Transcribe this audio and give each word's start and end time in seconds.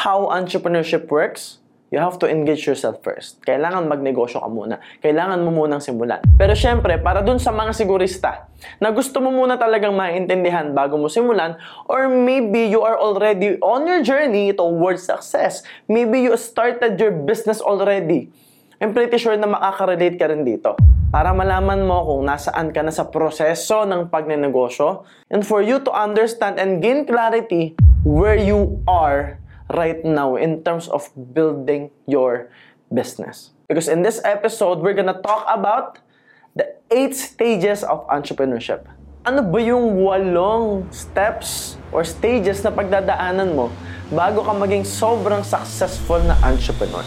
how 0.00 0.32
entrepreneurship 0.32 1.12
works, 1.12 1.60
you 1.92 2.00
have 2.00 2.16
to 2.16 2.24
engage 2.24 2.64
yourself 2.64 3.04
first. 3.04 3.44
Kailangan 3.44 3.84
magnegosyo 3.84 4.40
ka 4.40 4.48
muna. 4.48 4.80
Kailangan 5.04 5.44
mo 5.44 5.52
munang 5.52 5.84
simulan. 5.84 6.24
Pero 6.40 6.56
syempre, 6.56 6.96
para 6.96 7.20
dun 7.20 7.36
sa 7.36 7.52
mga 7.52 7.76
sigurista 7.76 8.48
na 8.80 8.88
gusto 8.88 9.20
mo 9.20 9.28
muna 9.28 9.60
talagang 9.60 9.92
maintindihan 9.92 10.72
bago 10.72 10.96
mo 10.96 11.12
simulan, 11.12 11.60
or 11.84 12.08
maybe 12.08 12.72
you 12.72 12.80
are 12.80 12.96
already 12.96 13.60
on 13.60 13.84
your 13.84 14.00
journey 14.00 14.56
towards 14.56 15.04
success. 15.04 15.60
Maybe 15.84 16.24
you 16.24 16.32
started 16.40 16.96
your 16.96 17.12
business 17.12 17.60
already. 17.60 18.32
I'm 18.80 18.96
pretty 18.96 19.20
sure 19.20 19.36
na 19.36 19.44
makaka-relate 19.44 20.16
ka 20.16 20.32
rin 20.32 20.48
dito. 20.48 20.80
Para 21.12 21.36
malaman 21.36 21.84
mo 21.84 22.06
kung 22.08 22.24
nasaan 22.24 22.72
ka 22.72 22.80
na 22.80 22.94
sa 22.94 23.04
proseso 23.04 23.84
ng 23.84 24.08
pagnenegosyo 24.08 25.04
and 25.28 25.44
for 25.44 25.60
you 25.60 25.82
to 25.84 25.92
understand 25.92 26.56
and 26.56 26.80
gain 26.80 27.04
clarity 27.04 27.76
where 28.06 28.38
you 28.38 28.80
are 28.88 29.36
right 29.74 30.02
now 30.04 30.36
in 30.36 30.62
terms 30.62 30.88
of 30.88 31.08
building 31.14 31.90
your 32.06 32.50
business. 32.92 33.50
Because 33.68 33.86
in 33.86 34.02
this 34.02 34.20
episode, 34.24 34.82
we're 34.82 34.98
gonna 34.98 35.22
talk 35.22 35.46
about 35.46 35.98
the 36.56 36.74
eight 36.90 37.14
stages 37.14 37.86
of 37.86 38.06
entrepreneurship. 38.10 38.82
Ano 39.22 39.46
ba 39.46 39.60
yung 39.62 40.00
walong 40.00 40.88
steps 40.90 41.76
or 41.94 42.02
stages 42.02 42.64
na 42.66 42.72
pagdadaanan 42.72 43.54
mo 43.54 43.70
bago 44.10 44.42
ka 44.42 44.52
maging 44.56 44.82
sobrang 44.82 45.44
successful 45.46 46.18
na 46.24 46.34
entrepreneur? 46.42 47.04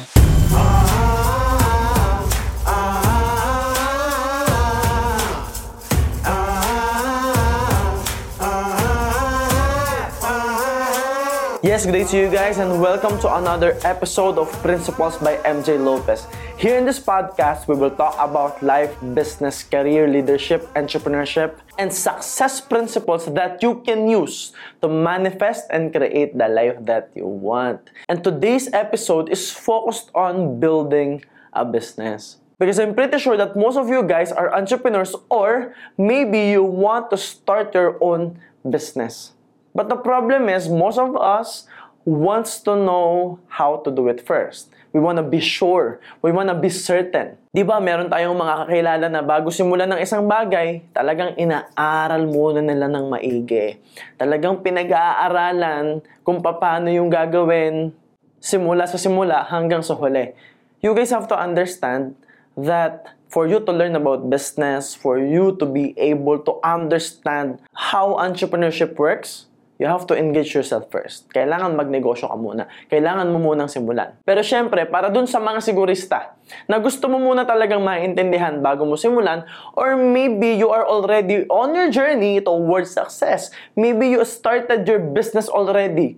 Yes, 11.64 11.88
great 11.88 12.12
to 12.12 12.20
you 12.20 12.28
guys 12.28 12.60
and 12.60 12.82
welcome 12.82 13.16
to 13.24 13.40
another 13.40 13.80
episode 13.88 14.36
of 14.36 14.52
Principles 14.60 15.16
by 15.16 15.40
MJ 15.48 15.80
Lopez. 15.80 16.28
Here 16.60 16.76
in 16.76 16.84
this 16.84 17.00
podcast, 17.00 17.72
we 17.72 17.76
will 17.80 17.96
talk 17.96 18.20
about 18.20 18.62
life, 18.62 18.92
business, 19.16 19.64
career, 19.64 20.12
leadership, 20.12 20.68
entrepreneurship, 20.76 21.64
and 21.80 21.88
success 21.88 22.60
principles 22.60 23.32
that 23.32 23.64
you 23.64 23.80
can 23.88 24.10
use 24.10 24.52
to 24.82 24.90
manifest 24.90 25.72
and 25.72 25.96
create 25.96 26.38
the 26.38 26.50
life 26.50 26.76
that 26.84 27.16
you 27.16 27.28
want. 27.28 27.80
And 28.10 28.22
today's 28.22 28.68
episode 28.74 29.32
is 29.32 29.50
focused 29.50 30.12
on 30.14 30.60
building 30.60 31.24
a 31.54 31.64
business. 31.64 32.44
Because 32.60 32.78
I'm 32.78 32.94
pretty 32.94 33.20
sure 33.20 33.38
that 33.38 33.56
most 33.56 33.78
of 33.78 33.88
you 33.88 34.04
guys 34.04 34.34
are 34.34 34.54
entrepreneurs 34.54 35.16
or 35.32 35.74
maybe 35.98 36.52
you 36.52 36.62
want 36.62 37.10
to 37.12 37.18
start 37.18 37.74
your 37.74 37.96
own 38.04 38.36
business. 38.68 39.32
But 39.74 39.90
the 39.90 39.98
problem 39.98 40.48
is, 40.50 40.70
most 40.70 41.02
of 41.02 41.18
us 41.18 41.66
wants 42.06 42.62
to 42.64 42.78
know 42.78 43.40
how 43.50 43.82
to 43.82 43.90
do 43.90 44.08
it 44.08 44.22
first. 44.22 44.70
We 44.94 45.02
want 45.02 45.18
to 45.18 45.26
be 45.26 45.42
sure. 45.42 45.98
We 46.22 46.30
want 46.30 46.54
to 46.54 46.58
be 46.58 46.70
certain. 46.70 47.42
Di 47.50 47.66
ba, 47.66 47.82
meron 47.82 48.14
tayong 48.14 48.38
mga 48.38 48.54
kakilala 48.66 49.08
na 49.10 49.26
bago 49.26 49.50
simulan 49.50 49.90
ng 49.90 50.02
isang 50.06 50.30
bagay, 50.30 50.86
talagang 50.94 51.34
inaaral 51.34 52.30
muna 52.30 52.62
nila 52.62 52.86
ng 52.86 53.10
maigi. 53.10 53.82
Talagang 54.22 54.62
pinag-aaralan 54.62 56.06
kung 56.22 56.46
paano 56.46 56.94
yung 56.94 57.10
gagawin 57.10 57.90
simula 58.38 58.86
sa 58.86 59.02
simula 59.02 59.42
hanggang 59.50 59.82
sa 59.82 59.98
huli. 59.98 60.38
You 60.86 60.94
guys 60.94 61.10
have 61.10 61.26
to 61.32 61.38
understand 61.40 62.14
that 62.54 63.18
for 63.34 63.50
you 63.50 63.58
to 63.66 63.72
learn 63.74 63.98
about 63.98 64.30
business, 64.30 64.94
for 64.94 65.18
you 65.18 65.58
to 65.58 65.66
be 65.66 65.98
able 65.98 66.38
to 66.46 66.62
understand 66.62 67.58
how 67.74 68.14
entrepreneurship 68.22 68.94
works, 69.02 69.50
you 69.84 69.92
have 69.92 70.08
to 70.08 70.16
engage 70.16 70.56
yourself 70.56 70.88
first. 70.88 71.28
Kailangan 71.36 71.76
magnegosyo 71.76 72.32
ka 72.32 72.40
muna. 72.40 72.72
Kailangan 72.88 73.28
mo 73.36 73.52
munang 73.52 73.68
simulan. 73.68 74.16
Pero 74.24 74.40
syempre, 74.40 74.88
para 74.88 75.12
dun 75.12 75.28
sa 75.28 75.44
mga 75.44 75.60
sigurista 75.60 76.40
na 76.72 76.80
gusto 76.80 77.12
mo 77.12 77.20
muna 77.20 77.44
talagang 77.44 77.84
maintindihan 77.84 78.64
bago 78.64 78.88
mo 78.88 78.96
simulan, 78.96 79.44
or 79.76 80.00
maybe 80.00 80.56
you 80.56 80.72
are 80.72 80.88
already 80.88 81.44
on 81.52 81.76
your 81.76 81.92
journey 81.92 82.40
towards 82.40 82.96
success. 82.96 83.52
Maybe 83.76 84.16
you 84.16 84.24
started 84.24 84.88
your 84.88 85.04
business 85.04 85.52
already. 85.52 86.16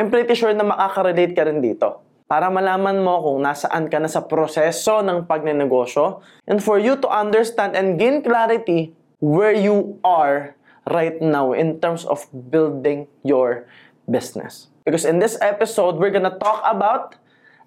I'm 0.00 0.08
pretty 0.08 0.32
sure 0.32 0.56
na 0.56 0.64
makaka-relate 0.64 1.36
ka 1.36 1.44
rin 1.44 1.60
dito 1.60 2.00
para 2.32 2.48
malaman 2.48 3.04
mo 3.04 3.20
kung 3.20 3.44
nasaan 3.44 3.92
ka 3.92 4.00
na 4.00 4.08
sa 4.08 4.24
proseso 4.24 5.04
ng 5.04 5.28
pagnenegosyo 5.28 6.24
and 6.48 6.64
for 6.64 6.80
you 6.80 6.96
to 6.96 7.04
understand 7.12 7.76
and 7.76 8.00
gain 8.00 8.24
clarity 8.24 8.96
where 9.20 9.52
you 9.52 10.00
are 10.00 10.56
right 10.90 11.20
now 11.22 11.52
in 11.52 11.78
terms 11.80 12.04
of 12.04 12.26
building 12.30 13.06
your 13.22 13.66
business. 14.10 14.68
Because 14.84 15.04
in 15.04 15.18
this 15.18 15.38
episode, 15.40 15.96
we're 15.96 16.10
gonna 16.10 16.38
talk 16.38 16.62
about 16.66 17.14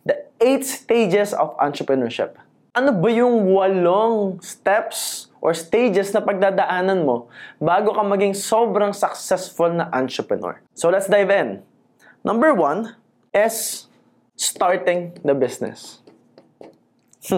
the 0.03 0.25
eight 0.41 0.65
stages 0.65 1.31
of 1.33 1.55
entrepreneurship. 1.57 2.35
Ano 2.75 2.91
ba 2.91 3.07
yung 3.07 3.47
walong 3.47 4.43
steps 4.43 5.31
or 5.39 5.55
stages 5.55 6.11
na 6.11 6.19
pagdadaanan 6.19 7.07
mo 7.07 7.31
bago 7.55 7.95
ka 7.95 8.03
maging 8.03 8.35
sobrang 8.35 8.91
successful 8.91 9.71
na 9.71 9.87
entrepreneur? 9.95 10.59
So 10.75 10.91
let's 10.91 11.07
dive 11.07 11.31
in. 11.31 11.63
Number 12.27 12.51
one 12.51 12.99
is 13.31 13.87
starting 14.35 15.15
the 15.23 15.31
business. 15.31 16.03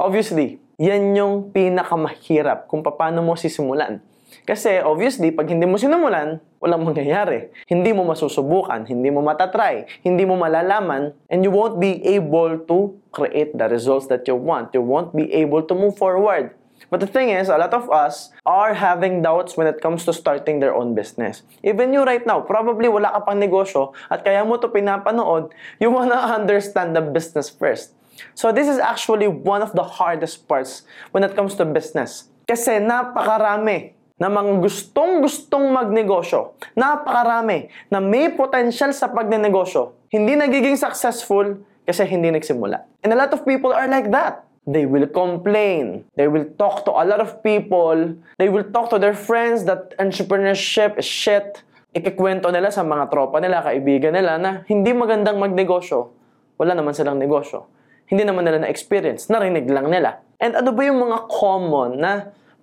Obviously, 0.00 0.64
yan 0.80 1.12
yung 1.12 1.52
pinakamahirap 1.52 2.68
kung 2.68 2.80
paano 2.80 3.20
mo 3.20 3.36
sisimulan. 3.36 4.00
Kasi 4.46 4.78
obviously, 4.78 5.34
pag 5.34 5.50
hindi 5.50 5.66
mo 5.66 5.74
sinimulan, 5.74 6.38
walang 6.62 6.86
mangyayari. 6.86 7.50
Hindi 7.66 7.90
mo 7.90 8.06
masusubukan, 8.06 8.86
hindi 8.86 9.10
mo 9.10 9.18
matatry, 9.18 9.90
hindi 10.06 10.22
mo 10.22 10.38
malalaman, 10.38 11.18
and 11.26 11.42
you 11.42 11.50
won't 11.50 11.82
be 11.82 11.98
able 12.06 12.62
to 12.70 12.94
create 13.10 13.50
the 13.58 13.66
results 13.66 14.06
that 14.06 14.22
you 14.30 14.38
want. 14.38 14.70
You 14.70 14.86
won't 14.86 15.10
be 15.10 15.26
able 15.34 15.66
to 15.66 15.74
move 15.74 15.98
forward. 15.98 16.54
But 16.86 17.02
the 17.02 17.10
thing 17.10 17.34
is, 17.34 17.50
a 17.50 17.58
lot 17.58 17.74
of 17.74 17.90
us 17.90 18.30
are 18.46 18.70
having 18.70 19.18
doubts 19.18 19.58
when 19.58 19.66
it 19.66 19.82
comes 19.82 20.06
to 20.06 20.14
starting 20.14 20.62
their 20.62 20.78
own 20.78 20.94
business. 20.94 21.42
Even 21.66 21.90
you 21.90 22.06
right 22.06 22.22
now, 22.22 22.38
probably 22.38 22.86
wala 22.86 23.10
ka 23.18 23.26
pang 23.26 23.42
negosyo 23.42 23.98
at 24.06 24.22
kaya 24.22 24.46
mo 24.46 24.62
to 24.62 24.70
pinapanood, 24.70 25.50
you 25.82 25.90
wanna 25.90 26.14
understand 26.38 26.94
the 26.94 27.02
business 27.02 27.50
first. 27.50 27.98
So 28.38 28.54
this 28.54 28.70
is 28.70 28.78
actually 28.78 29.26
one 29.26 29.60
of 29.60 29.74
the 29.74 29.82
hardest 29.82 30.46
parts 30.46 30.86
when 31.10 31.26
it 31.26 31.34
comes 31.34 31.58
to 31.58 31.66
business. 31.66 32.30
Kasi 32.46 32.78
napakarami 32.78 33.95
na 34.16 34.32
mga 34.32 34.64
gustong-gustong 34.64 35.68
magnegosyo, 35.76 36.56
napakarami 36.72 37.68
na 37.92 38.00
may 38.00 38.32
potential 38.32 38.92
sa 38.96 39.12
pagnenegosyo, 39.12 39.92
hindi 40.08 40.32
nagiging 40.32 40.80
successful 40.80 41.60
kasi 41.84 42.08
hindi 42.08 42.32
nagsimula. 42.32 42.80
And 43.04 43.12
a 43.12 43.18
lot 43.18 43.30
of 43.36 43.44
people 43.44 43.76
are 43.76 43.86
like 43.86 44.08
that. 44.10 44.42
They 44.66 44.82
will 44.82 45.06
complain. 45.06 46.02
They 46.18 46.26
will 46.26 46.50
talk 46.58 46.82
to 46.90 46.92
a 46.98 47.06
lot 47.06 47.22
of 47.22 47.38
people. 47.46 48.18
They 48.34 48.50
will 48.50 48.66
talk 48.74 48.90
to 48.90 48.98
their 48.98 49.14
friends 49.14 49.62
that 49.70 49.94
entrepreneurship 49.94 50.98
is 50.98 51.06
shit. 51.06 51.62
Ikikwento 51.94 52.50
nila 52.50 52.74
sa 52.74 52.82
mga 52.82 53.06
tropa 53.12 53.38
nila, 53.38 53.62
kaibigan 53.62 54.10
nila 54.16 54.42
na 54.42 54.66
hindi 54.66 54.90
magandang 54.90 55.38
magnegosyo. 55.38 56.10
Wala 56.58 56.74
naman 56.74 56.98
silang 56.98 57.20
negosyo. 57.20 57.70
Hindi 58.10 58.26
naman 58.26 58.42
nila 58.42 58.66
na-experience. 58.66 59.30
Narinig 59.30 59.70
lang 59.70 59.86
nila. 59.86 60.18
And 60.42 60.58
ano 60.58 60.74
ba 60.74 60.82
yung 60.82 60.98
mga 60.98 61.30
common 61.30 61.90
na 62.02 62.12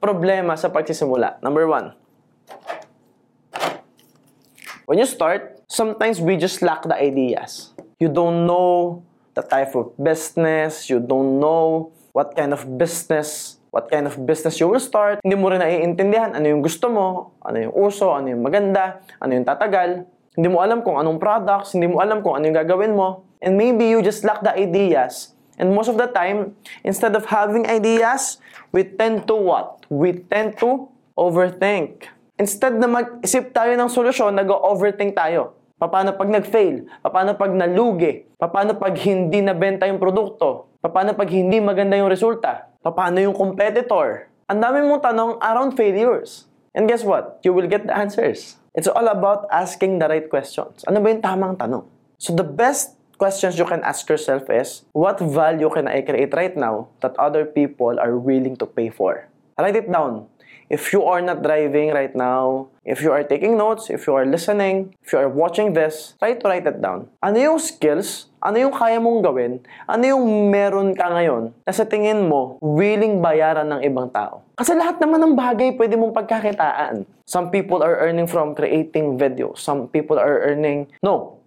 problema 0.04 0.60
sa 0.60 0.68
pagsisimula? 0.68 1.40
Number 1.40 1.64
one, 1.64 1.96
when 4.84 5.00
you 5.00 5.08
start, 5.08 5.64
sometimes 5.72 6.20
we 6.20 6.36
just 6.36 6.60
lack 6.60 6.84
the 6.84 7.00
ideas. 7.00 7.72
You 8.04 8.12
don't 8.12 8.44
know 8.44 9.00
the 9.32 9.48
type 9.48 9.72
of 9.80 9.96
business, 9.96 10.92
you 10.92 11.00
don't 11.00 11.40
know 11.40 11.96
what 12.12 12.36
kind 12.36 12.52
of 12.52 12.68
business, 12.76 13.58
what 13.72 13.88
kind 13.88 14.04
of 14.06 14.20
business 14.28 14.60
you 14.60 14.68
will 14.68 14.84
start. 14.84 15.24
Hindi 15.24 15.40
mo 15.40 15.48
rin 15.48 15.64
naiintindihan 15.64 16.36
ano 16.36 16.46
yung 16.52 16.60
gusto 16.60 16.92
mo, 16.92 17.34
ano 17.40 17.58
yung 17.64 17.74
uso, 17.74 18.12
ano 18.12 18.28
yung 18.28 18.44
maganda, 18.44 19.02
ano 19.24 19.32
yung 19.34 19.48
tatagal. 19.48 20.04
Hindi 20.36 20.50
mo 20.52 20.62
alam 20.62 20.84
kung 20.84 21.00
anong 21.00 21.18
products, 21.18 21.74
hindi 21.74 21.88
mo 21.88 22.04
alam 22.04 22.20
kung 22.20 22.38
ano 22.38 22.44
yung 22.46 22.58
gagawin 22.58 22.94
mo. 22.94 23.24
And 23.40 23.56
maybe 23.56 23.90
you 23.90 24.04
just 24.06 24.22
lack 24.28 24.46
the 24.46 24.54
ideas. 24.54 25.33
And 25.58 25.74
most 25.74 25.90
of 25.90 25.98
the 25.98 26.10
time, 26.10 26.58
instead 26.82 27.14
of 27.14 27.30
having 27.30 27.70
ideas, 27.70 28.42
we 28.74 28.84
tend 28.84 29.30
to 29.30 29.36
what? 29.38 29.86
We 29.90 30.26
tend 30.26 30.58
to 30.66 30.90
overthink. 31.14 32.10
Instead 32.42 32.82
na 32.82 32.90
mag-isip 32.90 33.54
tayo 33.54 33.78
ng 33.78 33.90
solusyon, 33.90 34.34
nag-overthink 34.34 35.14
tayo. 35.14 35.54
Paano 35.78 36.16
pag 36.16 36.32
nag-fail? 36.32 36.88
Paano 37.04 37.36
pag 37.36 37.52
nalugi? 37.54 38.26
Paano 38.40 38.74
pag 38.80 38.96
hindi 39.04 39.44
nabenta 39.44 39.86
yung 39.86 40.00
produkto? 40.00 40.74
Paano 40.80 41.14
pag 41.14 41.30
hindi 41.30 41.60
maganda 41.60 42.00
yung 42.00 42.10
resulta? 42.10 42.72
Paano 42.82 43.20
yung 43.20 43.36
competitor? 43.36 44.32
Ang 44.48 44.60
dami 44.60 44.84
mong 44.84 45.04
tanong 45.04 45.32
around 45.40 45.76
failures. 45.76 46.48
And 46.74 46.90
guess 46.90 47.06
what? 47.06 47.44
You 47.46 47.54
will 47.54 47.70
get 47.70 47.86
the 47.86 47.94
answers. 47.94 48.58
It's 48.74 48.90
all 48.90 49.06
about 49.06 49.46
asking 49.54 50.02
the 50.02 50.10
right 50.10 50.26
questions. 50.26 50.82
Ano 50.90 50.98
ba 50.98 51.14
yung 51.14 51.22
tamang 51.22 51.54
tanong? 51.56 51.86
So 52.18 52.34
the 52.34 52.48
best 52.48 52.98
questions 53.24 53.56
you 53.56 53.64
can 53.64 53.80
ask 53.88 54.04
yourself 54.12 54.52
is, 54.52 54.84
what 54.92 55.16
value 55.16 55.72
can 55.72 55.88
I 55.88 56.04
create 56.04 56.36
right 56.36 56.52
now 56.60 56.92
that 57.00 57.16
other 57.16 57.48
people 57.48 57.96
are 57.96 58.20
willing 58.20 58.60
to 58.60 58.68
pay 58.68 58.92
for? 58.92 59.32
Write 59.56 59.80
it 59.80 59.88
down. 59.88 60.28
if 60.74 60.90
you 60.90 61.06
are 61.06 61.22
not 61.22 61.46
driving 61.46 61.94
right 61.94 62.18
now, 62.18 62.66
if 62.82 63.06
you 63.06 63.14
are 63.14 63.24
taking 63.24 63.54
notes, 63.54 63.94
if 63.94 64.08
you 64.08 64.18
are 64.18 64.26
listening, 64.26 64.90
if 65.06 65.14
you 65.14 65.20
are 65.20 65.30
watching 65.30 65.74
this, 65.74 66.18
try 66.18 66.34
to 66.34 66.46
write 66.50 66.66
it 66.66 66.82
down. 66.82 67.06
Ano 67.22 67.38
yung 67.38 67.60
skills? 67.62 68.34
Ano 68.42 68.58
yung 68.58 68.74
kaya 68.74 69.00
mong 69.00 69.22
gawin? 69.24 69.62
Ano 69.88 70.04
yung 70.04 70.50
meron 70.50 70.98
ka 70.98 71.08
ngayon 71.14 71.54
na 71.64 71.72
sa 71.72 71.86
tingin 71.86 72.28
mo 72.28 72.58
willing 72.60 73.22
bayaran 73.22 73.70
ng 73.70 73.86
ibang 73.86 74.10
tao? 74.10 74.42
Kasi 74.58 74.74
lahat 74.74 74.98
naman 74.98 75.22
ng 75.22 75.34
bagay 75.38 75.78
pwede 75.78 75.94
mong 75.94 76.18
pagkakitaan. 76.18 77.06
Some 77.24 77.54
people 77.54 77.86
are 77.86 78.04
earning 78.04 78.28
from 78.28 78.58
creating 78.58 79.16
videos. 79.16 79.62
Some 79.62 79.88
people 79.88 80.20
are 80.20 80.44
earning... 80.44 80.92
No. 81.00 81.40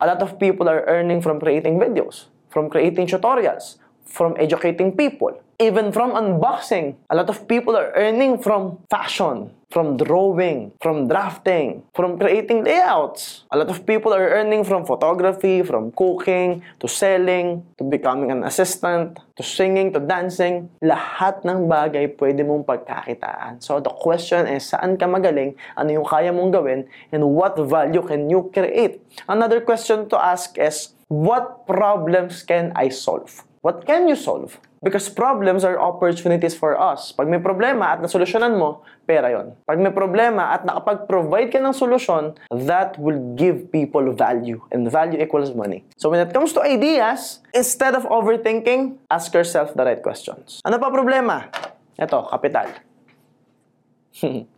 A 0.00 0.06
lot 0.06 0.22
of 0.22 0.38
people 0.38 0.68
are 0.68 0.84
earning 0.86 1.22
from 1.22 1.38
creating 1.38 1.78
videos, 1.78 2.26
from 2.50 2.68
creating 2.68 3.06
tutorials, 3.06 3.78
from 4.04 4.34
educating 4.38 4.96
people, 4.96 5.40
even 5.58 5.92
from 5.92 6.12
unboxing. 6.12 6.96
A 7.10 7.16
lot 7.16 7.28
of 7.30 7.46
people 7.46 7.76
are 7.76 7.92
earning 7.94 8.38
from 8.38 8.78
fashion, 8.90 9.50
from 9.70 9.96
drawing, 9.96 10.72
from 10.80 11.08
drafting, 11.08 11.82
from 11.94 12.18
creating 12.18 12.64
layouts. 12.64 13.44
A 13.50 13.58
lot 13.58 13.70
of 13.70 13.86
people 13.86 14.14
are 14.14 14.38
earning 14.38 14.62
from 14.62 14.86
photography, 14.86 15.62
from 15.62 15.90
cooking, 15.92 16.62
to 16.78 16.86
selling, 16.86 17.66
to 17.78 17.84
becoming 17.84 18.30
an 18.30 18.44
assistant, 18.44 19.18
to 19.34 19.42
singing, 19.42 19.92
to 19.92 19.98
dancing. 19.98 20.70
Lahat 20.82 21.42
ng 21.42 21.66
bagay 21.66 22.14
pwede 22.18 22.46
mong 22.46 22.66
pagkakitaan. 22.66 23.62
So 23.62 23.78
the 23.78 23.90
question 23.90 24.46
is, 24.46 24.70
saan 24.70 24.98
ka 24.98 25.06
magaling? 25.06 25.58
Ano 25.74 25.90
yung 25.90 26.06
kaya 26.06 26.30
mong 26.30 26.54
gawin? 26.54 26.86
And 27.10 27.34
what 27.34 27.58
value 27.58 28.02
can 28.02 28.30
you 28.30 28.50
create? 28.54 29.02
Another 29.26 29.58
question 29.58 30.06
to 30.10 30.16
ask 30.18 30.54
is, 30.58 30.94
what 31.10 31.66
problems 31.66 32.42
can 32.42 32.70
I 32.74 32.90
solve? 32.90 33.42
What 33.64 33.88
can 33.88 34.06
you 34.06 34.14
solve? 34.14 34.60
Because 34.84 35.08
problems 35.08 35.64
are 35.64 35.80
opportunities 35.80 36.52
for 36.52 36.76
us. 36.76 37.08
Pag 37.16 37.24
may 37.32 37.40
problema 37.40 37.96
at 37.96 38.04
nasolusyonan 38.04 38.52
mo, 38.60 38.84
pera 39.08 39.32
yon. 39.32 39.56
Pag 39.64 39.80
may 39.80 39.88
problema 39.88 40.52
at 40.52 40.68
nakapag-provide 40.68 41.48
ka 41.48 41.56
ng 41.56 41.72
solusyon, 41.72 42.36
that 42.52 43.00
will 43.00 43.16
give 43.32 43.72
people 43.72 44.04
value. 44.12 44.60
And 44.68 44.84
value 44.84 45.16
equals 45.16 45.56
money. 45.56 45.88
So 45.96 46.12
when 46.12 46.20
it 46.20 46.36
comes 46.36 46.52
to 46.52 46.60
ideas, 46.60 47.40
instead 47.56 47.96
of 47.96 48.04
overthinking, 48.04 49.00
ask 49.08 49.32
yourself 49.32 49.72
the 49.72 49.88
right 49.88 50.04
questions. 50.04 50.60
Ano 50.68 50.76
pa 50.76 50.92
problema? 50.92 51.48
Ito, 51.96 52.28
kapital. 52.28 52.68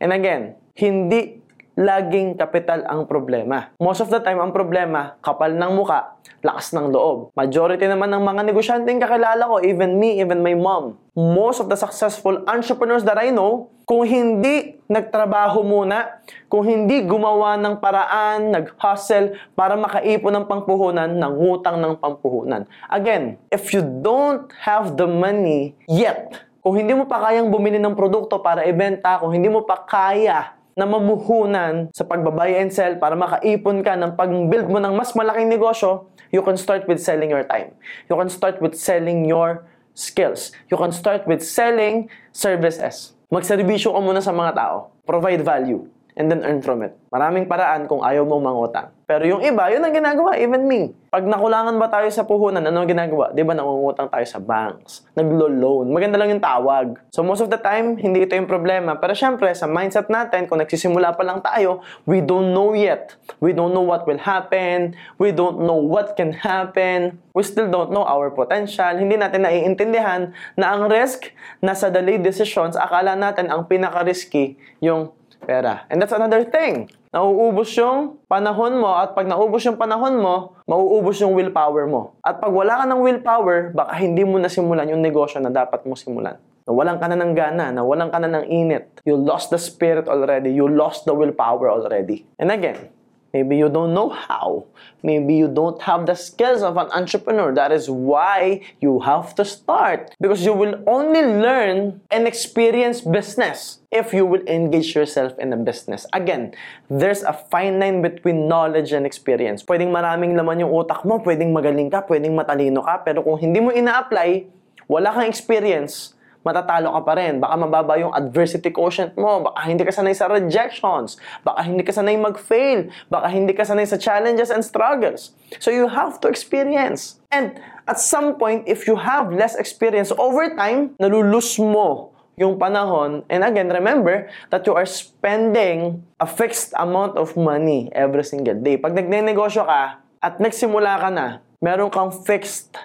And 0.00 0.12
again, 0.12 0.54
hindi 0.76 1.40
laging 1.76 2.40
kapital 2.40 2.88
ang 2.88 3.04
problema. 3.04 3.76
Most 3.76 4.00
of 4.00 4.08
the 4.08 4.16
time, 4.24 4.40
ang 4.40 4.50
problema, 4.50 5.20
kapal 5.20 5.52
ng 5.52 5.72
muka, 5.76 6.16
lakas 6.40 6.72
ng 6.72 6.88
loob. 6.88 7.36
Majority 7.36 7.84
naman 7.84 8.08
ng 8.16 8.24
mga 8.24 8.42
negosyanteng 8.48 8.96
kakilala 8.96 9.44
ko, 9.44 9.60
even 9.60 10.00
me, 10.00 10.16
even 10.16 10.40
my 10.40 10.56
mom, 10.56 10.96
most 11.12 11.60
of 11.60 11.68
the 11.68 11.76
successful 11.76 12.40
entrepreneurs 12.48 13.04
that 13.04 13.20
I 13.20 13.28
know, 13.28 13.68
kung 13.84 14.08
hindi 14.08 14.80
nagtrabaho 14.88 15.62
muna, 15.62 16.18
kung 16.48 16.64
hindi 16.64 17.04
gumawa 17.04 17.60
ng 17.60 17.76
paraan, 17.76 18.56
nag-hustle 18.56 19.36
para 19.52 19.76
makaipon 19.76 20.32
ng 20.32 20.46
pangpuhunan, 20.48 21.12
ng 21.12 21.32
utang 21.38 21.76
ng 21.76 22.00
pampuhunan. 22.00 22.64
Again, 22.88 23.36
if 23.52 23.76
you 23.76 23.84
don't 23.84 24.48
have 24.64 24.96
the 24.96 25.06
money 25.06 25.76
yet, 25.86 26.40
kung 26.66 26.74
hindi 26.74 26.98
mo 26.98 27.06
pa 27.06 27.22
kayang 27.22 27.52
bumili 27.52 27.78
ng 27.78 27.94
produkto 27.94 28.42
para 28.42 28.66
ibenta, 28.66 29.22
kung 29.22 29.30
hindi 29.30 29.46
mo 29.46 29.62
pa 29.62 29.86
kaya 29.86 30.55
na 30.76 30.84
mamuhunan 30.84 31.88
sa 31.96 32.04
pagbabay 32.04 32.60
and 32.60 32.68
sell 32.68 33.00
para 33.00 33.16
makaipon 33.16 33.80
ka 33.80 33.96
ng 33.96 34.12
pag-build 34.12 34.68
mo 34.68 34.76
ng 34.76 34.92
mas 34.92 35.16
malaking 35.16 35.48
negosyo, 35.48 36.12
you 36.28 36.44
can 36.44 36.60
start 36.60 36.84
with 36.84 37.00
selling 37.00 37.32
your 37.32 37.48
time. 37.48 37.72
You 38.12 38.14
can 38.20 38.28
start 38.28 38.60
with 38.60 38.76
selling 38.76 39.24
your 39.24 39.64
skills. 39.96 40.52
You 40.68 40.76
can 40.76 40.92
start 40.92 41.24
with 41.24 41.40
selling 41.40 42.12
services. 42.28 43.16
Magserbisyo 43.32 43.96
ka 43.96 44.00
muna 44.04 44.20
sa 44.20 44.36
mga 44.36 44.52
tao. 44.52 44.92
Provide 45.08 45.40
value 45.40 45.88
and 46.16 46.32
then 46.32 46.40
earn 46.42 46.64
from 46.64 46.80
it. 46.80 46.96
Maraming 47.12 47.44
paraan 47.44 47.84
kung 47.84 48.00
ayaw 48.00 48.24
mong 48.24 48.42
mangutang. 48.42 48.88
Pero 49.06 49.22
yung 49.22 49.44
iba, 49.44 49.70
yun 49.70 49.84
ang 49.84 49.94
ginagawa, 49.94 50.34
even 50.34 50.66
me. 50.66 50.90
Pag 51.12 51.22
nakulangan 51.22 51.78
ba 51.78 51.86
tayo 51.86 52.10
sa 52.10 52.26
puhunan, 52.26 52.58
ano 52.58 52.82
ang 52.82 52.90
ginagawa? 52.90 53.30
Di 53.30 53.46
ba 53.46 53.54
nangungutang 53.54 54.10
tayo 54.10 54.26
sa 54.26 54.42
banks? 54.42 55.06
Naglo-loan. 55.14 55.94
Maganda 55.94 56.18
lang 56.18 56.34
yung 56.34 56.42
tawag. 56.42 56.98
So 57.14 57.22
most 57.22 57.38
of 57.38 57.52
the 57.52 57.60
time, 57.60 57.94
hindi 58.00 58.26
ito 58.26 58.34
yung 58.34 58.50
problema. 58.50 58.98
Pero 58.98 59.14
syempre, 59.14 59.54
sa 59.54 59.70
mindset 59.70 60.10
natin, 60.10 60.50
kung 60.50 60.58
nagsisimula 60.58 61.14
pa 61.14 61.22
lang 61.22 61.38
tayo, 61.38 61.86
we 62.02 62.18
don't 62.18 62.50
know 62.50 62.74
yet. 62.74 63.14
We 63.38 63.54
don't 63.54 63.70
know 63.70 63.86
what 63.86 64.08
will 64.10 64.18
happen. 64.18 64.98
We 65.22 65.30
don't 65.30 65.62
know 65.62 65.78
what 65.78 66.18
can 66.18 66.34
happen. 66.34 67.22
We 67.36 67.46
still 67.46 67.70
don't 67.70 67.94
know 67.94 68.02
our 68.02 68.34
potential. 68.34 68.90
Hindi 68.98 69.14
natin 69.14 69.46
naiintindihan 69.46 70.34
na 70.58 70.74
ang 70.74 70.90
risk 70.90 71.30
nasa 71.62 71.88
delayed 71.88 72.26
decisions, 72.26 72.76
akala 72.76 73.16
natin 73.16 73.48
ang 73.48 73.64
pinaka-risky 73.64 74.58
yung 74.82 75.15
pera. 75.44 75.84
And 75.90 76.00
that's 76.00 76.14
another 76.14 76.46
thing. 76.46 76.88
Nauubos 77.12 77.72
yung 77.76 78.20
panahon 78.28 78.76
mo 78.76 78.92
at 78.92 79.16
pag 79.16 79.24
naubos 79.24 79.64
yung 79.64 79.80
panahon 79.80 80.20
mo, 80.20 80.56
mauubos 80.68 81.16
yung 81.20 81.32
willpower 81.32 81.88
mo. 81.88 82.16
At 82.20 82.40
pag 82.40 82.52
wala 82.52 82.80
ka 82.80 82.84
ng 82.84 83.00
willpower, 83.00 83.72
baka 83.72 83.96
hindi 83.96 84.20
mo 84.24 84.36
na 84.36 84.52
simulan 84.52 84.88
yung 84.88 85.00
negosyo 85.00 85.40
na 85.40 85.48
dapat 85.48 85.84
mo 85.88 85.96
simulan. 85.96 86.36
Nawalan 86.66 86.98
ka 86.98 87.06
na 87.06 87.16
ng 87.16 87.32
gana, 87.38 87.70
nawalan 87.70 88.10
ka 88.10 88.18
na 88.18 88.26
ng 88.26 88.44
init. 88.50 89.00
You 89.06 89.14
lost 89.14 89.54
the 89.54 89.60
spirit 89.60 90.10
already. 90.10 90.50
You 90.50 90.66
lost 90.66 91.06
the 91.06 91.14
willpower 91.14 91.70
already. 91.70 92.26
And 92.42 92.50
again, 92.50 92.90
Maybe 93.36 93.60
you 93.60 93.68
don't 93.68 93.92
know 93.92 94.08
how. 94.08 94.64
Maybe 95.04 95.36
you 95.36 95.44
don't 95.44 95.76
have 95.84 96.08
the 96.08 96.16
skills 96.16 96.64
of 96.64 96.80
an 96.80 96.88
entrepreneur. 96.88 97.52
That 97.52 97.68
is 97.68 97.92
why 97.92 98.64
you 98.80 99.04
have 99.04 99.36
to 99.36 99.44
start. 99.44 100.16
Because 100.16 100.40
you 100.40 100.56
will 100.56 100.80
only 100.88 101.20
learn 101.20 102.00
and 102.08 102.24
experience 102.24 103.04
business 103.04 103.84
if 103.92 104.16
you 104.16 104.24
will 104.24 104.40
engage 104.48 104.96
yourself 104.96 105.36
in 105.36 105.52
a 105.52 105.60
business. 105.60 106.08
Again, 106.16 106.56
there's 106.88 107.20
a 107.28 107.36
fine 107.36 107.76
line 107.76 108.00
between 108.00 108.48
knowledge 108.48 108.96
and 108.96 109.04
experience. 109.04 109.60
Pwedeng 109.60 109.92
maraming 109.92 110.32
laman 110.32 110.64
yung 110.64 110.72
utak 110.72 111.04
mo, 111.04 111.20
pwedeng 111.20 111.52
magaling 111.52 111.92
ka, 111.92 112.00
pwedeng 112.08 112.32
matalino 112.32 112.80
ka, 112.80 113.04
pero 113.04 113.20
kung 113.20 113.36
hindi 113.36 113.60
mo 113.60 113.68
ina-apply, 113.68 114.48
wala 114.88 115.12
kang 115.12 115.28
experience, 115.28 116.15
matatalo 116.46 116.94
ka 116.94 117.00
pa 117.02 117.12
rin. 117.18 117.42
Baka 117.42 117.54
mababa 117.58 117.98
yung 117.98 118.14
adversity 118.14 118.70
quotient 118.70 119.18
mo. 119.18 119.50
Baka 119.50 119.66
hindi 119.66 119.82
ka 119.82 119.90
sanay 119.90 120.14
sa 120.14 120.30
rejections. 120.30 121.18
Baka 121.42 121.66
hindi 121.66 121.82
ka 121.82 121.90
sanay 121.90 122.14
mag-fail. 122.14 122.86
Baka 123.10 123.26
hindi 123.26 123.50
ka 123.50 123.66
sanay 123.66 123.82
sa 123.82 123.98
challenges 123.98 124.54
and 124.54 124.62
struggles. 124.62 125.34
So 125.58 125.74
you 125.74 125.90
have 125.90 126.22
to 126.22 126.30
experience. 126.30 127.18
And 127.34 127.58
at 127.90 127.98
some 127.98 128.38
point, 128.38 128.70
if 128.70 128.86
you 128.86 128.94
have 128.94 129.34
less 129.34 129.58
experience, 129.58 130.14
over 130.14 130.54
time, 130.54 130.94
nalulus 131.02 131.58
mo 131.58 132.14
yung 132.38 132.60
panahon. 132.60 133.26
And 133.26 133.42
again, 133.42 133.72
remember 133.72 134.30
that 134.54 134.62
you 134.68 134.78
are 134.78 134.86
spending 134.86 136.06
a 136.22 136.28
fixed 136.28 136.70
amount 136.78 137.18
of 137.18 137.34
money 137.34 137.90
every 137.90 138.22
single 138.22 138.60
day. 138.62 138.78
Pag 138.78 138.94
nagne-negosyo 138.94 139.66
ka 139.66 139.98
at 140.22 140.38
nagsimula 140.38 141.00
ka 141.02 141.08
na, 141.10 141.26
meron 141.58 141.90
kang 141.90 142.12
fixed 142.12 142.76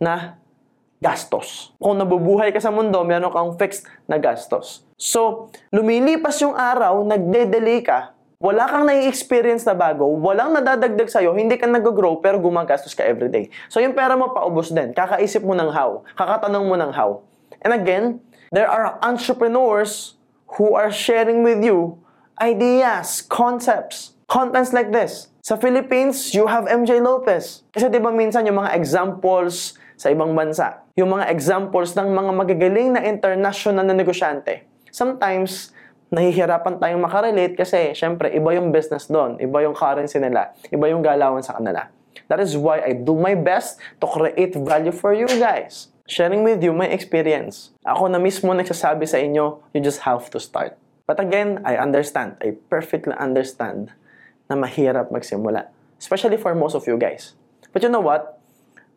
na 0.00 0.40
gastos. 1.00 1.72
Kung 1.80 1.96
nabubuhay 1.96 2.52
ka 2.52 2.60
sa 2.60 2.68
mundo, 2.68 3.00
meron 3.02 3.32
kang 3.32 3.56
fixed 3.56 3.88
na 4.04 4.20
gastos. 4.20 4.84
So, 5.00 5.48
lumilipas 5.72 6.36
yung 6.44 6.52
araw, 6.52 7.00
nagde-delay 7.08 7.80
ka, 7.80 8.12
wala 8.40 8.68
kang 8.68 8.84
nai-experience 8.84 9.64
na 9.64 9.76
bago, 9.76 10.04
walang 10.20 10.52
nadadagdag 10.52 11.08
sa'yo, 11.08 11.32
hindi 11.36 11.56
ka 11.56 11.64
nag-grow, 11.68 12.20
pero 12.20 12.36
gumagastos 12.36 12.92
ka 12.92 13.04
everyday. 13.04 13.48
So, 13.72 13.80
yung 13.80 13.96
pera 13.96 14.12
mo 14.16 14.32
paubos 14.32 14.68
din. 14.68 14.92
Kakaisip 14.92 15.40
mo 15.40 15.56
ng 15.56 15.72
how. 15.72 16.04
Kakatanong 16.16 16.64
mo 16.68 16.76
ng 16.76 16.92
how. 16.92 17.24
And 17.64 17.72
again, 17.72 18.20
there 18.52 18.68
are 18.68 19.00
entrepreneurs 19.00 20.20
who 20.56 20.76
are 20.76 20.92
sharing 20.92 21.40
with 21.44 21.64
you 21.64 22.00
ideas, 22.40 23.20
concepts, 23.20 24.16
contents 24.24 24.72
like 24.72 24.88
this. 24.88 25.28
Sa 25.44 25.60
Philippines, 25.60 26.32
you 26.32 26.48
have 26.48 26.64
MJ 26.64 27.00
Lopez. 27.00 27.64
Kasi 27.72 27.92
di 27.92 28.00
ba 28.00 28.08
minsan 28.08 28.48
yung 28.48 28.60
mga 28.60 28.72
examples 28.72 29.76
sa 30.00 30.08
ibang 30.08 30.32
bansa. 30.32 30.80
Yung 31.00 31.16
mga 31.16 31.32
examples 31.32 31.96
ng 31.96 32.12
mga 32.12 32.30
magagaling 32.36 32.92
na 32.92 33.00
international 33.08 33.88
na 33.88 33.96
negosyante. 33.96 34.68
Sometimes, 34.92 35.72
nahihirapan 36.12 36.76
tayong 36.76 37.00
makarelate 37.00 37.56
kasi 37.56 37.96
syempre 37.96 38.28
iba 38.36 38.52
yung 38.52 38.68
business 38.68 39.08
doon, 39.08 39.40
iba 39.40 39.64
yung 39.64 39.72
currency 39.72 40.20
nila, 40.20 40.52
iba 40.68 40.84
yung 40.92 41.00
galawan 41.00 41.40
sa 41.40 41.56
kanila. 41.56 41.88
That 42.28 42.44
is 42.44 42.52
why 42.52 42.84
I 42.84 43.00
do 43.00 43.16
my 43.16 43.32
best 43.32 43.80
to 43.96 44.06
create 44.12 44.52
value 44.60 44.92
for 44.92 45.16
you 45.16 45.24
guys. 45.40 45.88
Sharing 46.04 46.44
with 46.44 46.60
you 46.60 46.76
my 46.76 46.92
experience. 46.92 47.72
Ako 47.80 48.12
na 48.12 48.20
mismo 48.20 48.52
nagsasabi 48.52 49.08
sa 49.08 49.16
inyo, 49.16 49.64
you 49.72 49.80
just 49.80 50.04
have 50.04 50.28
to 50.34 50.36
start. 50.36 50.76
But 51.08 51.16
again, 51.16 51.64
I 51.64 51.80
understand. 51.80 52.36
I 52.44 52.60
perfectly 52.68 53.16
understand 53.16 53.96
na 54.52 54.58
mahirap 54.58 55.08
magsimula. 55.08 55.72
Especially 55.96 56.36
for 56.36 56.52
most 56.52 56.76
of 56.76 56.84
you 56.84 57.00
guys. 57.00 57.38
But 57.72 57.86
you 57.86 57.88
know 57.88 58.04
what? 58.04 58.36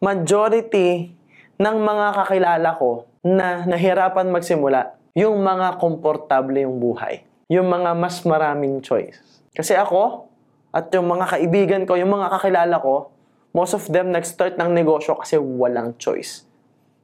majority 0.04 1.16
ng 1.63 1.77
mga 1.79 2.08
kakilala 2.20 2.70
ko 2.75 3.08
na 3.24 3.63
nahirapan 3.63 4.27
magsimula, 4.27 5.00
yung 5.15 5.39
mga 5.39 5.79
komportable 5.79 6.60
yung 6.60 6.75
buhay. 6.84 7.24
Yung 7.48 7.72
mga 7.72 7.96
mas 7.96 8.20
maraming 8.27 8.84
choice. 8.84 9.15
Kasi 9.55 9.72
ako, 9.72 10.27
at 10.75 10.91
yung 10.91 11.08
mga 11.08 11.25
kaibigan 11.32 11.82
ko, 11.88 11.96
yung 11.96 12.12
mga 12.12 12.36
kakilala 12.36 12.84
ko, 12.84 13.15
most 13.55 13.79
of 13.79 13.88
them 13.88 14.12
nag-start 14.12 14.60
ng 14.60 14.75
negosyo 14.75 15.15
kasi 15.15 15.39
walang 15.39 15.96
choice. 15.96 16.43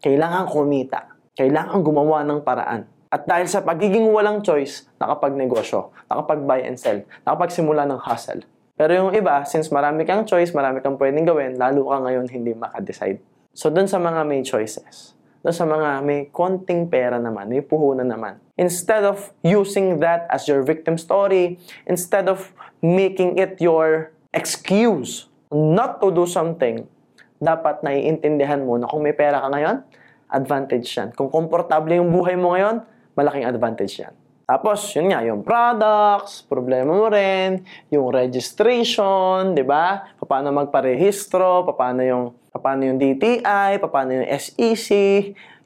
Kailangan 0.04 0.52
kumita. 0.52 1.16
Kailangan 1.40 1.80
gumawa 1.80 2.28
ng 2.28 2.44
paraan. 2.44 2.84
At 3.08 3.24
dahil 3.24 3.48
sa 3.48 3.64
pagiging 3.64 4.12
walang 4.12 4.44
choice, 4.44 4.92
nakapag-negosyo, 5.00 5.96
nakapag-buy 6.12 6.68
and 6.68 6.76
sell, 6.76 7.00
nakapagsimula 7.24 7.88
ng 7.88 8.00
hustle. 8.04 8.44
Pero 8.76 8.92
yung 8.92 9.12
iba, 9.16 9.48
since 9.48 9.72
marami 9.72 10.04
kang 10.04 10.28
choice, 10.28 10.52
marami 10.52 10.84
kang 10.84 11.00
pwedeng 11.00 11.24
gawin, 11.24 11.56
lalo 11.56 11.88
ka 11.88 11.98
ngayon 12.04 12.28
hindi 12.28 12.52
makadecide. 12.52 13.24
So, 13.54 13.74
dun 13.74 13.90
sa 13.90 13.98
mga 13.98 14.24
may 14.30 14.46
choices, 14.46 15.18
dun 15.42 15.56
sa 15.56 15.66
mga 15.66 16.06
may 16.06 16.30
konting 16.30 16.88
pera 16.88 17.18
naman, 17.18 17.50
may 17.50 17.66
puhunan 17.66 18.06
naman, 18.06 18.38
instead 18.60 19.02
of 19.04 19.34
using 19.42 19.98
that 20.04 20.30
as 20.30 20.46
your 20.46 20.62
victim 20.62 21.00
story, 21.00 21.58
instead 21.90 22.30
of 22.30 22.54
making 22.84 23.40
it 23.40 23.58
your 23.58 24.14
excuse 24.32 25.30
not 25.50 25.98
to 25.98 26.14
do 26.14 26.30
something, 26.30 26.86
dapat 27.40 27.82
naiintindihan 27.82 28.62
mo 28.62 28.76
na 28.78 28.86
kung 28.86 29.02
may 29.02 29.16
pera 29.16 29.42
ka 29.42 29.50
ngayon, 29.50 29.82
advantage 30.30 30.88
yan. 30.94 31.10
Kung 31.16 31.32
komportable 31.34 31.98
yung 31.98 32.14
buhay 32.14 32.38
mo 32.38 32.54
ngayon, 32.54 32.86
malaking 33.18 33.48
advantage 33.50 33.98
yan. 33.98 34.14
Tapos, 34.50 34.82
yun 34.98 35.14
nga, 35.14 35.22
yung 35.22 35.46
products, 35.46 36.42
problema 36.42 36.90
mo 36.90 37.06
rin, 37.06 37.62
yung 37.94 38.10
registration, 38.10 39.54
di 39.54 39.62
ba? 39.62 40.10
Paano 40.26 40.50
magparehistro, 40.50 41.70
paano 41.78 42.02
yung, 42.02 42.26
paano 42.58 42.90
yung 42.90 42.98
DTI, 42.98 43.78
paano 43.78 44.10
yung 44.18 44.28
SEC, 44.28 44.90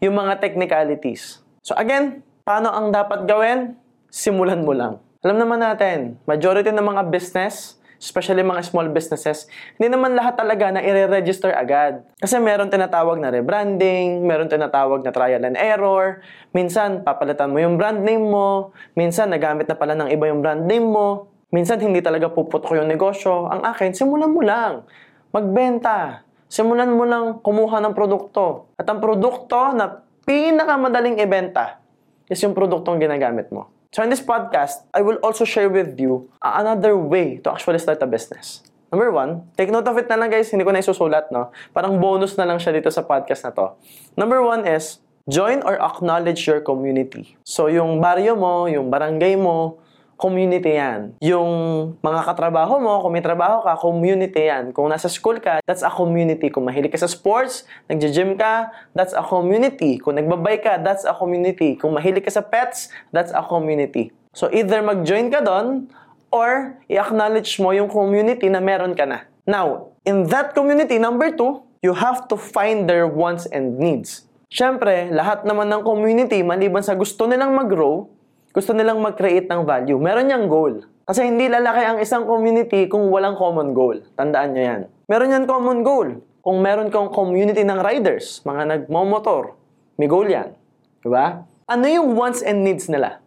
yung 0.04 0.16
mga 0.20 0.44
technicalities. 0.44 1.40
So 1.64 1.72
again, 1.80 2.20
paano 2.44 2.68
ang 2.76 2.92
dapat 2.92 3.24
gawin? 3.24 3.80
Simulan 4.12 4.68
mo 4.68 4.76
lang. 4.76 5.00
Alam 5.24 5.40
naman 5.40 5.64
natin, 5.64 6.20
majority 6.28 6.76
ng 6.76 6.84
mga 6.84 7.08
business, 7.08 7.80
especially 8.04 8.44
mga 8.44 8.68
small 8.68 8.92
businesses, 8.92 9.48
hindi 9.80 9.96
naman 9.96 10.20
lahat 10.20 10.36
talaga 10.36 10.76
na 10.76 10.84
i-register 10.84 11.56
agad. 11.56 12.04
Kasi 12.20 12.36
meron 12.44 12.68
tinatawag 12.68 13.24
na 13.24 13.32
rebranding, 13.32 14.28
meron 14.28 14.52
tinatawag 14.52 15.08
na 15.08 15.16
trial 15.16 15.40
and 15.48 15.56
error, 15.56 16.20
minsan 16.52 17.08
papalitan 17.08 17.56
mo 17.56 17.64
yung 17.64 17.80
brand 17.80 18.04
name 18.04 18.28
mo, 18.28 18.76
minsan 19.00 19.32
nagamit 19.32 19.72
na 19.72 19.80
pala 19.80 19.96
ng 19.96 20.12
iba 20.12 20.28
yung 20.28 20.44
brand 20.44 20.68
name 20.68 20.84
mo, 20.84 21.32
minsan 21.56 21.80
hindi 21.80 22.04
talaga 22.04 22.28
puputok 22.28 22.76
yung 22.76 22.92
negosyo. 22.92 23.48
Ang 23.48 23.64
akin, 23.64 23.96
simulan 23.96 24.36
mo 24.36 24.44
lang. 24.44 24.84
Magbenta. 25.32 26.28
Simulan 26.54 26.94
mo 26.94 27.02
lang 27.02 27.42
kumuha 27.42 27.82
ng 27.82 27.98
produkto. 27.98 28.70
At 28.78 28.86
ang 28.86 29.02
produkto 29.02 29.74
na 29.74 30.06
pinakamadaling 30.22 31.18
ibenta 31.18 31.82
is 32.30 32.38
yung 32.46 32.54
produktong 32.54 33.02
ginagamit 33.02 33.50
mo. 33.50 33.74
So 33.90 34.06
in 34.06 34.14
this 34.14 34.22
podcast, 34.22 34.86
I 34.94 35.02
will 35.02 35.18
also 35.26 35.50
share 35.50 35.66
with 35.66 35.98
you 35.98 36.30
another 36.46 36.94
way 36.94 37.42
to 37.42 37.58
actually 37.58 37.82
start 37.82 38.06
a 38.06 38.10
business. 38.10 38.62
Number 38.94 39.10
one, 39.10 39.50
take 39.58 39.74
note 39.74 39.90
of 39.90 39.98
it 39.98 40.06
na 40.06 40.14
lang 40.14 40.30
guys, 40.30 40.54
hindi 40.54 40.62
ko 40.62 40.70
na 40.70 40.86
isusulat, 40.86 41.34
no? 41.34 41.50
Parang 41.74 41.98
bonus 41.98 42.38
na 42.38 42.46
lang 42.46 42.62
siya 42.62 42.78
dito 42.78 42.94
sa 42.94 43.02
podcast 43.02 43.50
na 43.50 43.52
to. 43.58 43.74
Number 44.14 44.38
one 44.46 44.70
is, 44.70 45.02
join 45.26 45.66
or 45.66 45.82
acknowledge 45.82 46.46
your 46.46 46.62
community. 46.62 47.34
So 47.42 47.66
yung 47.66 47.98
baryo 47.98 48.38
mo, 48.38 48.70
yung 48.70 48.94
barangay 48.94 49.42
mo, 49.42 49.82
community 50.20 50.78
yan. 50.78 51.18
Yung 51.20 51.52
mga 52.00 52.22
katrabaho 52.24 52.80
mo, 52.80 53.04
kung 53.04 53.14
may 53.14 53.24
trabaho 53.24 53.62
ka, 53.66 53.76
community 53.78 54.48
yan. 54.48 54.72
Kung 54.72 54.88
nasa 54.88 55.12
school 55.12 55.38
ka, 55.42 55.60
that's 55.66 55.84
a 55.84 55.92
community. 55.92 56.48
Kung 56.50 56.66
mahilig 56.66 56.94
ka 56.94 57.00
sa 57.02 57.10
sports, 57.12 57.68
nagja-gym 57.92 58.40
ka, 58.40 58.72
that's 58.96 59.12
a 59.12 59.24
community. 59.26 60.00
Kung 60.00 60.16
nagbabay 60.16 60.64
ka, 60.64 60.80
that's 60.80 61.04
a 61.04 61.14
community. 61.14 61.76
Kung 61.76 61.94
mahilig 61.94 62.24
ka 62.24 62.32
sa 62.32 62.44
pets, 62.46 62.94
that's 63.12 63.34
a 63.36 63.44
community. 63.44 64.14
So 64.34 64.50
either 64.50 64.82
mag-join 64.82 65.30
ka 65.30 65.44
doon, 65.44 65.92
or 66.34 66.82
i-acknowledge 66.90 67.62
mo 67.62 67.70
yung 67.78 67.86
community 67.86 68.50
na 68.50 68.58
meron 68.58 68.98
ka 68.98 69.06
na. 69.06 69.30
Now, 69.46 69.94
in 70.02 70.26
that 70.34 70.58
community, 70.58 70.98
number 70.98 71.30
two, 71.30 71.62
you 71.86 71.94
have 71.94 72.26
to 72.34 72.36
find 72.36 72.90
their 72.90 73.06
wants 73.06 73.46
and 73.46 73.78
needs. 73.78 74.26
Siyempre, 74.50 75.14
lahat 75.14 75.46
naman 75.46 75.70
ng 75.70 75.82
community, 75.86 76.42
maliban 76.42 76.82
sa 76.82 76.98
gusto 76.98 77.30
nilang 77.30 77.54
mag-grow, 77.54 78.10
gusto 78.54 78.70
nilang 78.78 79.02
mag-create 79.02 79.50
ng 79.50 79.66
value. 79.66 79.98
Meron 79.98 80.30
niyang 80.30 80.46
goal. 80.46 80.86
Kasi 81.10 81.26
hindi 81.26 81.50
lalaki 81.50 81.82
ang 81.84 81.98
isang 81.98 82.30
community 82.30 82.86
kung 82.86 83.10
walang 83.10 83.34
common 83.34 83.74
goal. 83.74 83.98
Tandaan 84.14 84.54
niyo 84.54 84.64
yan. 84.64 84.82
Meron 85.10 85.34
yan 85.34 85.46
common 85.50 85.82
goal. 85.82 86.22
Kung 86.46 86.62
meron 86.62 86.94
kang 86.94 87.10
community 87.10 87.66
ng 87.66 87.82
riders, 87.82 88.46
mga 88.46 88.64
nagmomotor, 88.70 89.58
may 89.98 90.06
goal 90.06 90.30
yan. 90.30 90.54
Diba? 91.02 91.50
Ano 91.66 91.86
yung 91.90 92.14
wants 92.14 92.46
and 92.46 92.62
needs 92.62 92.86
nila? 92.88 93.20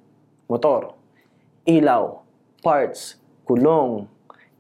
Motor, 0.47 0.95
ilaw, 1.67 2.23
parts, 2.63 3.19
kulong, 3.45 4.07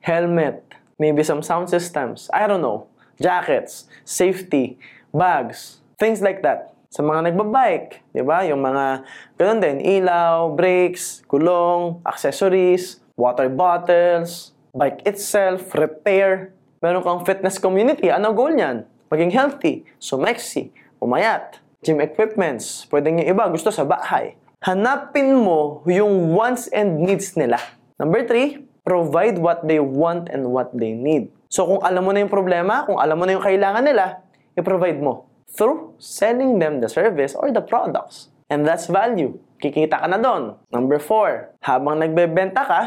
helmet, 0.02 0.66
maybe 0.98 1.22
some 1.22 1.46
sound 1.46 1.70
systems, 1.70 2.26
I 2.34 2.50
don't 2.50 2.64
know, 2.64 2.90
jackets, 3.22 3.86
safety, 4.02 4.82
bags, 5.14 5.78
things 5.96 6.20
like 6.20 6.42
that 6.42 6.75
sa 6.90 7.02
mga 7.02 7.30
nagbabike, 7.30 8.02
di 8.14 8.22
ba? 8.22 8.46
Yung 8.46 8.62
mga, 8.62 9.04
ganun 9.36 9.60
din, 9.60 9.76
ilaw, 9.82 10.54
brakes, 10.54 11.26
gulong, 11.26 12.00
accessories, 12.06 13.02
water 13.18 13.50
bottles, 13.50 14.54
bike 14.76 15.02
itself, 15.08 15.72
repair. 15.74 16.52
Meron 16.80 17.02
kang 17.02 17.22
fitness 17.24 17.56
community, 17.58 18.12
ano 18.12 18.30
goal 18.36 18.52
niyan? 18.52 18.86
Maging 19.08 19.32
healthy, 19.32 19.86
sumeksi, 19.98 20.70
umayat, 20.98 21.58
gym 21.82 22.02
equipments, 22.02 22.84
pwedeng 22.90 23.22
yung 23.22 23.28
iba 23.30 23.44
gusto 23.50 23.70
sa 23.70 23.86
bahay. 23.86 24.34
Hanapin 24.64 25.36
mo 25.36 25.84
yung 25.86 26.34
wants 26.34 26.66
and 26.72 26.98
needs 26.98 27.38
nila. 27.38 27.60
Number 28.00 28.26
three, 28.26 28.66
provide 28.82 29.38
what 29.38 29.66
they 29.66 29.78
want 29.78 30.30
and 30.30 30.50
what 30.50 30.74
they 30.74 30.94
need. 30.94 31.30
So 31.46 31.66
kung 31.66 31.80
alam 31.86 32.02
mo 32.02 32.10
na 32.10 32.24
yung 32.24 32.32
problema, 32.32 32.82
kung 32.82 32.98
alam 32.98 33.16
mo 33.18 33.24
na 33.24 33.38
yung 33.38 33.44
kailangan 33.44 33.84
nila, 33.86 34.22
i-provide 34.58 34.98
mo 34.98 35.35
through 35.50 35.94
selling 35.98 36.58
them 36.58 36.82
the 36.82 36.90
service 36.90 37.34
or 37.34 37.50
the 37.50 37.62
products. 37.62 38.28
And 38.50 38.66
that's 38.66 38.86
value. 38.86 39.38
Kikita 39.58 40.02
ka 40.02 40.06
na 40.06 40.18
doon. 40.20 40.58
Number 40.70 41.00
four, 41.00 41.50
habang 41.64 41.98
nagbebenta 41.98 42.62
ka, 42.62 42.82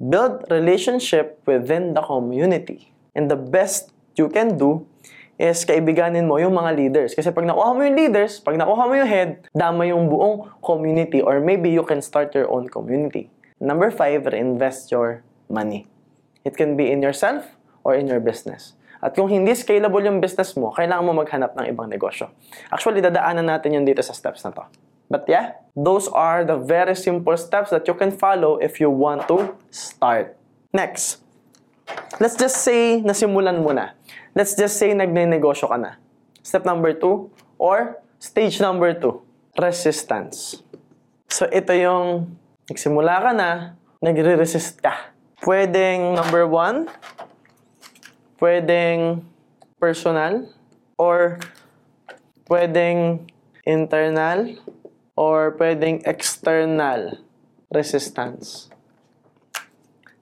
build 0.00 0.42
relationship 0.50 1.38
within 1.46 1.94
the 1.94 2.02
community. 2.02 2.90
And 3.14 3.30
the 3.30 3.38
best 3.38 3.94
you 4.18 4.26
can 4.26 4.58
do 4.58 4.86
is 5.38 5.66
kaibiganin 5.66 6.26
mo 6.30 6.38
yung 6.38 6.54
mga 6.54 6.70
leaders. 6.74 7.10
Kasi 7.14 7.30
pag 7.34 7.46
nakuha 7.46 7.74
mo 7.74 7.82
yung 7.82 7.98
leaders, 7.98 8.38
pag 8.38 8.54
nakuha 8.54 8.86
mo 8.86 8.94
yung 8.94 9.10
head, 9.10 9.30
dama 9.54 9.86
yung 9.86 10.06
buong 10.06 10.50
community 10.62 11.18
or 11.22 11.42
maybe 11.42 11.70
you 11.70 11.82
can 11.82 11.98
start 12.02 12.34
your 12.34 12.46
own 12.50 12.70
community. 12.70 13.30
Number 13.58 13.90
five, 13.90 14.26
reinvest 14.26 14.90
your 14.90 15.22
money. 15.50 15.86
It 16.42 16.58
can 16.58 16.76
be 16.78 16.90
in 16.90 17.02
yourself 17.02 17.46
or 17.82 17.94
in 17.94 18.06
your 18.06 18.20
business. 18.20 18.74
At 19.04 19.12
kung 19.12 19.28
hindi 19.28 19.52
scalable 19.52 20.00
yung 20.00 20.24
business 20.24 20.56
mo, 20.56 20.72
kailangan 20.72 21.04
mo 21.04 21.12
maghanap 21.12 21.52
ng 21.60 21.68
ibang 21.68 21.92
negosyo. 21.92 22.32
Actually, 22.72 23.04
dadaanan 23.04 23.44
natin 23.44 23.76
yun 23.76 23.84
dito 23.84 24.00
sa 24.00 24.16
steps 24.16 24.40
na 24.48 24.56
to. 24.56 24.64
But 25.12 25.28
yeah, 25.28 25.60
those 25.76 26.08
are 26.08 26.40
the 26.48 26.56
very 26.56 26.96
simple 26.96 27.36
steps 27.36 27.68
that 27.68 27.84
you 27.84 27.92
can 27.92 28.16
follow 28.16 28.56
if 28.56 28.80
you 28.80 28.88
want 28.88 29.28
to 29.28 29.52
start. 29.68 30.40
Next, 30.72 31.20
let's 32.16 32.40
just 32.40 32.64
say 32.64 33.04
nasimulan 33.04 33.60
mo 33.60 33.76
na. 33.76 33.92
Let's 34.32 34.56
just 34.56 34.80
say 34.80 34.96
nagne-negosyo 34.96 35.68
ka 35.68 35.76
na. 35.76 36.00
Step 36.40 36.64
number 36.64 36.96
two, 36.96 37.28
or 37.60 38.00
stage 38.16 38.56
number 38.56 38.96
two, 38.96 39.20
resistance. 39.60 40.64
So 41.28 41.44
ito 41.52 41.76
yung 41.76 42.40
nagsimula 42.72 43.20
ka 43.20 43.30
na, 43.36 43.76
nagre-resist 44.00 44.80
ka. 44.80 45.12
Pwedeng 45.44 46.16
number 46.16 46.48
one, 46.48 46.88
pwedeng 48.44 49.24
personal 49.80 50.52
or 51.00 51.40
pwedeng 52.44 53.24
internal 53.64 54.60
or 55.16 55.56
pwedeng 55.56 56.04
external 56.04 57.24
resistance. 57.72 58.68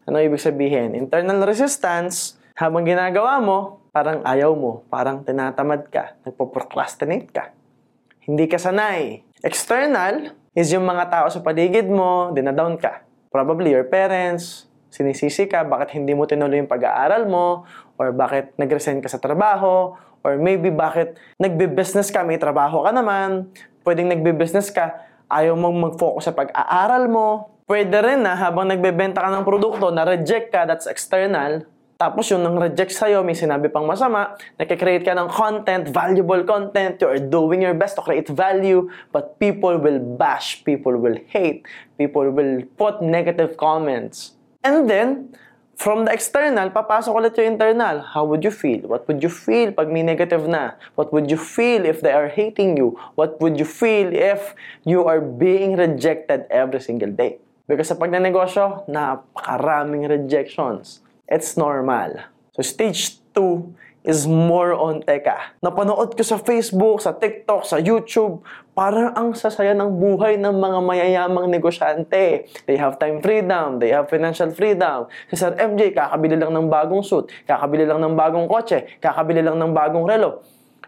Ano 0.06 0.22
ibig 0.22 0.38
sabihin? 0.38 0.94
Internal 0.94 1.42
resistance, 1.42 2.38
habang 2.54 2.86
ginagawa 2.86 3.42
mo, 3.42 3.82
parang 3.90 4.22
ayaw 4.22 4.54
mo, 4.54 4.86
parang 4.86 5.26
tinatamad 5.26 5.90
ka, 5.90 6.14
nagpo-procrastinate 6.22 7.26
ka. 7.34 7.50
Hindi 8.22 8.46
ka 8.46 8.54
sanay. 8.54 9.26
External 9.42 10.30
is 10.54 10.70
yung 10.70 10.86
mga 10.86 11.10
tao 11.10 11.26
sa 11.26 11.42
paligid 11.42 11.90
mo, 11.90 12.30
dinadown 12.30 12.78
ka. 12.78 13.02
Probably 13.34 13.74
your 13.74 13.90
parents, 13.90 14.70
sinisisi 14.92 15.48
ka, 15.48 15.64
bakit 15.64 15.96
hindi 15.96 16.12
mo 16.12 16.28
tinuloy 16.28 16.60
yung 16.60 16.68
pag-aaral 16.68 17.24
mo, 17.24 17.64
or 18.00 18.14
bakit 18.14 18.54
nag-resign 18.56 19.00
ka 19.00 19.08
sa 19.10 19.20
trabaho, 19.20 19.96
or 20.22 20.38
maybe 20.38 20.70
bakit 20.70 21.18
nagbe-business 21.36 22.08
ka, 22.14 22.22
may 22.22 22.38
trabaho 22.38 22.86
ka 22.86 22.90
naman, 22.94 23.50
pwedeng 23.82 24.08
nagbe-business 24.12 24.70
ka, 24.70 25.02
ayaw 25.28 25.58
mong 25.58 25.92
mag-focus 25.92 26.30
sa 26.30 26.34
pag-aaral 26.34 27.10
mo. 27.10 27.52
Pwede 27.66 27.94
rin 28.02 28.22
na 28.22 28.36
habang 28.36 28.68
nagbebenta 28.68 29.22
ka 29.22 29.30
ng 29.32 29.44
produkto, 29.46 29.90
na-reject 29.90 30.54
ka, 30.54 30.66
that's 30.68 30.86
external, 30.86 31.66
tapos 32.02 32.26
yung 32.34 32.42
nang 32.42 32.58
reject 32.58 32.90
sa'yo, 32.90 33.22
may 33.22 33.38
sinabi 33.38 33.70
pang 33.70 33.86
masama, 33.86 34.34
nagkikreate 34.58 35.06
ka 35.06 35.14
ng 35.14 35.30
content, 35.30 35.86
valuable 35.94 36.42
content, 36.42 36.98
you 36.98 37.06
are 37.06 37.22
doing 37.22 37.62
your 37.62 37.78
best 37.78 37.94
to 37.94 38.02
create 38.02 38.26
value, 38.26 38.90
but 39.14 39.38
people 39.38 39.78
will 39.78 40.02
bash, 40.18 40.66
people 40.66 40.98
will 40.98 41.14
hate, 41.30 41.62
people 41.94 42.26
will 42.26 42.66
put 42.74 42.98
negative 43.06 43.54
comments. 43.54 44.34
And 44.66 44.90
then, 44.90 45.30
From 45.82 46.06
the 46.06 46.14
external, 46.14 46.70
papasok 46.70 47.10
ulit 47.10 47.34
yung 47.42 47.58
internal. 47.58 48.06
How 48.06 48.22
would 48.22 48.46
you 48.46 48.54
feel? 48.54 48.86
What 48.86 49.02
would 49.10 49.18
you 49.18 49.26
feel 49.26 49.74
pag 49.74 49.90
may 49.90 50.06
negative 50.06 50.46
na? 50.46 50.78
What 50.94 51.10
would 51.10 51.26
you 51.26 51.34
feel 51.34 51.82
if 51.82 51.98
they 51.98 52.14
are 52.14 52.30
hating 52.30 52.78
you? 52.78 52.94
What 53.18 53.42
would 53.42 53.58
you 53.58 53.66
feel 53.66 54.14
if 54.14 54.54
you 54.86 55.02
are 55.10 55.18
being 55.18 55.74
rejected 55.74 56.46
every 56.54 56.78
single 56.78 57.10
day? 57.10 57.42
Because 57.66 57.90
sa 57.90 57.98
pagnanegosyo, 57.98 58.86
napakaraming 58.86 60.06
rejections. 60.06 61.02
It's 61.26 61.58
normal. 61.58 62.30
So 62.54 62.62
stage 62.62 63.18
2 63.34 63.91
is 64.02 64.26
more 64.26 64.74
on, 64.74 64.98
teka, 65.02 65.54
napanood 65.62 66.18
ko 66.18 66.22
sa 66.26 66.38
Facebook, 66.38 66.98
sa 66.98 67.14
TikTok, 67.14 67.62
sa 67.62 67.78
YouTube, 67.78 68.42
parang 68.74 69.14
ang 69.14 69.30
sasaya 69.38 69.70
ng 69.78 69.94
buhay 69.94 70.34
ng 70.42 70.54
mga 70.58 70.78
mayayamang 70.82 71.46
negosyante. 71.46 72.50
They 72.66 72.76
have 72.78 72.98
time 72.98 73.22
freedom, 73.22 73.78
they 73.78 73.94
have 73.94 74.10
financial 74.10 74.50
freedom. 74.50 75.06
Si 75.30 75.38
Sir 75.38 75.54
MJ, 75.54 75.94
kakabili 75.94 76.34
lang 76.34 76.50
ng 76.50 76.66
bagong 76.66 77.06
suit, 77.06 77.30
kakabili 77.46 77.86
lang 77.86 78.02
ng 78.02 78.14
bagong 78.18 78.50
kotse, 78.50 78.98
kakabili 78.98 79.40
lang 79.40 79.56
ng 79.56 79.70
bagong 79.70 80.04
relo. 80.04 80.42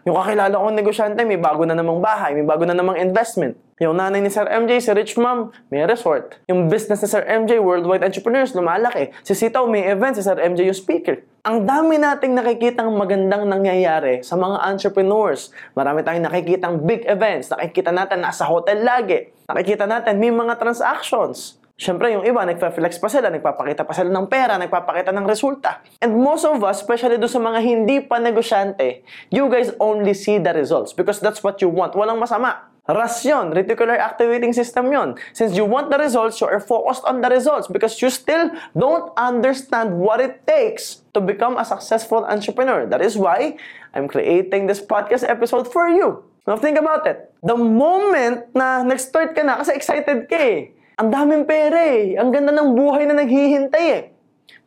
Yung 0.05 0.19
kakilala 0.21 0.53
kong 0.53 0.77
negosyante, 0.77 1.25
may 1.25 1.39
bago 1.39 1.65
na 1.65 1.73
namang 1.73 1.97
bahay, 1.97 2.37
may 2.37 2.45
bago 2.45 2.61
na 2.67 2.77
namang 2.77 3.01
investment. 3.01 3.57
Yung 3.83 3.99
nanay 3.99 4.23
ni 4.23 4.31
Sir 4.31 4.47
MJ, 4.47 4.79
si 4.79 4.87
Rich 4.95 5.19
Mom, 5.19 5.51
may 5.67 5.83
resort. 5.83 6.39
Yung 6.47 6.71
business 6.71 7.03
ni 7.03 7.11
Sir 7.11 7.27
MJ, 7.27 7.59
Worldwide 7.59 8.07
Entrepreneurs, 8.07 8.55
lumalaki. 8.55 9.11
Si 9.19 9.35
Sitaw, 9.35 9.67
may 9.67 9.83
event, 9.91 10.15
si 10.15 10.23
Sir 10.23 10.39
MJ 10.39 10.71
yung 10.71 10.79
speaker. 10.79 11.19
Ang 11.43 11.67
dami 11.67 11.99
nating 11.99 12.39
nakikitang 12.39 12.87
magandang 12.95 13.43
nangyayari 13.43 14.23
sa 14.23 14.39
mga 14.39 14.63
entrepreneurs. 14.63 15.51
Marami 15.75 16.07
tayong 16.07 16.23
nakikitang 16.23 16.87
big 16.87 17.03
events. 17.03 17.51
Nakikita 17.51 17.91
natin 17.91 18.23
nasa 18.23 18.47
hotel 18.47 18.79
lagi. 18.79 19.35
Nakikita 19.51 19.83
natin 19.83 20.23
may 20.23 20.31
mga 20.31 20.55
transactions. 20.55 21.59
Siyempre, 21.75 22.15
yung 22.15 22.23
iba, 22.23 22.47
nagpa-flex 22.47 22.95
pa 23.03 23.11
sila, 23.11 23.27
nagpapakita 23.27 23.83
pa 23.83 23.91
sila 23.91 24.07
ng 24.07 24.31
pera, 24.31 24.55
nagpapakita 24.55 25.11
ng 25.11 25.27
resulta. 25.27 25.83
And 25.99 26.15
most 26.15 26.47
of 26.47 26.63
us, 26.63 26.79
especially 26.79 27.19
do 27.19 27.27
sa 27.27 27.43
mga 27.43 27.59
hindi 27.59 27.99
pa 27.99 28.23
negosyante, 28.23 29.03
you 29.27 29.51
guys 29.51 29.75
only 29.83 30.15
see 30.15 30.39
the 30.39 30.55
results 30.55 30.95
because 30.95 31.19
that's 31.19 31.43
what 31.43 31.59
you 31.59 31.67
want. 31.67 31.91
Walang 31.91 32.23
masama. 32.23 32.74
RAS 32.85 33.25
yun, 33.25 33.49
reticular 33.49 33.97
activating 33.97 34.53
system 34.53 34.93
yun. 34.93 35.17
Since 35.33 35.57
you 35.57 35.65
want 35.65 35.89
the 35.89 35.97
results, 35.97 36.37
you 36.37 36.45
are 36.45 36.61
focused 36.61 37.01
on 37.09 37.17
the 37.17 37.33
results 37.33 37.65
because 37.65 37.97
you 37.97 38.13
still 38.13 38.53
don't 38.77 39.09
understand 39.17 39.97
what 39.97 40.21
it 40.21 40.45
takes 40.45 41.01
to 41.17 41.19
become 41.19 41.57
a 41.57 41.65
successful 41.65 42.21
entrepreneur. 42.29 42.85
That 42.85 43.01
is 43.01 43.17
why 43.17 43.57
I'm 43.97 44.05
creating 44.05 44.69
this 44.69 44.85
podcast 44.85 45.25
episode 45.25 45.65
for 45.65 45.89
you. 45.89 46.21
Now 46.45 46.61
think 46.61 46.77
about 46.77 47.09
it. 47.09 47.33
The 47.41 47.57
moment 47.57 48.53
na 48.53 48.85
nag-start 48.85 49.33
ka 49.33 49.41
na, 49.41 49.57
kasi 49.65 49.73
excited 49.73 50.29
ka 50.29 50.37
eh, 50.37 50.77
ang 51.01 51.09
daming 51.09 51.49
pera 51.49 51.89
eh. 51.89 52.15
Ang 52.15 52.29
ganda 52.29 52.53
ng 52.53 52.77
buhay 52.77 53.09
na 53.09 53.17
naghihintay 53.17 53.85
eh. 53.97 54.01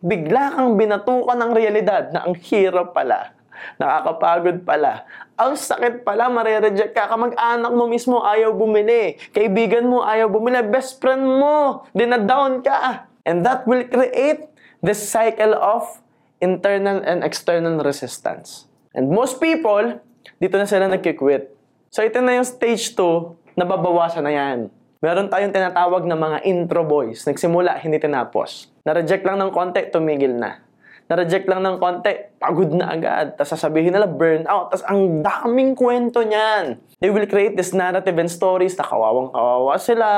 Bigla 0.02 0.58
kang 0.58 0.74
binatukan 0.74 1.38
ng 1.38 1.52
realidad 1.54 2.10
na 2.10 2.26
ang 2.26 2.34
hirap 2.34 2.92
pala. 2.92 3.32
Nakakapagod 3.78 4.66
pala. 4.66 5.06
Ang 5.38 5.54
sakit 5.54 6.02
pala, 6.02 6.26
marireject 6.26 6.98
ka. 6.98 7.06
Kamag-anak 7.06 7.70
mo 7.70 7.86
mismo 7.86 8.26
ayaw 8.26 8.50
bumili. 8.58 9.14
Kaibigan 9.30 9.86
mo 9.86 10.02
ayaw 10.02 10.26
bumili. 10.26 10.58
Best 10.66 10.98
friend 10.98 11.22
mo, 11.22 11.86
dinadown 11.94 12.58
ka. 12.58 13.06
And 13.22 13.46
that 13.46 13.62
will 13.62 13.86
create 13.86 14.50
this 14.82 14.98
cycle 14.98 15.54
of 15.54 16.02
internal 16.42 16.98
and 17.06 17.22
external 17.22 17.78
resistance. 17.86 18.66
And 18.90 19.14
most 19.14 19.38
people, 19.38 20.02
dito 20.42 20.58
na 20.58 20.66
sila 20.66 20.90
nagkikwit. 20.90 21.54
So 21.94 22.02
ito 22.02 22.18
na 22.18 22.34
yung 22.34 22.48
stage 22.48 22.98
2, 22.98 23.54
nababawasan 23.54 24.26
na 24.26 24.34
yan. 24.34 24.58
Meron 24.98 25.30
tayong 25.30 25.54
tinatawag 25.54 26.02
na 26.02 26.18
mga 26.18 26.42
intro 26.50 26.82
boys. 26.82 27.22
Nagsimula, 27.22 27.78
hindi 27.78 28.02
tinapos. 28.02 28.74
Na-reject 28.82 29.22
lang 29.22 29.38
ng 29.38 29.54
konti, 29.54 29.86
tumigil 29.94 30.34
na. 30.34 30.66
Na-reject 31.08 31.48
lang 31.48 31.64
ng 31.64 31.80
konti, 31.80 32.12
pagod 32.36 32.68
na 32.68 32.92
agad. 32.92 33.32
Tapos 33.40 33.56
sasabihin 33.56 33.96
nila, 33.96 34.04
burnout. 34.04 34.68
Tapos 34.68 34.84
ang 34.84 35.24
daming 35.24 35.72
kwento 35.72 36.20
niyan. 36.20 36.76
They 37.00 37.08
will 37.08 37.24
create 37.24 37.56
this 37.56 37.72
narrative 37.72 38.12
and 38.20 38.28
stories 38.28 38.76
na 38.76 38.84
kawawang 38.84 39.32
kawawa 39.32 39.80
sila, 39.80 40.10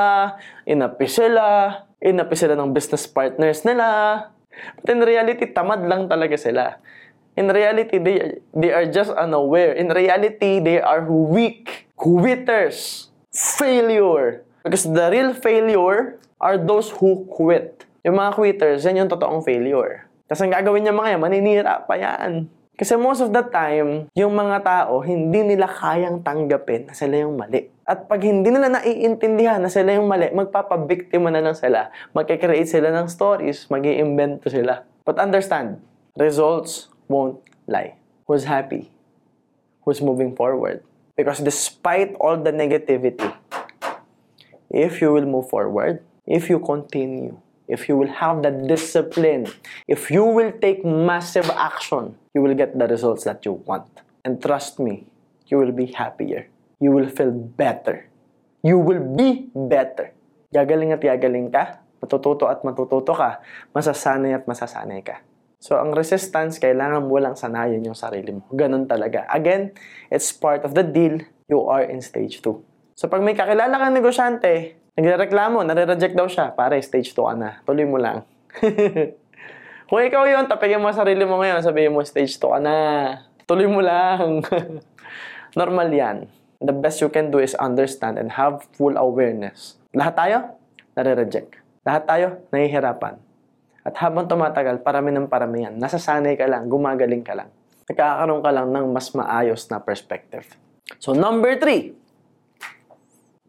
inapi 0.67 1.07
sila, 1.07 1.47
inapi 2.03 2.35
sila 2.35 2.59
ng 2.59 2.75
business 2.75 3.07
partners 3.07 3.63
nila. 3.63 3.87
But 4.83 4.91
in 4.91 4.99
reality, 4.99 5.47
tamad 5.55 5.87
lang 5.87 6.11
talaga 6.11 6.35
sila. 6.35 6.75
In 7.39 7.47
reality, 7.47 7.95
they, 7.95 8.43
they 8.51 8.75
are 8.75 8.83
just 8.83 9.15
unaware. 9.15 9.71
In 9.71 9.87
reality, 9.87 10.59
they 10.59 10.83
are 10.83 11.07
weak, 11.07 11.87
quitters, 11.95 13.07
failure. 13.31 14.43
Because 14.67 14.83
the 14.83 15.07
real 15.07 15.31
failure 15.31 16.19
are 16.43 16.59
those 16.59 16.91
who 16.99 17.23
quit. 17.31 17.87
Yung 18.03 18.19
mga 18.19 18.35
quitters, 18.35 18.83
yan 18.83 19.07
yung 19.07 19.09
totoong 19.09 19.47
failure. 19.47 20.10
Tapos 20.31 20.47
ang 20.47 20.55
gagawin 20.55 20.87
niya 20.87 20.95
mga 20.95 21.19
yan, 21.19 21.21
maninira 21.27 21.83
pa 21.83 21.99
yan. 21.99 22.47
Kasi 22.79 22.95
most 22.95 23.19
of 23.19 23.35
the 23.35 23.43
time, 23.51 24.07
yung 24.15 24.31
mga 24.31 24.63
tao, 24.63 25.03
hindi 25.03 25.43
nila 25.43 25.67
kayang 25.67 26.23
tanggapin 26.23 26.87
na 26.87 26.95
sila 26.95 27.19
yung 27.19 27.35
mali. 27.35 27.67
At 27.83 28.07
pag 28.07 28.23
hindi 28.23 28.47
nila 28.47 28.71
naiintindihan 28.71 29.59
na 29.59 29.67
sila 29.67 29.91
yung 29.91 30.07
mali, 30.07 30.31
magpapabiktima 30.31 31.27
na 31.35 31.43
lang 31.43 31.51
sila. 31.51 31.91
Magkikreate 32.15 32.63
sila 32.63 32.95
ng 32.95 33.11
stories, 33.11 33.67
mag 33.67 33.83
iimbento 33.83 34.47
sila. 34.47 34.87
But 35.03 35.19
understand, 35.19 35.83
results 36.15 36.87
won't 37.11 37.43
lie. 37.67 37.99
Who's 38.23 38.47
happy? 38.47 38.87
Who's 39.83 39.99
moving 39.99 40.31
forward? 40.39 40.79
Because 41.19 41.43
despite 41.43 42.15
all 42.23 42.39
the 42.39 42.55
negativity, 42.55 43.35
if 44.71 45.03
you 45.03 45.11
will 45.11 45.27
move 45.27 45.51
forward, 45.51 45.99
if 46.23 46.47
you 46.47 46.63
continue, 46.63 47.35
if 47.71 47.87
you 47.87 47.95
will 47.95 48.11
have 48.11 48.43
the 48.43 48.51
discipline, 48.51 49.47
if 49.87 50.11
you 50.11 50.27
will 50.27 50.51
take 50.59 50.83
massive 50.83 51.47
action, 51.55 52.19
you 52.35 52.43
will 52.43 52.51
get 52.51 52.75
the 52.75 52.83
results 52.85 53.23
that 53.23 53.47
you 53.47 53.63
want. 53.63 53.87
And 54.27 54.43
trust 54.43 54.77
me, 54.83 55.07
you 55.47 55.55
will 55.55 55.71
be 55.71 55.95
happier. 55.95 56.51
You 56.83 56.91
will 56.91 57.07
feel 57.07 57.31
better. 57.31 58.11
You 58.59 58.75
will 58.75 58.99
be 58.99 59.47
better. 59.55 60.11
Gagaling 60.51 60.91
at 60.91 60.99
gagaling 60.99 61.47
ka, 61.47 61.79
matututo 62.03 62.51
at 62.51 62.59
matututo 62.67 63.15
ka, 63.15 63.39
masasanay 63.71 64.35
at 64.35 64.43
masasanay 64.43 64.99
ka. 64.99 65.23
So, 65.61 65.79
ang 65.79 65.95
resistance, 65.95 66.59
kailangan 66.59 67.07
mo 67.07 67.21
lang 67.21 67.39
sanayin 67.39 67.85
yung 67.85 67.95
sarili 67.95 68.35
mo. 68.35 68.43
Ganun 68.51 68.89
talaga. 68.89 69.29
Again, 69.31 69.71
it's 70.11 70.33
part 70.35 70.67
of 70.67 70.75
the 70.75 70.83
deal. 70.83 71.23
You 71.47 71.63
are 71.71 71.87
in 71.87 72.03
stage 72.03 72.43
2. 72.43 72.71
So 73.01 73.09
pag 73.09 73.25
may 73.25 73.33
kakilala 73.33 73.81
kang 73.81 73.97
negosyante, 73.97 74.77
nagre-reklamo, 75.01 75.65
nare-reject 75.65 76.13
daw 76.13 76.29
siya, 76.29 76.53
pare, 76.53 76.77
stage 76.85 77.09
2 77.17 77.25
ka 77.25 77.33
na. 77.33 77.49
Tuloy 77.65 77.89
mo 77.89 77.97
lang. 77.97 78.21
Kung 79.89 79.99
ikaw 80.05 80.29
yun, 80.29 80.45
tapigin 80.45 80.77
mo 80.77 80.93
sarili 80.93 81.25
mo 81.25 81.41
ngayon, 81.41 81.65
sabihin 81.65 81.89
mo, 81.89 82.05
stage 82.05 82.37
2 82.37 82.53
ka 82.53 82.59
na. 82.61 82.77
Tuloy 83.49 83.65
mo 83.65 83.81
lang. 83.81 84.45
Normal 85.59 85.89
yan. 85.89 86.17
The 86.61 86.71
best 86.71 87.01
you 87.01 87.09
can 87.09 87.33
do 87.33 87.41
is 87.41 87.57
understand 87.57 88.21
and 88.21 88.37
have 88.37 88.61
full 88.77 88.93
awareness. 88.93 89.81
Lahat 89.97 90.13
tayo, 90.13 90.37
nare-reject. 90.93 91.57
Lahat 91.81 92.05
tayo, 92.05 92.45
nahihirapan. 92.53 93.17
At 93.81 93.97
habang 93.97 94.29
tumatagal, 94.29 94.85
parami 94.85 95.09
ng 95.09 95.25
parami 95.25 95.65
yan. 95.65 95.81
Nasasanay 95.81 96.37
ka 96.37 96.45
lang, 96.45 96.69
gumagaling 96.69 97.25
ka 97.25 97.33
lang. 97.33 97.49
Nagkakaroon 97.89 98.45
ka 98.45 98.51
lang 98.53 98.69
ng 98.69 98.85
mas 98.93 99.09
maayos 99.17 99.65
na 99.73 99.81
perspective. 99.81 100.45
So, 101.01 101.17
number 101.17 101.57
three, 101.57 101.97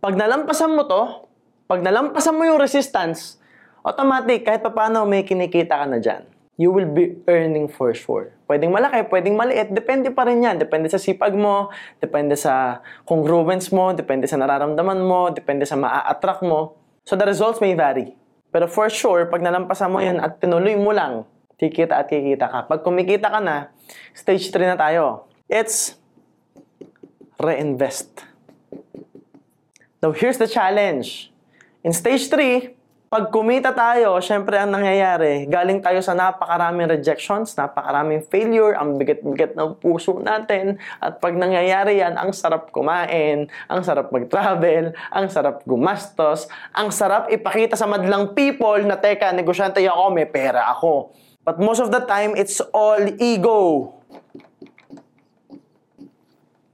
pag 0.01 0.17
nalampasan 0.17 0.73
mo 0.73 0.88
to, 0.88 1.29
pag 1.72 1.80
nalampasan 1.80 2.37
mo 2.37 2.44
yung 2.44 2.61
resistance, 2.61 3.40
automatic, 3.80 4.44
kahit 4.44 4.61
paano 4.61 5.08
may 5.08 5.24
kinikita 5.24 5.80
ka 5.80 5.88
na 5.88 5.96
dyan. 5.96 6.28
You 6.61 6.68
will 6.68 6.85
be 6.85 7.16
earning 7.24 7.72
for 7.72 7.96
sure. 7.96 8.37
Pwedeng 8.44 8.76
malaki, 8.76 9.08
pwedeng 9.08 9.40
maliit, 9.40 9.72
depende 9.72 10.12
pa 10.12 10.28
rin 10.28 10.44
yan. 10.44 10.61
Depende 10.61 10.92
sa 10.92 11.00
sipag 11.00 11.32
mo, 11.32 11.72
depende 11.96 12.37
sa 12.37 12.85
congruence 13.08 13.72
mo, 13.72 13.96
depende 13.96 14.28
sa 14.28 14.37
nararamdaman 14.37 15.00
mo, 15.00 15.32
depende 15.32 15.64
sa 15.64 15.80
maa-attract 15.80 16.44
mo. 16.44 16.76
So 17.08 17.16
the 17.16 17.24
results 17.24 17.64
may 17.64 17.72
vary. 17.72 18.12
Pero 18.52 18.68
for 18.68 18.92
sure, 18.92 19.32
pag 19.32 19.40
nalampasan 19.40 19.88
mo 19.88 20.04
yan 20.04 20.20
at 20.20 20.44
tinuloy 20.44 20.76
mo 20.76 20.92
lang, 20.92 21.24
kikita 21.56 22.04
at 22.04 22.12
kikita 22.12 22.52
ka. 22.52 22.68
Pag 22.68 22.85
kumikita 22.85 23.32
ka 23.32 23.40
na, 23.40 23.72
stage 24.12 24.52
3 24.52 24.76
na 24.76 24.76
tayo. 24.76 25.24
It's 25.48 25.96
reinvest. 27.40 28.28
Now, 30.04 30.12
here's 30.12 30.37
the 30.37 30.50
challenge. 30.50 31.32
In 31.83 31.90
stage 31.90 32.31
3, 32.31 33.11
pag 33.11 33.35
kumita 33.35 33.75
tayo, 33.75 34.14
syempre 34.23 34.55
ang 34.55 34.71
nangyayari, 34.71 35.51
galing 35.51 35.83
tayo 35.83 35.99
sa 35.99 36.14
napakaraming 36.14 36.87
rejections, 36.87 37.59
napakaraming 37.59 38.23
failure, 38.31 38.79
ang 38.79 39.03
bigat-bigat 39.03 39.59
ng 39.59 39.83
puso 39.83 40.14
natin, 40.23 40.79
at 41.03 41.18
pag 41.18 41.35
nangyayari 41.35 41.99
yan, 41.99 42.14
ang 42.14 42.31
sarap 42.31 42.71
kumain, 42.71 43.51
ang 43.66 43.83
sarap 43.83 44.14
mag-travel, 44.14 44.95
ang 45.11 45.27
sarap 45.27 45.66
gumastos, 45.66 46.47
ang 46.71 46.95
sarap 46.95 47.27
ipakita 47.35 47.75
sa 47.75 47.90
madlang 47.90 48.31
people 48.31 48.79
na, 48.87 48.95
teka, 48.95 49.35
negosyante 49.35 49.83
ako, 49.83 50.14
may 50.14 50.31
pera 50.31 50.71
ako. 50.71 51.11
But 51.42 51.59
most 51.59 51.83
of 51.83 51.90
the 51.90 52.07
time, 52.07 52.38
it's 52.38 52.62
all 52.71 53.03
ego. 53.18 53.90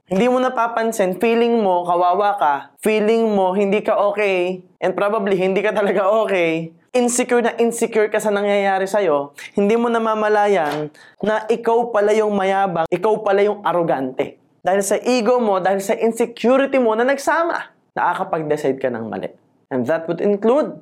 Hindi 0.09 0.25
mo 0.25 0.41
napapansin, 0.41 1.21
feeling 1.21 1.61
mo 1.61 1.85
kawawa 1.85 2.33
ka, 2.41 2.53
feeling 2.81 3.29
mo 3.29 3.53
hindi 3.53 3.85
ka 3.85 3.93
okay, 4.09 4.57
and 4.81 4.97
probably 4.97 5.37
hindi 5.37 5.61
ka 5.61 5.69
talaga 5.69 6.01
okay, 6.25 6.73
insecure 6.97 7.45
na 7.45 7.53
insecure 7.61 8.09
ka 8.09 8.17
sa 8.17 8.33
nangyayari 8.33 8.89
sa'yo, 8.89 9.37
hindi 9.53 9.77
mo 9.77 9.85
namamalayan 9.85 10.89
na 11.21 11.45
ikaw 11.45 11.93
pala 11.93 12.09
yung 12.17 12.33
mayabang, 12.33 12.89
ikaw 12.89 13.21
pala 13.21 13.45
yung 13.45 13.61
arogante. 13.61 14.41
Dahil 14.65 14.81
sa 14.81 14.97
ego 14.97 15.37
mo, 15.37 15.61
dahil 15.61 15.77
sa 15.77 15.93
insecurity 15.93 16.81
mo 16.81 16.97
na 16.97 17.05
nagsama, 17.05 17.69
nakakapag-decide 17.93 18.81
ka 18.81 18.89
ng 18.89 19.05
mali. 19.05 19.29
And 19.69 19.85
that 19.85 20.09
would 20.09 20.25
include 20.25 20.81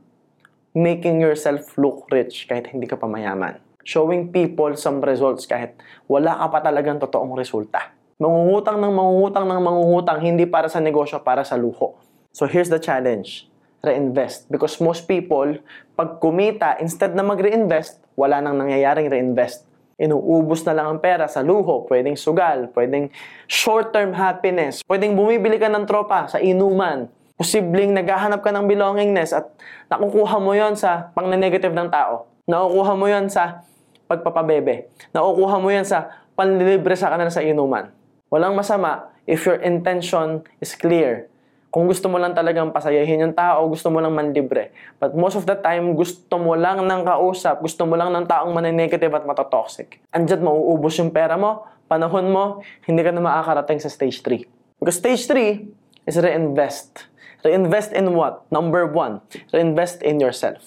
making 0.72 1.20
yourself 1.20 1.76
look 1.76 2.08
rich 2.16 2.48
kahit 2.48 2.72
hindi 2.72 2.88
ka 2.88 2.96
pa 2.96 3.12
mayaman. 3.12 3.60
Showing 3.84 4.32
people 4.32 4.72
some 4.80 5.04
results 5.04 5.44
kahit 5.44 5.76
wala 6.08 6.32
ka 6.32 6.48
pa 6.48 6.60
talagang 6.64 7.04
totoong 7.04 7.36
resulta. 7.36 7.97
Mangungutang 8.18 8.82
ng 8.82 8.94
mangungutang 8.98 9.46
ng 9.46 9.62
mangungutang, 9.62 10.20
hindi 10.26 10.50
para 10.50 10.66
sa 10.66 10.82
negosyo, 10.82 11.22
para 11.22 11.46
sa 11.46 11.54
luho. 11.54 12.02
So 12.34 12.50
here's 12.50 12.70
the 12.70 12.82
challenge 12.82 13.46
reinvest. 13.86 14.50
Because 14.50 14.82
most 14.82 15.06
people, 15.06 15.62
pag 15.94 16.18
kumita, 16.18 16.82
instead 16.82 17.14
na 17.14 17.22
mag-reinvest, 17.22 18.02
wala 18.18 18.42
nang 18.42 18.58
nangyayaring 18.58 19.08
reinvest. 19.08 19.64
Inuubos 19.98 20.62
na 20.66 20.78
lang 20.78 20.88
ang 20.94 21.00
pera 21.02 21.26
sa 21.26 21.42
luho, 21.42 21.86
pwedeng 21.90 22.14
sugal, 22.14 22.70
pwedeng 22.78 23.10
short-term 23.50 24.14
happiness, 24.14 24.86
pwedeng 24.86 25.18
bumibili 25.18 25.58
ka 25.58 25.70
ng 25.74 25.90
tropa 25.90 26.30
sa 26.30 26.38
inuman, 26.38 27.10
posibleng 27.34 27.98
naghahanap 27.98 28.46
ka 28.46 28.54
ng 28.54 28.66
belongingness 28.70 29.34
at 29.34 29.50
nakukuha 29.90 30.38
mo 30.38 30.54
yon 30.54 30.78
sa 30.78 31.10
pang-negative 31.18 31.74
ng 31.74 31.90
tao. 31.90 32.30
Nakukuha 32.46 32.94
mo 32.94 33.10
yon 33.10 33.26
sa 33.30 33.66
pagpapabebe. 34.06 34.90
Nakukuha 35.18 35.58
mo 35.58 35.74
yan 35.74 35.86
sa 35.86 36.26
panlilibre 36.38 36.94
sa 36.94 37.10
kanila 37.10 37.34
sa 37.34 37.42
inuman. 37.42 37.97
Walang 38.28 38.60
masama 38.60 39.12
if 39.24 39.48
your 39.48 39.60
intention 39.64 40.44
is 40.60 40.76
clear 40.76 41.32
kung 41.68 41.86
gusto 41.86 42.08
mo 42.08 42.16
lang 42.16 42.32
talagang 42.32 42.72
pasayahin 42.72 43.28
yung 43.28 43.36
tao, 43.36 43.68
gusto 43.68 43.92
mo 43.92 44.00
lang 44.00 44.16
manlibre. 44.16 44.74
But 44.98 45.14
most 45.14 45.36
of 45.36 45.44
the 45.44 45.54
time, 45.60 45.94
gusto 45.94 46.40
mo 46.40 46.56
lang 46.56 46.82
ng 46.82 47.02
kausap, 47.06 47.60
gusto 47.60 47.84
mo 47.84 48.00
lang 48.00 48.10
ng 48.16 48.26
taong 48.26 48.50
maninegative 48.56 49.12
at 49.12 49.28
matotoxic. 49.28 50.00
Andyan, 50.16 50.42
mauubos 50.48 50.96
yung 50.98 51.12
pera 51.12 51.36
mo, 51.36 51.70
panahon 51.86 52.32
mo, 52.32 52.66
hindi 52.88 53.04
ka 53.04 53.12
na 53.14 53.22
makakarating 53.22 53.78
sa 53.78 53.92
stage 53.92 54.24
3. 54.24 54.48
Because 54.80 54.98
stage 54.98 55.30
3 55.30 56.10
is 56.10 56.16
reinvest. 56.18 57.06
Reinvest 57.46 57.94
in 57.94 58.16
what? 58.16 58.48
Number 58.50 58.88
one, 58.90 59.22
reinvest 59.54 60.02
in 60.02 60.18
yourself. 60.24 60.64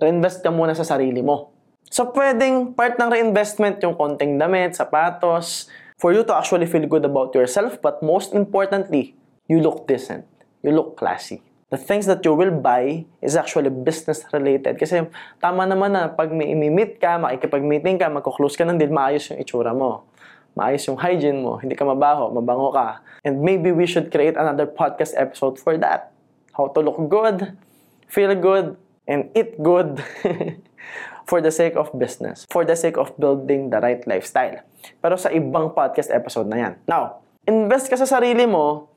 Reinvest 0.00 0.40
ka 0.40 0.48
muna 0.48 0.72
sa 0.72 0.86
sarili 0.86 1.20
mo. 1.20 1.52
So, 1.90 2.14
pwedeng 2.14 2.78
part 2.78 2.96
ng 2.96 3.10
reinvestment 3.10 3.82
yung 3.82 3.98
konting 3.98 4.38
damit, 4.38 4.78
sapatos, 4.78 5.66
for 6.00 6.16
you 6.16 6.24
to 6.24 6.32
actually 6.32 6.64
feel 6.64 6.88
good 6.88 7.04
about 7.04 7.36
yourself, 7.36 7.76
but 7.84 8.00
most 8.00 8.32
importantly, 8.32 9.14
you 9.46 9.60
look 9.60 9.84
decent. 9.84 10.24
You 10.64 10.72
look 10.72 10.96
classy. 10.96 11.44
The 11.68 11.76
things 11.76 12.08
that 12.08 12.24
you 12.24 12.34
will 12.34 12.50
buy 12.50 13.04
is 13.22 13.36
actually 13.36 13.68
business 13.70 14.24
related. 14.32 14.80
Kasi 14.80 15.06
tama 15.38 15.68
naman 15.68 15.92
na 15.92 16.08
pag 16.08 16.32
may 16.32 16.50
imi-meet 16.56 16.98
ka, 16.98 17.20
makikipag-meeting 17.20 18.00
ka, 18.00 18.08
magko-close 18.08 18.56
ka 18.56 18.64
ng 18.66 18.80
deal, 18.80 18.90
maayos 18.90 19.28
yung 19.30 19.38
itsura 19.38 19.76
mo. 19.76 20.08
Maayos 20.56 20.82
yung 20.88 20.98
hygiene 20.98 21.38
mo. 21.38 21.60
Hindi 21.60 21.78
ka 21.78 21.86
mabaho, 21.86 22.32
mabango 22.34 22.74
ka. 22.74 23.04
And 23.22 23.44
maybe 23.44 23.70
we 23.70 23.86
should 23.86 24.10
create 24.10 24.34
another 24.34 24.66
podcast 24.66 25.14
episode 25.14 25.60
for 25.60 25.78
that. 25.78 26.10
How 26.56 26.72
to 26.74 26.80
look 26.82 26.98
good, 27.06 27.54
feel 28.10 28.34
good, 28.34 28.74
and 29.06 29.30
eat 29.36 29.54
good 29.62 30.02
for 31.30 31.38
the 31.38 31.54
sake 31.54 31.78
of 31.78 31.94
business. 31.94 32.42
For 32.50 32.66
the 32.66 32.74
sake 32.74 32.98
of 32.98 33.14
building 33.14 33.70
the 33.70 33.78
right 33.78 34.02
lifestyle. 34.10 34.66
Pero 34.98 35.14
sa 35.14 35.30
ibang 35.30 35.70
podcast 35.70 36.10
episode 36.10 36.50
na 36.50 36.58
yan. 36.58 36.72
Now, 36.90 37.22
invest 37.46 37.86
ka 37.86 37.94
sa 37.94 38.10
sarili 38.10 38.50
mo 38.50 38.90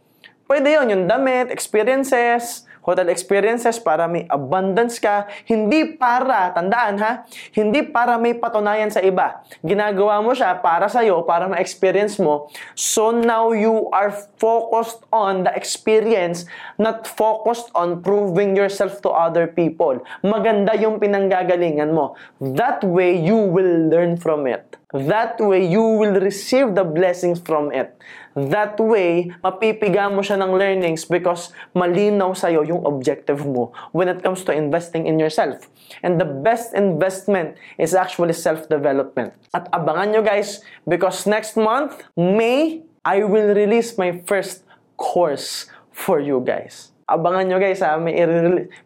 Pwede 0.44 0.76
yon 0.76 0.92
yung 0.92 1.06
damit, 1.08 1.50
experiences, 1.50 2.68
hotel 2.84 3.10
experiences 3.10 3.80
para 3.80 4.06
may 4.06 4.28
abundance 4.30 5.00
ka. 5.00 5.26
Hindi 5.48 5.96
para, 5.96 6.52
tandaan 6.52 7.00
ha, 7.00 7.12
hindi 7.56 7.82
para 7.88 8.20
may 8.20 8.36
patunayan 8.36 8.92
sa 8.92 9.00
iba. 9.00 9.42
Ginagawa 9.64 10.20
mo 10.20 10.36
siya 10.36 10.60
para 10.60 10.92
sa'yo, 10.92 11.24
para 11.24 11.48
ma-experience 11.48 12.20
mo. 12.20 12.52
So 12.76 13.16
now 13.16 13.56
you 13.56 13.88
are 13.96 14.12
focused 14.38 15.08
on 15.10 15.48
the 15.48 15.52
experience, 15.56 16.46
not 16.76 17.08
focused 17.08 17.72
on 17.74 18.04
proving 18.04 18.54
yourself 18.54 19.00
to 19.08 19.10
other 19.10 19.48
people. 19.48 20.04
Maganda 20.22 20.76
yung 20.76 21.00
pinanggagalingan 21.00 21.96
mo. 21.96 22.20
That 22.44 22.84
way, 22.84 23.16
you 23.18 23.40
will 23.40 23.90
learn 23.90 24.20
from 24.20 24.46
it. 24.46 24.76
That 24.94 25.42
way, 25.42 25.66
you 25.66 25.82
will 25.82 26.22
receive 26.22 26.76
the 26.78 26.86
blessings 26.86 27.42
from 27.42 27.74
it. 27.74 27.98
That 28.34 28.78
way, 28.82 29.34
mapipiga 29.42 30.10
mo 30.10 30.26
siya 30.26 30.42
ng 30.42 30.58
learnings 30.58 31.06
because 31.06 31.54
malinaw 31.74 32.34
sa'yo 32.34 32.66
yung 32.66 32.82
objective 32.86 33.46
mo 33.46 33.74
when 33.94 34.10
it 34.10 34.26
comes 34.26 34.42
to 34.46 34.52
investing 34.54 35.06
in 35.06 35.22
yourself. 35.22 35.70
And 36.02 36.18
the 36.18 36.26
best 36.26 36.74
investment 36.74 37.58
is 37.78 37.94
actually 37.94 38.34
self-development. 38.34 39.34
At 39.54 39.70
abangan 39.70 40.14
nyo 40.14 40.22
guys, 40.26 40.62
because 40.86 41.26
next 41.30 41.58
month, 41.58 42.02
May, 42.18 42.82
I 43.06 43.26
will 43.28 43.52
release 43.52 43.98
my 44.00 44.24
first 44.24 44.64
course 44.96 45.68
for 45.92 46.24
you 46.24 46.40
guys. 46.40 46.93
Abangan 47.04 47.44
nyo 47.48 47.58
guys 47.60 47.84
ha, 47.84 48.00
may 48.00 48.16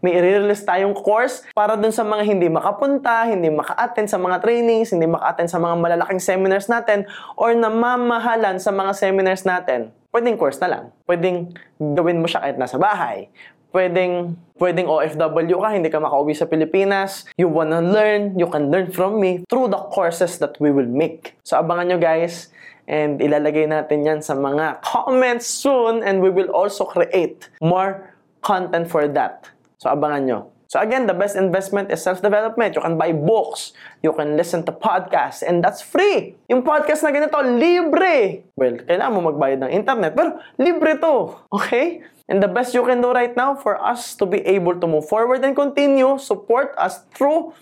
i-release 0.02 0.66
tayong 0.66 0.98
course 0.98 1.46
para 1.54 1.78
dun 1.78 1.94
sa 1.94 2.02
mga 2.02 2.24
hindi 2.26 2.50
makapunta, 2.50 3.30
hindi 3.30 3.54
maka-attend 3.54 4.10
sa 4.10 4.18
mga 4.18 4.42
trainings, 4.42 4.90
hindi 4.90 5.06
maka-attend 5.06 5.50
sa 5.54 5.62
mga 5.62 5.76
malalaking 5.78 6.22
seminars 6.22 6.66
natin, 6.66 7.06
or 7.38 7.54
namamahalan 7.54 8.58
sa 8.58 8.74
mga 8.74 8.92
seminars 8.98 9.46
natin. 9.46 9.94
Pwedeng 10.10 10.40
course 10.40 10.58
na 10.64 10.68
lang. 10.68 10.84
Pwedeng 11.06 11.54
gawin 11.78 12.18
mo 12.18 12.26
siya 12.26 12.42
kahit 12.42 12.58
nasa 12.58 12.82
bahay. 12.82 13.30
Pwedeng, 13.70 14.34
pwedeng 14.58 14.90
OFW 14.90 15.60
ka, 15.62 15.70
hindi 15.76 15.92
ka 15.92 16.02
makauwi 16.02 16.34
sa 16.34 16.50
Pilipinas. 16.50 17.28
You 17.38 17.52
wanna 17.52 17.84
learn, 17.84 18.34
you 18.34 18.50
can 18.50 18.74
learn 18.74 18.90
from 18.90 19.22
me 19.22 19.46
through 19.46 19.70
the 19.70 19.78
courses 19.94 20.42
that 20.42 20.58
we 20.58 20.74
will 20.74 20.90
make. 20.90 21.38
So 21.46 21.60
abangan 21.62 21.94
nyo 21.94 22.00
guys, 22.02 22.50
And 22.88 23.20
ilalagay 23.20 23.68
natin 23.68 24.08
yan 24.08 24.20
sa 24.24 24.32
mga 24.34 24.80
comments 24.80 25.44
soon 25.44 26.02
and 26.08 26.24
we 26.24 26.32
will 26.32 26.50
also 26.56 26.88
create 26.88 27.52
more 27.60 28.16
content 28.40 28.88
for 28.88 29.12
that. 29.12 29.52
So 29.78 29.92
abangan 29.92 30.24
nyo. 30.24 30.40
So 30.68 30.84
again, 30.84 31.08
the 31.08 31.16
best 31.16 31.40
investment 31.40 31.92
is 31.96 32.04
self-development. 32.04 32.76
You 32.76 32.84
can 32.84 33.00
buy 33.00 33.16
books, 33.16 33.72
you 34.04 34.12
can 34.12 34.36
listen 34.36 34.68
to 34.68 34.76
podcasts, 34.76 35.40
and 35.40 35.64
that's 35.64 35.80
free. 35.80 36.36
Yung 36.52 36.60
podcast 36.60 37.08
na 37.08 37.16
ganito, 37.16 37.40
libre. 37.40 38.44
Well, 38.60 38.84
kailangan 38.84 39.16
mo 39.16 39.32
magbayad 39.32 39.64
ng 39.64 39.72
internet, 39.72 40.12
pero 40.12 40.44
libre 40.60 41.00
to. 41.00 41.40
Okay? 41.56 42.04
And 42.28 42.44
the 42.44 42.52
best 42.52 42.76
you 42.76 42.84
can 42.84 43.00
do 43.00 43.16
right 43.16 43.32
now 43.32 43.56
for 43.56 43.80
us 43.80 44.12
to 44.20 44.28
be 44.28 44.44
able 44.44 44.76
to 44.76 44.88
move 44.92 45.08
forward 45.08 45.40
and 45.48 45.56
continue, 45.56 46.20
support 46.20 46.76
us 46.76 47.00
through 47.16 47.56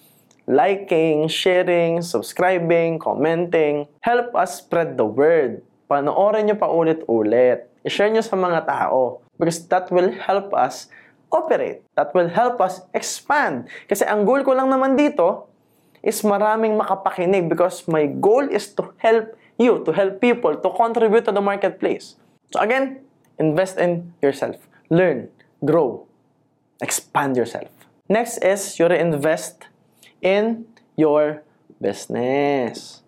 liking, 0.45 1.27
sharing, 1.27 2.01
subscribing, 2.01 3.01
commenting. 3.01 3.89
Help 4.01 4.33
us 4.37 4.61
spread 4.61 4.97
the 4.97 5.05
word. 5.05 5.61
Panoorin 5.89 6.49
nyo 6.49 6.57
pa 6.57 6.69
ulit-ulit. 6.69 7.69
I-share 7.85 8.09
nyo 8.09 8.21
sa 8.21 8.37
mga 8.37 8.65
tao. 8.65 9.21
Because 9.37 9.61
that 9.69 9.89
will 9.93 10.09
help 10.15 10.53
us 10.55 10.89
operate. 11.29 11.83
That 11.97 12.13
will 12.15 12.31
help 12.31 12.61
us 12.63 12.81
expand. 12.95 13.67
Kasi 13.89 14.05
ang 14.07 14.23
goal 14.23 14.41
ko 14.45 14.55
lang 14.55 14.71
naman 14.71 14.95
dito 14.95 15.49
is 16.05 16.21
maraming 16.21 16.77
makapakinig 16.77 17.49
because 17.49 17.83
my 17.89 18.05
goal 18.05 18.45
is 18.47 18.69
to 18.77 18.93
help 19.01 19.33
you, 19.57 19.81
to 19.83 19.91
help 19.91 20.21
people, 20.21 20.53
to 20.53 20.69
contribute 20.77 21.25
to 21.25 21.33
the 21.33 21.41
marketplace. 21.41 22.15
So 22.53 22.61
again, 22.61 23.01
invest 23.41 23.81
in 23.81 24.13
yourself. 24.21 24.55
Learn, 24.93 25.33
grow, 25.65 26.05
expand 26.79 27.33
yourself. 27.35 27.67
Next 28.05 28.37
is 28.45 28.77
you 28.77 28.85
reinvest 28.85 29.65
in 30.25 30.65
your 30.97 31.45
business. 31.77 33.05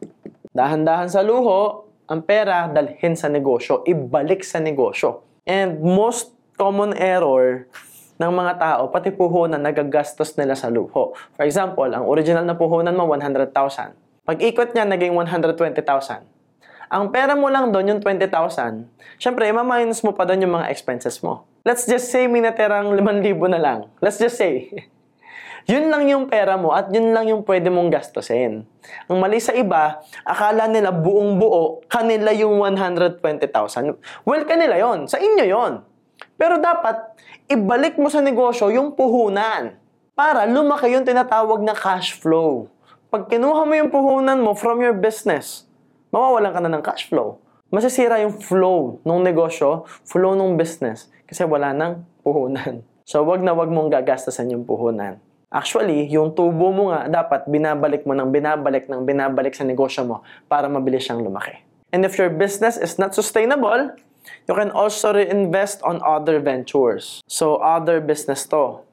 Dahan-dahan 0.54 1.10
sa 1.10 1.26
luho, 1.26 1.90
ang 2.06 2.22
pera 2.22 2.70
dalhin 2.70 3.18
sa 3.18 3.28
negosyo, 3.28 3.82
ibalik 3.90 4.46
sa 4.46 4.62
negosyo. 4.62 5.26
And 5.50 5.82
most 5.82 6.32
common 6.56 6.94
error 6.94 7.66
ng 8.18 8.32
mga 8.34 8.54
tao, 8.62 8.82
pati 8.94 9.10
puhunan, 9.14 9.62
nagagastos 9.62 10.38
nila 10.38 10.54
sa 10.54 10.70
luho. 10.70 11.18
For 11.38 11.44
example, 11.46 11.90
ang 11.90 12.06
original 12.06 12.46
na 12.46 12.58
puhunan 12.58 12.94
mo, 12.94 13.06
100,000. 13.10 13.54
Pag 14.26 14.38
ikot 14.42 14.74
niya, 14.74 14.86
naging 14.90 15.14
120,000. 15.14 16.26
Ang 16.88 17.12
pera 17.12 17.36
mo 17.36 17.52
lang 17.52 17.70
doon, 17.70 17.96
yung 17.96 18.02
20,000, 18.02 18.88
syempre, 19.20 19.52
ima-minus 19.52 20.02
mo 20.02 20.16
pa 20.16 20.24
doon 20.24 20.48
yung 20.48 20.56
mga 20.56 20.72
expenses 20.72 21.20
mo. 21.20 21.44
Let's 21.68 21.84
just 21.84 22.08
say, 22.10 22.32
may 22.32 22.40
natirang 22.40 22.96
5,000 22.96 23.52
na 23.52 23.60
lang. 23.60 23.80
Let's 24.00 24.18
just 24.18 24.40
say. 24.40 24.72
Yun 25.68 25.92
lang 25.92 26.08
yung 26.08 26.32
pera 26.32 26.56
mo 26.56 26.72
at 26.72 26.88
yun 26.96 27.12
lang 27.12 27.28
yung 27.28 27.44
pwede 27.44 27.68
mong 27.68 27.92
gastusin. 27.92 28.64
Ang 29.12 29.18
mali 29.20 29.36
sa 29.44 29.52
iba, 29.52 30.00
akala 30.24 30.64
nila 30.72 30.96
buong 30.96 31.36
buo, 31.36 31.84
kanila 31.92 32.32
yung 32.32 32.56
120,000. 32.64 34.00
Well, 34.24 34.48
kanila 34.48 34.80
yon 34.80 35.12
Sa 35.12 35.20
inyo 35.20 35.44
yon 35.44 35.84
Pero 36.40 36.56
dapat, 36.64 37.20
ibalik 37.52 38.00
mo 38.00 38.08
sa 38.08 38.24
negosyo 38.24 38.72
yung 38.72 38.96
puhunan 38.96 39.76
para 40.16 40.48
lumaki 40.48 40.88
yung 40.96 41.04
tinatawag 41.04 41.60
na 41.60 41.76
cash 41.76 42.16
flow. 42.16 42.72
Pag 43.12 43.28
kinuha 43.28 43.68
mo 43.68 43.74
yung 43.76 43.92
puhunan 43.92 44.40
mo 44.40 44.56
from 44.56 44.80
your 44.80 44.96
business, 44.96 45.68
mawawalan 46.16 46.56
ka 46.56 46.60
na 46.64 46.72
ng 46.72 46.84
cash 46.84 47.12
flow. 47.12 47.44
Masisira 47.68 48.24
yung 48.24 48.40
flow 48.40 49.04
ng 49.04 49.20
negosyo, 49.20 49.84
flow 50.08 50.32
ng 50.32 50.56
business, 50.56 51.12
kasi 51.28 51.44
wala 51.44 51.76
nang 51.76 52.08
puhunan. 52.24 52.88
So, 53.04 53.28
wag 53.28 53.44
na 53.44 53.52
wag 53.52 53.68
mong 53.68 53.92
gagastasan 53.92 54.52
yung 54.56 54.64
puhunan. 54.64 55.20
Actually, 55.48 56.12
yung 56.12 56.36
tubo 56.36 56.76
mo 56.76 56.92
nga, 56.92 57.08
dapat 57.08 57.48
binabalik 57.48 58.04
mo 58.04 58.12
ng 58.12 58.28
binabalik 58.36 58.92
ng 58.92 59.08
binabalik 59.08 59.56
sa 59.56 59.64
negosyo 59.64 60.04
mo 60.04 60.20
para 60.52 60.68
mabilis 60.68 61.08
siyang 61.08 61.24
lumaki. 61.24 61.64
And 61.96 62.04
if 62.04 62.20
your 62.20 62.28
business 62.28 62.76
is 62.76 63.00
not 63.00 63.16
sustainable, 63.16 63.96
you 64.44 64.54
can 64.60 64.76
also 64.76 65.16
reinvest 65.16 65.80
on 65.88 66.04
other 66.04 66.44
ventures. 66.44 67.24
So, 67.32 67.64
other 67.64 68.04
business 68.04 68.44
to. 68.52 68.84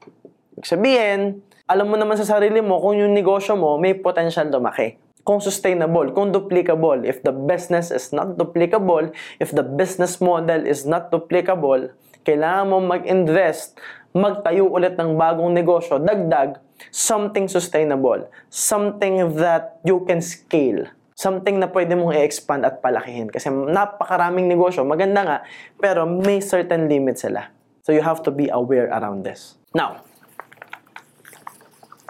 Ibig 0.55 0.71
sabihin, 0.71 1.43
alam 1.67 1.91
mo 1.91 1.99
naman 1.99 2.23
sa 2.23 2.39
sarili 2.39 2.63
mo 2.63 2.79
kung 2.79 3.03
yung 3.03 3.19
negosyo 3.19 3.59
mo 3.59 3.75
may 3.75 3.99
potential 3.99 4.47
lumaki. 4.47 4.95
Kung 5.27 5.43
sustainable, 5.43 6.15
kung 6.15 6.31
duplicable. 6.31 7.03
If 7.03 7.27
the 7.27 7.35
business 7.35 7.91
is 7.91 8.15
not 8.15 8.39
duplicable, 8.39 9.11
if 9.43 9.51
the 9.51 9.67
business 9.67 10.23
model 10.23 10.63
is 10.63 10.87
not 10.87 11.11
duplicable, 11.11 11.91
kailangan 12.23 12.71
mo 12.71 12.79
mag-invest 12.79 13.75
magtayo 14.15 14.71
ulit 14.71 14.95
ng 14.95 15.19
bagong 15.19 15.51
negosyo, 15.51 15.99
dagdag, 15.99 16.63
something 16.95 17.51
sustainable. 17.51 18.31
Something 18.47 19.35
that 19.35 19.83
you 19.83 20.07
can 20.07 20.23
scale. 20.23 20.87
Something 21.19 21.59
na 21.59 21.67
pwede 21.67 21.99
mong 21.99 22.15
i-expand 22.15 22.63
at 22.63 22.79
palakihin. 22.79 23.27
Kasi 23.27 23.51
napakaraming 23.51 24.47
negosyo, 24.47 24.87
maganda 24.87 25.27
nga, 25.27 25.39
pero 25.83 26.07
may 26.07 26.39
certain 26.39 26.87
limits 26.87 27.27
sila. 27.27 27.51
So 27.83 27.91
you 27.91 28.07
have 28.07 28.23
to 28.23 28.31
be 28.31 28.47
aware 28.55 28.87
around 28.95 29.27
this. 29.27 29.59
Now, 29.75 30.07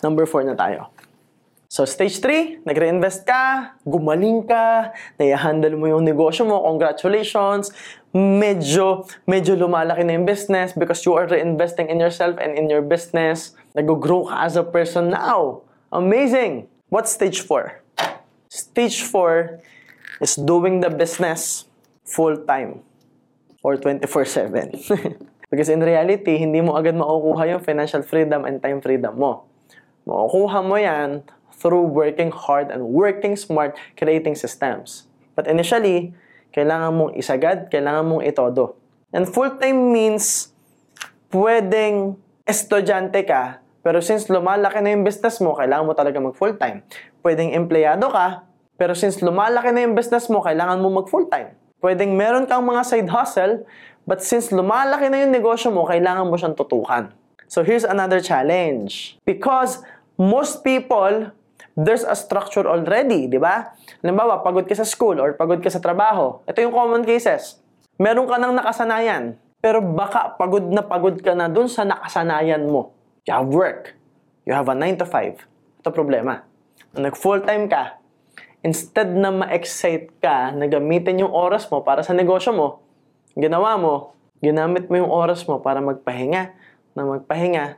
number 0.04 0.28
4 0.28 0.44
na 0.44 0.56
tayo. 0.56 0.92
So, 1.74 1.82
stage 1.82 2.22
3, 2.22 2.62
nagre-invest 2.62 3.26
ka, 3.26 3.74
gumaling 3.82 4.46
ka, 4.46 4.94
nai-handle 5.18 5.74
mo 5.74 5.90
yung 5.90 6.06
negosyo 6.06 6.46
mo, 6.46 6.62
congratulations, 6.62 7.74
medyo, 8.14 9.10
medyo 9.26 9.58
lumalaki 9.58 10.06
na 10.06 10.14
yung 10.14 10.24
business 10.24 10.70
because 10.70 11.02
you 11.02 11.18
are 11.18 11.26
reinvesting 11.26 11.90
in 11.90 11.98
yourself 11.98 12.38
and 12.38 12.54
in 12.54 12.70
your 12.70 12.80
business. 12.80 13.58
Nag-grow 13.74 14.30
ka 14.30 14.46
as 14.46 14.54
a 14.54 14.62
person 14.62 15.10
now. 15.10 15.66
Amazing! 15.90 16.70
What's 16.94 17.10
stage 17.10 17.42
4? 17.42 17.82
Stage 18.46 19.02
4 19.02 19.58
is 20.22 20.38
doing 20.38 20.78
the 20.78 20.94
business 20.94 21.66
full-time 22.06 22.86
or 23.66 23.74
24-7. 23.74 24.78
because 25.50 25.66
in 25.66 25.82
reality, 25.82 26.38
hindi 26.38 26.62
mo 26.62 26.78
agad 26.78 26.94
makukuha 26.94 27.50
yung 27.50 27.62
financial 27.66 28.06
freedom 28.06 28.46
and 28.46 28.62
time 28.62 28.78
freedom 28.78 29.18
mo. 29.18 29.42
Makukuha 30.06 30.62
mo 30.62 30.78
yan 30.78 31.26
through 31.58 31.82
working 31.82 32.30
hard 32.30 32.70
and 32.70 32.94
working 32.94 33.34
smart, 33.34 33.74
creating 33.98 34.38
systems. 34.38 35.10
But 35.34 35.50
initially, 35.50 36.14
kailangan 36.54 36.94
mong 36.94 37.12
isagad, 37.18 37.66
kailangan 37.66 38.06
mong 38.06 38.22
itodo. 38.22 38.78
And 39.10 39.26
full-time 39.26 39.90
means 39.90 40.54
pwedeng 41.34 42.14
estudyante 42.46 43.26
ka, 43.26 43.58
pero 43.82 43.98
since 43.98 44.30
lumalaki 44.30 44.78
na 44.78 44.94
yung 44.94 45.02
business 45.02 45.42
mo, 45.42 45.58
kailangan 45.58 45.84
mo 45.84 45.92
talaga 45.98 46.22
mag-full-time. 46.22 46.86
Pwedeng 47.20 47.50
empleyado 47.52 48.06
ka, 48.06 48.46
pero 48.78 48.94
since 48.94 49.18
lumalaki 49.18 49.74
na 49.74 49.82
yung 49.82 49.98
business 49.98 50.30
mo, 50.30 50.40
kailangan 50.46 50.78
mo 50.78 51.02
mag-full-time. 51.02 51.58
Pwedeng 51.82 52.14
meron 52.14 52.46
kang 52.46 52.62
mga 52.64 52.82
side 52.86 53.10
hustle, 53.10 53.66
but 54.06 54.22
since 54.22 54.54
lumalaki 54.54 55.10
na 55.10 55.26
yung 55.26 55.34
negosyo 55.34 55.74
mo, 55.74 55.84
kailangan 55.84 56.30
mo 56.30 56.38
siyang 56.38 56.54
tutukan. 56.54 57.10
So 57.50 57.60
here's 57.60 57.84
another 57.84 58.24
challenge. 58.24 59.20
Because 59.26 59.84
most 60.16 60.64
people 60.64 61.34
there's 61.74 62.06
a 62.06 62.14
structure 62.14 62.66
already, 62.66 63.26
di 63.26 63.38
ba? 63.38 63.74
Halimbawa, 64.02 64.42
pagod 64.42 64.66
ka 64.66 64.74
sa 64.74 64.86
school 64.86 65.18
or 65.18 65.34
pagod 65.34 65.58
ka 65.58 65.70
sa 65.70 65.82
trabaho. 65.82 66.42
Ito 66.46 66.62
yung 66.62 66.74
common 66.74 67.02
cases. 67.02 67.58
Meron 67.98 68.26
ka 68.26 68.38
ng 68.38 68.54
nakasanayan, 68.54 69.38
pero 69.58 69.82
baka 69.82 70.34
pagod 70.38 70.66
na 70.70 70.82
pagod 70.82 71.18
ka 71.18 71.34
na 71.34 71.50
dun 71.50 71.66
sa 71.70 71.86
nakasanayan 71.86 72.66
mo. 72.66 72.94
You 73.26 73.34
have 73.34 73.50
work. 73.50 73.94
You 74.46 74.54
have 74.54 74.70
a 74.70 74.76
9 74.76 75.02
to 75.02 75.06
5. 75.06 75.82
Ito 75.82 75.88
problema. 75.90 76.46
Nag 76.94 77.18
full-time 77.18 77.66
ka, 77.66 77.98
instead 78.62 79.10
na 79.10 79.34
ma-excite 79.34 80.14
ka 80.22 80.54
na 80.54 80.70
gamitin 80.70 81.26
yung 81.26 81.32
oras 81.34 81.66
mo 81.68 81.82
para 81.82 82.06
sa 82.06 82.14
negosyo 82.14 82.54
mo, 82.54 82.68
ginawa 83.34 83.74
mo, 83.74 84.14
ginamit 84.38 84.86
mo 84.86 84.94
yung 85.00 85.10
oras 85.10 85.42
mo 85.50 85.58
para 85.58 85.82
magpahinga, 85.82 86.54
na 86.94 87.02
magpahinga, 87.02 87.76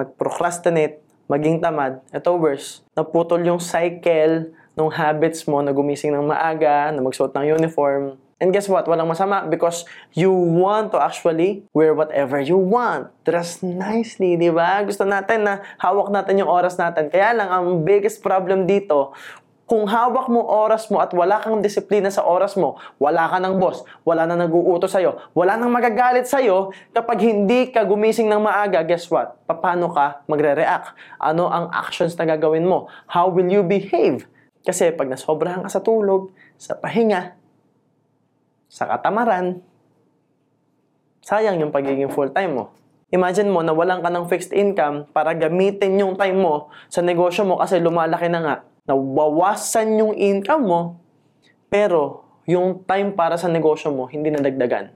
mag-procrastinate, 0.00 1.03
maging 1.30 1.60
tamad, 1.60 2.00
ito 2.12 2.30
worse, 2.36 2.84
naputol 2.92 3.40
yung 3.42 3.60
cycle 3.60 4.52
ng 4.74 4.90
habits 4.90 5.46
mo 5.46 5.62
na 5.62 5.70
gumising 5.70 6.12
ng 6.12 6.26
maaga, 6.26 6.90
na 6.90 7.00
magsuot 7.00 7.30
ng 7.32 7.54
uniform. 7.56 8.18
And 8.42 8.50
guess 8.50 8.66
what? 8.66 8.84
Walang 8.90 9.06
masama 9.06 9.46
because 9.46 9.86
you 10.12 10.28
want 10.34 10.90
to 10.92 10.98
actually 10.98 11.64
wear 11.70 11.94
whatever 11.94 12.42
you 12.42 12.58
want. 12.58 13.08
Dress 13.22 13.62
nicely, 13.62 14.34
di 14.34 14.50
ba? 14.50 14.82
Gusto 14.82 15.06
natin 15.06 15.46
na 15.46 15.62
hawak 15.78 16.10
natin 16.10 16.42
yung 16.42 16.50
oras 16.50 16.74
natin. 16.74 17.08
Kaya 17.08 17.30
lang, 17.30 17.48
ang 17.48 17.86
biggest 17.86 18.20
problem 18.20 18.66
dito, 18.66 19.14
kung 19.64 19.88
hawak 19.88 20.28
mo 20.28 20.44
oras 20.44 20.92
mo 20.92 21.00
at 21.00 21.08
wala 21.16 21.40
kang 21.40 21.64
disiplina 21.64 22.12
sa 22.12 22.20
oras 22.20 22.52
mo, 22.52 22.76
wala 23.00 23.24
ka 23.32 23.40
ng 23.40 23.56
boss, 23.56 23.80
wala 24.04 24.28
na 24.28 24.36
nag-uuto 24.36 24.84
sa'yo, 24.84 25.32
wala 25.32 25.56
nang 25.56 25.72
magagalit 25.72 26.28
sa'yo, 26.28 26.68
kapag 26.92 27.24
hindi 27.24 27.72
ka 27.72 27.80
gumising 27.88 28.28
ng 28.28 28.44
maaga, 28.44 28.84
guess 28.84 29.08
what? 29.08 29.40
Paano 29.48 29.88
ka 29.88 30.20
magre-react? 30.28 30.92
Ano 31.16 31.48
ang 31.48 31.72
actions 31.72 32.12
na 32.20 32.28
gagawin 32.28 32.68
mo? 32.68 32.92
How 33.08 33.32
will 33.32 33.48
you 33.48 33.64
behave? 33.64 34.28
Kasi 34.64 34.92
pag 34.92 35.08
nasobrahan 35.08 35.64
ka 35.64 35.72
sa 35.72 35.80
tulog, 35.80 36.28
sa 36.60 36.76
pahinga, 36.76 37.32
sa 38.68 38.84
katamaran, 38.84 39.64
sayang 41.24 41.56
yung 41.56 41.72
pagiging 41.72 42.12
full-time 42.12 42.52
mo. 42.52 42.64
Imagine 43.08 43.48
mo 43.48 43.64
na 43.64 43.72
walang 43.72 44.04
ka 44.04 44.12
ng 44.12 44.28
fixed 44.28 44.52
income 44.52 45.08
para 45.08 45.32
gamitin 45.32 45.96
yung 45.96 46.20
time 46.20 46.36
mo 46.36 46.68
sa 46.92 47.00
negosyo 47.00 47.48
mo 47.48 47.56
kasi 47.56 47.80
lumalaki 47.80 48.28
na 48.28 48.40
nga 48.42 48.56
nawawasan 48.84 49.96
yung 49.96 50.12
income 50.12 50.64
mo, 50.64 50.82
pero 51.72 52.24
yung 52.44 52.84
time 52.84 53.16
para 53.16 53.40
sa 53.40 53.48
negosyo 53.48 53.88
mo, 53.88 54.04
hindi 54.04 54.28
nadagdagan. 54.28 54.92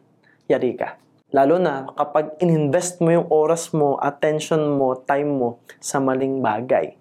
Yari 0.48 0.77
ka. 0.77 1.01
Lalo 1.33 1.61
na 1.61 1.88
kapag 1.92 2.40
ininvest 2.40 3.05
mo 3.05 3.12
yung 3.12 3.29
oras 3.29 3.72
mo, 3.77 4.01
attention 4.01 4.64
mo, 4.77 4.96
time 4.96 5.29
mo 5.29 5.61
sa 5.77 6.01
maling 6.01 6.40
bagay, 6.40 6.96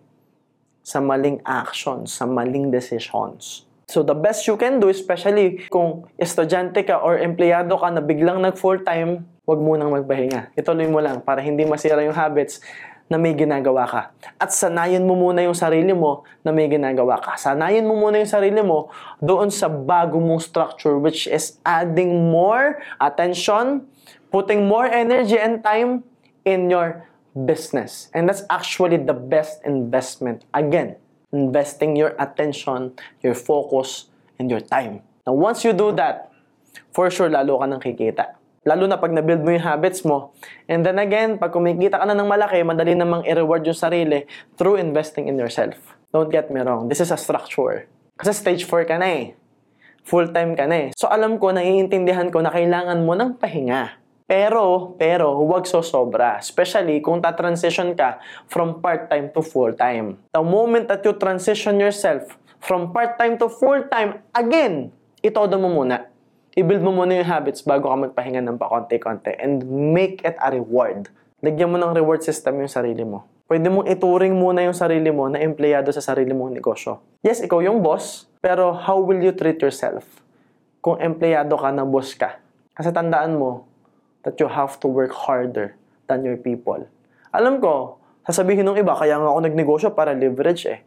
sa 0.83 0.99
maling 0.99 1.39
actions, 1.47 2.11
sa 2.11 2.27
maling 2.27 2.67
decisions. 2.67 3.67
So 3.87 4.03
the 4.03 4.15
best 4.15 4.43
you 4.43 4.59
can 4.59 4.83
do, 4.83 4.91
especially 4.91 5.63
kung 5.71 6.11
estudyante 6.19 6.83
ka 6.83 6.99
or 6.99 7.15
empleyado 7.23 7.79
ka 7.79 7.87
na 7.87 8.03
biglang 8.03 8.43
nag 8.43 8.59
full-time, 8.59 9.23
wag 9.47 9.59
mo 9.63 9.79
nang 9.79 9.95
magpahinga. 9.95 10.51
Ituloy 10.59 10.91
mo 10.91 10.99
lang 10.99 11.23
para 11.23 11.39
hindi 11.39 11.63
masira 11.63 12.03
yung 12.03 12.11
habits 12.15 12.59
na 13.07 13.15
may 13.15 13.33
ginagawa 13.33 13.87
ka. 13.87 14.01
At 14.35 14.51
sanayin 14.51 15.07
mo 15.07 15.15
muna 15.15 15.43
yung 15.43 15.55
sarili 15.55 15.95
mo 15.95 16.27
na 16.43 16.51
may 16.51 16.67
ginagawa 16.67 17.19
ka. 17.23 17.39
Sanayin 17.39 17.87
mo 17.87 17.95
muna 17.95 18.19
yung 18.19 18.29
sarili 18.29 18.59
mo 18.59 18.91
doon 19.23 19.47
sa 19.47 19.71
bago 19.71 20.19
mong 20.19 20.43
structure 20.43 20.99
which 20.99 21.27
is 21.27 21.59
adding 21.63 22.27
more 22.27 22.83
attention, 22.99 23.87
putting 24.29 24.67
more 24.67 24.87
energy 24.87 25.39
and 25.39 25.63
time 25.63 26.03
in 26.43 26.67
your 26.67 27.07
business. 27.33 28.11
And 28.11 28.27
that's 28.27 28.43
actually 28.51 28.99
the 29.03 29.15
best 29.15 29.63
investment. 29.63 30.43
Again, 30.53 30.99
investing 31.31 31.95
your 31.95 32.15
attention, 32.19 32.95
your 33.23 33.35
focus, 33.35 34.07
and 34.39 34.51
your 34.51 34.61
time. 34.61 35.03
Now, 35.25 35.33
once 35.33 35.63
you 35.63 35.73
do 35.73 35.91
that, 35.99 36.31
for 36.93 37.09
sure, 37.11 37.29
lalo 37.29 37.59
ka 37.59 37.65
nang 37.67 37.83
kikita. 37.83 38.36
Lalo 38.67 38.83
na 38.83 38.99
pag 38.99 39.15
na-build 39.15 39.47
mo 39.47 39.55
yung 39.55 39.63
habits 39.63 40.03
mo. 40.03 40.35
And 40.67 40.83
then 40.83 40.99
again, 40.99 41.39
pag 41.39 41.55
kumikita 41.55 42.03
ka 42.03 42.03
na 42.03 42.11
ng 42.11 42.27
malaki, 42.27 42.59
madali 42.67 42.99
namang 42.99 43.23
i-reward 43.23 43.63
yung 43.63 43.79
sarili 43.79 44.27
through 44.59 44.75
investing 44.75 45.31
in 45.31 45.39
yourself. 45.39 45.79
Don't 46.11 46.27
get 46.27 46.51
me 46.51 46.59
wrong. 46.59 46.91
This 46.91 46.99
is 46.99 47.07
a 47.07 47.15
structure. 47.15 47.87
Kasi 48.19 48.35
stage 48.35 48.67
4 48.67 48.83
ka 48.83 48.99
na 48.99 49.07
eh. 49.07 49.25
Full-time 50.03 50.51
ka 50.59 50.67
na 50.67 50.75
eh. 50.83 50.87
So 50.99 51.07
alam 51.07 51.39
ko, 51.39 51.55
naiintindihan 51.55 52.27
ko 52.27 52.43
na 52.43 52.51
kailangan 52.51 53.07
mo 53.07 53.15
ng 53.15 53.39
pahinga. 53.39 54.03
Pero, 54.27 54.99
pero, 54.99 55.39
huwag 55.39 55.63
so 55.63 55.79
sobra. 55.79 56.35
Especially 56.35 56.99
kung 56.99 57.23
ta-transition 57.23 57.95
ka 57.95 58.19
from 58.51 58.83
part-time 58.83 59.31
to 59.31 59.39
full-time. 59.39 60.19
The 60.35 60.43
moment 60.43 60.91
that 60.91 61.07
you 61.07 61.15
transition 61.15 61.79
yourself 61.79 62.35
from 62.59 62.91
part-time 62.91 63.39
to 63.39 63.47
full-time, 63.47 64.19
again, 64.35 64.91
itodo 65.23 65.55
mo 65.55 65.71
muna 65.71 66.16
i-build 66.57 66.81
mo 66.81 66.89
muna 66.89 67.21
yung 67.21 67.29
habits 67.29 67.61
bago 67.61 67.85
ka 67.85 68.09
magpahinga 68.09 68.41
ng 68.41 68.57
pakonti-konti 68.57 69.37
and 69.37 69.61
make 69.69 70.25
it 70.25 70.33
a 70.41 70.49
reward. 70.49 71.05
Lagyan 71.45 71.69
mo 71.69 71.77
ng 71.77 71.93
reward 71.93 72.25
system 72.25 72.57
yung 72.57 72.71
sarili 72.73 73.05
mo. 73.05 73.29
Pwede 73.45 73.69
mong 73.69 73.85
ituring 73.85 74.33
muna 74.33 74.65
yung 74.65 74.73
sarili 74.73 75.13
mo 75.13 75.29
na 75.29 75.37
empleyado 75.37 75.93
sa 75.93 76.01
sarili 76.01 76.33
mong 76.33 76.57
negosyo. 76.57 76.97
Yes, 77.21 77.45
ikaw 77.45 77.61
yung 77.61 77.85
boss, 77.85 78.25
pero 78.41 78.73
how 78.73 78.97
will 78.97 79.21
you 79.21 79.37
treat 79.37 79.61
yourself 79.61 80.01
kung 80.81 80.97
empleyado 80.97 81.53
ka 81.61 81.69
na 81.69 81.85
boss 81.85 82.17
ka? 82.17 82.41
Kasi 82.73 82.89
tandaan 82.89 83.37
mo 83.37 83.69
that 84.25 84.33
you 84.41 84.49
have 84.49 84.81
to 84.81 84.89
work 84.89 85.13
harder 85.13 85.77
than 86.09 86.25
your 86.25 86.41
people. 86.41 86.81
Alam 87.29 87.61
ko, 87.61 88.01
sasabihin 88.25 88.65
ng 88.65 88.81
iba, 88.81 88.97
kaya 88.97 89.21
nga 89.21 89.29
ako 89.29 89.39
nagnegosyo 89.45 89.89
para 89.93 90.17
leverage 90.17 90.65
eh. 90.65 90.81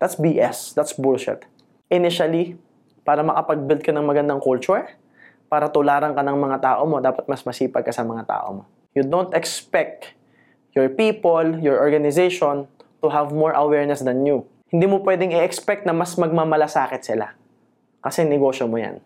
That's 0.00 0.16
BS. 0.16 0.72
That's 0.72 0.96
bullshit. 0.96 1.44
Initially, 1.92 2.56
para 3.04 3.20
makapag-build 3.20 3.84
ka 3.84 3.92
ng 3.92 4.08
magandang 4.08 4.40
culture, 4.40 4.96
para 5.50 5.66
tularan 5.66 6.14
ka 6.14 6.22
ng 6.22 6.38
mga 6.38 6.58
tao 6.62 6.86
mo, 6.86 7.02
dapat 7.02 7.26
mas 7.26 7.42
masipag 7.42 7.82
ka 7.82 7.90
sa 7.90 8.06
mga 8.06 8.22
tao 8.22 8.62
mo. 8.62 8.64
You 8.94 9.02
don't 9.02 9.34
expect 9.34 10.14
your 10.78 10.86
people, 10.86 11.58
your 11.58 11.82
organization 11.82 12.70
to 13.02 13.06
have 13.10 13.34
more 13.34 13.50
awareness 13.50 14.06
than 14.06 14.22
you. 14.22 14.46
Hindi 14.70 14.86
mo 14.86 15.02
pwedeng 15.02 15.34
i-expect 15.34 15.82
na 15.82 15.90
mas 15.90 16.14
magmamalasakit 16.14 17.02
sila. 17.02 17.34
Kasi 17.98 18.22
negosyo 18.22 18.70
mo 18.70 18.78
yan. 18.78 19.02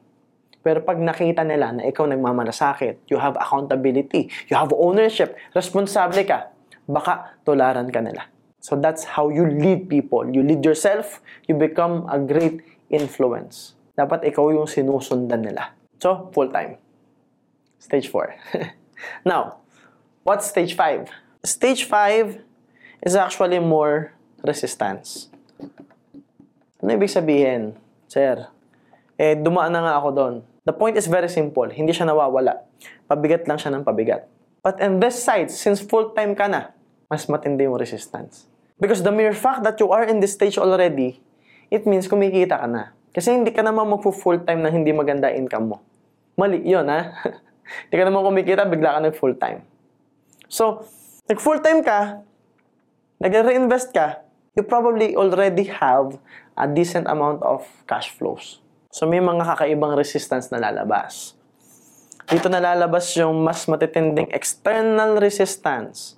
Pero 0.61 0.85
pag 0.85 1.01
nakita 1.01 1.41
nila 1.45 1.73
na 1.73 1.89
ikaw 1.89 2.05
nagmamalasakit, 2.05 3.09
you 3.09 3.17
have 3.17 3.37
accountability, 3.41 4.29
you 4.49 4.57
have 4.57 4.73
ownership, 4.77 5.37
responsable 5.57 6.21
ka, 6.29 6.53
baka 6.85 7.41
tularan 7.49 7.89
ka 7.89 8.05
nila. 8.05 8.29
So 8.61 8.77
that's 8.77 9.05
how 9.05 9.29
you 9.29 9.45
lead 9.45 9.93
people. 9.93 10.25
You 10.25 10.41
lead 10.41 10.65
yourself, 10.65 11.21
you 11.49 11.57
become 11.57 12.09
a 12.09 12.17
great 12.17 12.65
influence. 12.89 13.77
Dapat 13.93 14.25
ikaw 14.29 14.53
yung 14.53 14.69
sinusundan 14.69 15.45
nila. 15.45 15.77
So, 16.05 16.29
full-time. 16.37 16.77
Stage 17.81 18.13
4. 18.13 18.37
Now, 19.25 19.65
what's 20.21 20.53
stage 20.53 20.77
5? 20.77 21.09
Stage 21.41 21.89
5 21.89 22.45
is 23.09 23.17
actually 23.17 23.57
more 23.57 24.13
resistance. 24.45 25.33
Ano 26.85 26.93
ibig 26.93 27.09
sabihin? 27.09 27.81
Sir, 28.05 28.53
eh, 29.17 29.33
dumaan 29.33 29.73
na 29.73 29.81
nga 29.81 29.95
ako 29.97 30.09
doon. 30.13 30.35
The 30.69 30.77
point 30.77 31.01
is 31.01 31.09
very 31.09 31.33
simple. 31.33 31.73
Hindi 31.73 31.97
siya 31.97 32.05
nawawala. 32.05 32.69
Pabigat 33.09 33.49
lang 33.49 33.57
siya 33.57 33.73
ng 33.73 33.89
pabigat. 33.89 34.29
But 34.61 34.85
in 34.85 35.01
this 35.01 35.17
side, 35.17 35.49
since 35.49 35.81
full-time 35.81 36.37
ka 36.37 36.53
na, 36.53 36.77
mas 37.09 37.25
matindi 37.33 37.65
yung 37.65 37.81
resistance. 37.81 38.45
Because 38.77 39.01
the 39.01 39.13
mere 39.13 39.33
fact 39.33 39.65
that 39.65 39.81
you 39.81 39.89
are 39.89 40.05
in 40.05 40.21
this 40.21 40.37
stage 40.37 40.61
already, 40.61 41.25
it 41.73 41.89
means 41.89 42.05
kumikita 42.13 42.61
ka 42.61 42.69
na. 42.69 42.93
Kasi 43.17 43.33
hindi 43.33 43.57
ka 43.57 43.65
naman 43.65 43.89
magpo-full 43.89 44.45
time 44.45 44.61
na 44.61 44.69
hindi 44.69 44.93
maganda 44.93 45.33
income 45.33 45.73
mo. 45.73 45.79
Mali 46.35 46.63
yun, 46.63 46.87
ha? 46.91 47.15
hindi 47.87 47.95
ka 47.95 48.05
naman 48.05 48.27
kumikita, 48.27 48.67
bigla 48.67 48.99
ka 48.99 49.01
nag-full 49.11 49.35
time. 49.39 49.63
So, 50.51 50.85
nag-full 51.31 51.63
time 51.63 51.81
ka, 51.81 52.23
nag-reinvest 53.23 53.95
ka, 53.95 54.23
you 54.55 54.63
probably 54.67 55.15
already 55.15 55.67
have 55.71 56.19
a 56.55 56.67
decent 56.67 57.07
amount 57.07 57.43
of 57.43 57.67
cash 57.87 58.11
flows. 58.15 58.63
So, 58.91 59.07
may 59.07 59.23
mga 59.23 59.43
kakaibang 59.55 59.95
resistance 59.99 60.51
na 60.51 60.63
lalabas. 60.63 61.35
Dito 62.25 62.49
nalalabas 62.49 63.11
yung 63.21 63.45
mas 63.45 63.67
matitinding 63.69 64.33
external 64.33 65.21
resistance 65.21 66.17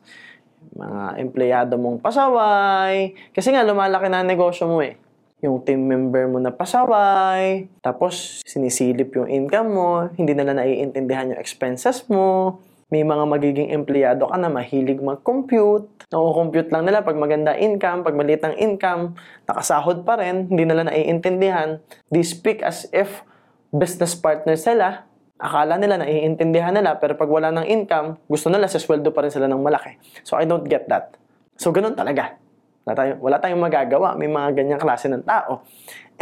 mga 0.76 1.02
empleyado 1.22 1.74
mong 1.79 2.02
pasaway. 2.02 3.16
Kasi 3.33 3.55
nga, 3.55 3.62
lumalaki 3.62 4.11
na 4.11 4.24
ang 4.24 4.29
negosyo 4.29 4.66
mo 4.66 4.83
eh. 4.83 4.98
Yung 5.44 5.61
team 5.64 5.85
member 5.85 6.33
mo 6.33 6.40
na 6.40 6.49
pasaway, 6.49 7.68
tapos 7.85 8.40
sinisilip 8.49 9.12
yung 9.16 9.29
income 9.29 9.68
mo, 9.68 9.90
hindi 10.16 10.33
nila 10.33 10.57
naiintindihan 10.57 11.37
yung 11.37 11.40
expenses 11.40 12.09
mo, 12.09 12.59
may 12.88 13.03
mga 13.03 13.25
magiging 13.27 13.68
empleyado 13.75 14.31
ka 14.31 14.37
na 14.38 14.49
mahilig 14.49 15.03
mag-compute. 15.03 15.90
Naku-compute 16.09 16.70
lang 16.70 16.87
nila 16.87 17.03
pag 17.03 17.18
maganda 17.18 17.53
income, 17.59 18.07
pag 18.07 18.14
maliit 18.14 18.46
ang 18.46 18.57
income, 18.57 19.18
nakasahod 19.44 20.07
pa 20.07 20.16
rin, 20.22 20.46
hindi 20.49 20.64
nila 20.64 20.87
naiintindihan. 20.87 21.83
They 22.09 22.22
speak 22.22 22.62
as 22.62 22.87
if 22.94 23.27
business 23.75 24.14
partner 24.14 24.55
sila, 24.55 25.05
Akala 25.37 25.77
nila 25.77 26.01
naiintindihan 26.01 26.72
nila, 26.72 26.96
pero 26.96 27.12
pag 27.12 27.29
wala 27.29 27.53
ng 27.53 27.68
income, 27.68 28.16
gusto 28.25 28.49
nila 28.49 28.72
sa 28.72 28.81
sweldo 28.81 29.12
pa 29.12 29.20
rin 29.20 29.29
sila 29.29 29.44
ng 29.44 29.61
malaki. 29.61 30.01
So, 30.25 30.40
I 30.40 30.49
don't 30.49 30.64
get 30.64 30.88
that. 30.88 31.12
So, 31.61 31.77
ganun 31.77 31.92
talaga. 31.92 32.40
Wala, 32.87 32.94
tayo, 33.03 33.12
wala 33.18 33.37
tayong 33.42 33.62
magagawa. 33.66 34.14
May 34.14 34.31
mga 34.31 34.62
ganyang 34.62 34.79
klase 34.79 35.11
ng 35.11 35.27
tao. 35.27 35.66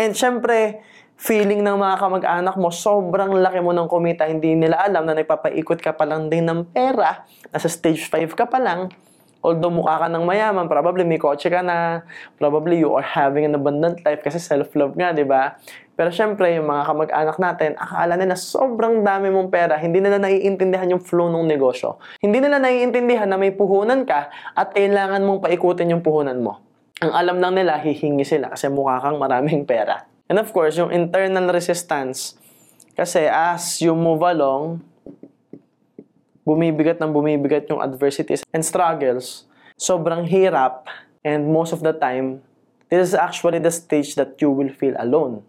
And 0.00 0.16
syempre, 0.16 0.80
feeling 1.20 1.60
ng 1.60 1.76
mga 1.76 2.00
kamag-anak 2.00 2.56
mo, 2.56 2.72
sobrang 2.72 3.36
laki 3.36 3.60
mo 3.60 3.76
ng 3.76 3.84
kumita, 3.84 4.24
hindi 4.24 4.56
nila 4.56 4.80
alam 4.80 5.04
na 5.04 5.12
nagpapaikot 5.12 5.84
ka 5.84 5.92
pa 5.92 6.08
lang 6.08 6.32
din 6.32 6.48
ng 6.48 6.72
pera, 6.72 7.28
nasa 7.52 7.68
stage 7.68 8.08
5 8.08 8.32
ka 8.32 8.48
pa 8.48 8.58
lang, 8.58 8.90
although 9.44 9.70
mukha 9.70 10.00
ka 10.00 10.08
ng 10.08 10.24
mayaman, 10.24 10.64
probably 10.66 11.04
may 11.04 11.20
kotse 11.20 11.52
ka 11.52 11.60
na, 11.60 12.02
probably 12.40 12.80
you 12.80 12.90
are 12.96 13.04
having 13.04 13.44
an 13.44 13.54
abundant 13.54 14.00
life 14.02 14.24
kasi 14.24 14.40
self-love 14.40 14.96
nga, 14.96 15.12
di 15.12 15.22
ba? 15.22 15.60
Pero 15.94 16.10
syempre, 16.10 16.50
yung 16.58 16.66
mga 16.66 16.90
kamag-anak 16.90 17.36
natin, 17.38 17.70
akala 17.78 18.18
nila 18.18 18.34
sobrang 18.34 19.06
dami 19.06 19.30
mong 19.30 19.46
pera, 19.46 19.78
hindi 19.78 20.02
nila 20.02 20.18
naiintindihan 20.18 20.90
yung 20.90 20.98
flow 20.98 21.30
ng 21.30 21.46
negosyo. 21.46 22.02
Hindi 22.18 22.42
nila 22.42 22.58
naiintindihan 22.58 23.30
na 23.30 23.38
may 23.38 23.54
puhunan 23.54 24.02
ka 24.02 24.26
at 24.58 24.74
kailangan 24.74 25.22
mong 25.22 25.46
paikutin 25.46 25.94
yung 25.94 26.02
puhunan 26.02 26.42
mo. 26.42 26.58
Ang 26.98 27.14
alam 27.14 27.36
lang 27.38 27.54
nila, 27.54 27.78
hihingi 27.78 28.26
sila 28.26 28.50
kasi 28.50 28.66
mukha 28.66 28.98
kang 28.98 29.22
maraming 29.22 29.62
pera. 29.62 30.02
And 30.26 30.42
of 30.42 30.50
course, 30.50 30.74
yung 30.74 30.90
internal 30.90 31.46
resistance, 31.54 32.34
kasi 32.98 33.30
as 33.30 33.78
you 33.78 33.94
move 33.94 34.26
along, 34.26 34.82
bumibigat 36.42 36.98
ng 36.98 37.14
bumibigat 37.14 37.70
yung 37.70 37.78
adversities 37.78 38.42
and 38.50 38.66
struggles, 38.66 39.46
sobrang 39.78 40.26
hirap, 40.26 40.90
and 41.22 41.50
most 41.50 41.70
of 41.70 41.86
the 41.86 41.94
time, 41.94 42.42
this 42.90 43.10
is 43.10 43.14
actually 43.14 43.62
the 43.62 43.70
stage 43.70 44.18
that 44.18 44.34
you 44.42 44.50
will 44.50 44.70
feel 44.70 44.94
alone. 44.98 45.42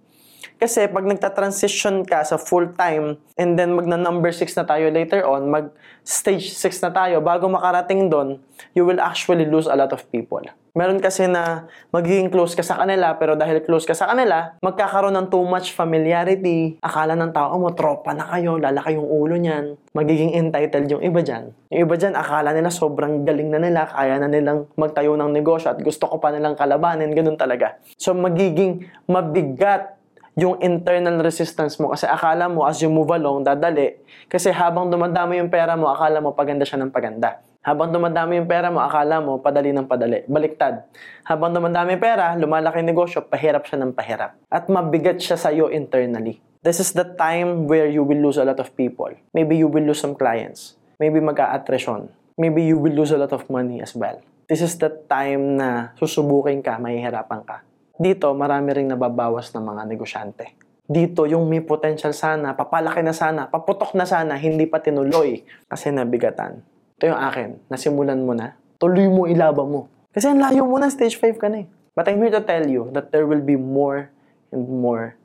Kasi 0.55 0.87
pag 0.87 1.03
nagta-transition 1.03 2.07
ka 2.07 2.23
sa 2.23 2.39
full-time 2.39 3.19
and 3.35 3.59
then 3.59 3.75
magna 3.75 3.99
number 3.99 4.31
6 4.31 4.47
na 4.55 4.63
tayo 4.63 4.87
later 4.87 5.27
on, 5.27 5.51
mag 5.51 5.75
stage 6.05 6.55
6 6.55 6.85
na 6.87 6.91
tayo, 6.95 7.19
bago 7.19 7.51
makarating 7.51 8.07
doon, 8.07 8.39
you 8.71 8.87
will 8.87 9.01
actually 9.03 9.43
lose 9.43 9.67
a 9.67 9.75
lot 9.75 9.91
of 9.91 10.07
people. 10.13 10.43
Meron 10.75 10.99
kasi 10.99 11.23
na 11.23 11.71
magiging 11.95 12.27
close 12.27 12.51
ka 12.51 12.59
sa 12.59 12.75
kanila, 12.75 13.15
pero 13.15 13.39
dahil 13.39 13.63
close 13.63 13.87
ka 13.87 13.95
sa 13.95 14.11
kanila, 14.11 14.59
magkakaroon 14.59 15.15
ng 15.15 15.27
too 15.31 15.47
much 15.47 15.71
familiarity. 15.71 16.75
Akala 16.83 17.15
ng 17.15 17.31
tao 17.31 17.55
mo, 17.55 17.71
tropa 17.71 18.11
na 18.11 18.27
kayo, 18.27 18.59
lalaki 18.59 18.99
yung 18.99 19.07
ulo 19.07 19.39
niyan. 19.39 19.79
Magiging 19.95 20.35
entitled 20.35 20.91
yung 20.91 20.99
iba 20.99 21.23
dyan. 21.23 21.55
Yung 21.71 21.87
iba 21.87 21.95
dyan, 21.95 22.19
akala 22.19 22.51
nila 22.51 22.67
sobrang 22.75 23.23
galing 23.23 23.55
na 23.55 23.59
nila, 23.63 23.87
kaya 23.87 24.19
na 24.19 24.27
nilang 24.27 24.67
magtayo 24.75 25.15
ng 25.15 25.31
negosyo 25.31 25.71
at 25.71 25.79
gusto 25.79 26.11
ko 26.11 26.19
pa 26.19 26.35
nilang 26.35 26.59
kalabanin, 26.59 27.15
ganun 27.15 27.39
talaga. 27.39 27.79
So 27.95 28.11
magiging 28.11 28.91
mabigat 29.07 29.94
yung 30.35 30.59
internal 30.59 31.23
resistance 31.23 31.79
mo 31.79 31.95
kasi 31.95 32.03
akala 32.03 32.51
mo 32.51 32.67
as 32.67 32.83
you 32.83 32.91
move 32.91 33.07
along, 33.07 33.47
dadali. 33.47 33.95
Kasi 34.27 34.51
habang 34.51 34.91
dumadami 34.91 35.39
yung 35.39 35.47
pera 35.47 35.79
mo, 35.79 35.87
akala 35.87 36.19
mo 36.19 36.35
paganda 36.35 36.67
siya 36.67 36.83
ng 36.83 36.91
paganda. 36.91 37.39
Habang 37.65 37.89
dumadami 37.89 38.37
yung 38.37 38.45
pera 38.45 38.69
mo, 38.69 38.83
akala 38.83 39.23
mo 39.23 39.41
padali 39.41 39.73
ng 39.73 39.89
padali. 39.89 40.21
Baliktad. 40.29 40.85
Habang 41.25 41.55
dumadami 41.55 41.97
pera, 41.97 42.35
lumalaki 42.37 42.83
yung 42.83 42.91
negosyo, 42.93 43.25
pahirap 43.25 43.65
siya 43.65 43.81
ng 43.81 43.95
pahirap. 43.95 44.37
At 44.53 44.69
mabigat 44.69 45.17
siya 45.17 45.39
sa'yo 45.39 45.73
internally. 45.73 46.43
This 46.61 46.77
is 46.77 46.93
the 46.93 47.17
time 47.17 47.65
where 47.65 47.89
you 47.89 48.05
will 48.05 48.21
lose 48.21 48.37
a 48.37 48.45
lot 48.45 48.61
of 48.61 48.75
people. 48.77 49.09
Maybe 49.33 49.57
you 49.57 49.65
will 49.65 49.81
lose 49.81 49.97
some 49.97 50.13
clients. 50.13 50.77
Maybe 51.01 51.17
mag-a-attrition. 51.23 52.11
Maybe 52.37 52.69
you 52.69 52.77
will 52.77 52.93
lose 52.93 53.15
a 53.15 53.17
lot 53.17 53.33
of 53.33 53.47
money 53.49 53.81
as 53.81 53.95
well. 53.97 54.21
This 54.45 54.61
is 54.61 54.77
the 54.77 54.93
time 55.09 55.57
na 55.57 55.97
susubukin 55.97 56.61
ka, 56.61 56.77
mahihirapan 56.77 57.41
ka. 57.49 57.65
Dito, 57.95 58.27
marami 58.35 58.75
ring 58.75 58.91
nababawas 58.91 59.55
ng 59.55 59.63
mga 59.63 59.81
negosyante. 59.87 60.45
Dito, 60.83 61.23
yung 61.23 61.47
may 61.47 61.63
potential 61.63 62.11
sana, 62.11 62.51
papalaki 62.51 62.99
na 62.99 63.15
sana, 63.15 63.47
paputok 63.47 63.95
na 63.95 64.03
sana, 64.03 64.35
hindi 64.35 64.67
pa 64.67 64.83
tinuloy 64.83 65.47
kasi 65.71 65.95
nabigatan. 65.95 66.59
Ito 66.99 67.03
yung 67.07 67.21
akin, 67.23 67.49
nasimulan 67.71 68.19
mo 68.19 68.35
na, 68.35 68.59
tuloy 68.83 69.07
mo, 69.07 69.31
ilaban 69.31 69.67
mo. 69.71 69.81
Kasi 70.11 70.27
ang 70.27 70.43
layo 70.43 70.67
mo 70.67 70.75
na, 70.75 70.91
stage 70.91 71.15
5 71.15 71.39
ka 71.39 71.47
na 71.47 71.63
eh. 71.63 71.67
But 71.95 72.11
I'm 72.11 72.19
here 72.19 72.35
to 72.35 72.43
tell 72.43 72.67
you 72.67 72.91
that 72.91 73.15
there 73.15 73.23
will 73.23 73.39
be 73.39 73.55
more 73.55 74.11
and 74.51 74.67
more 74.67 75.15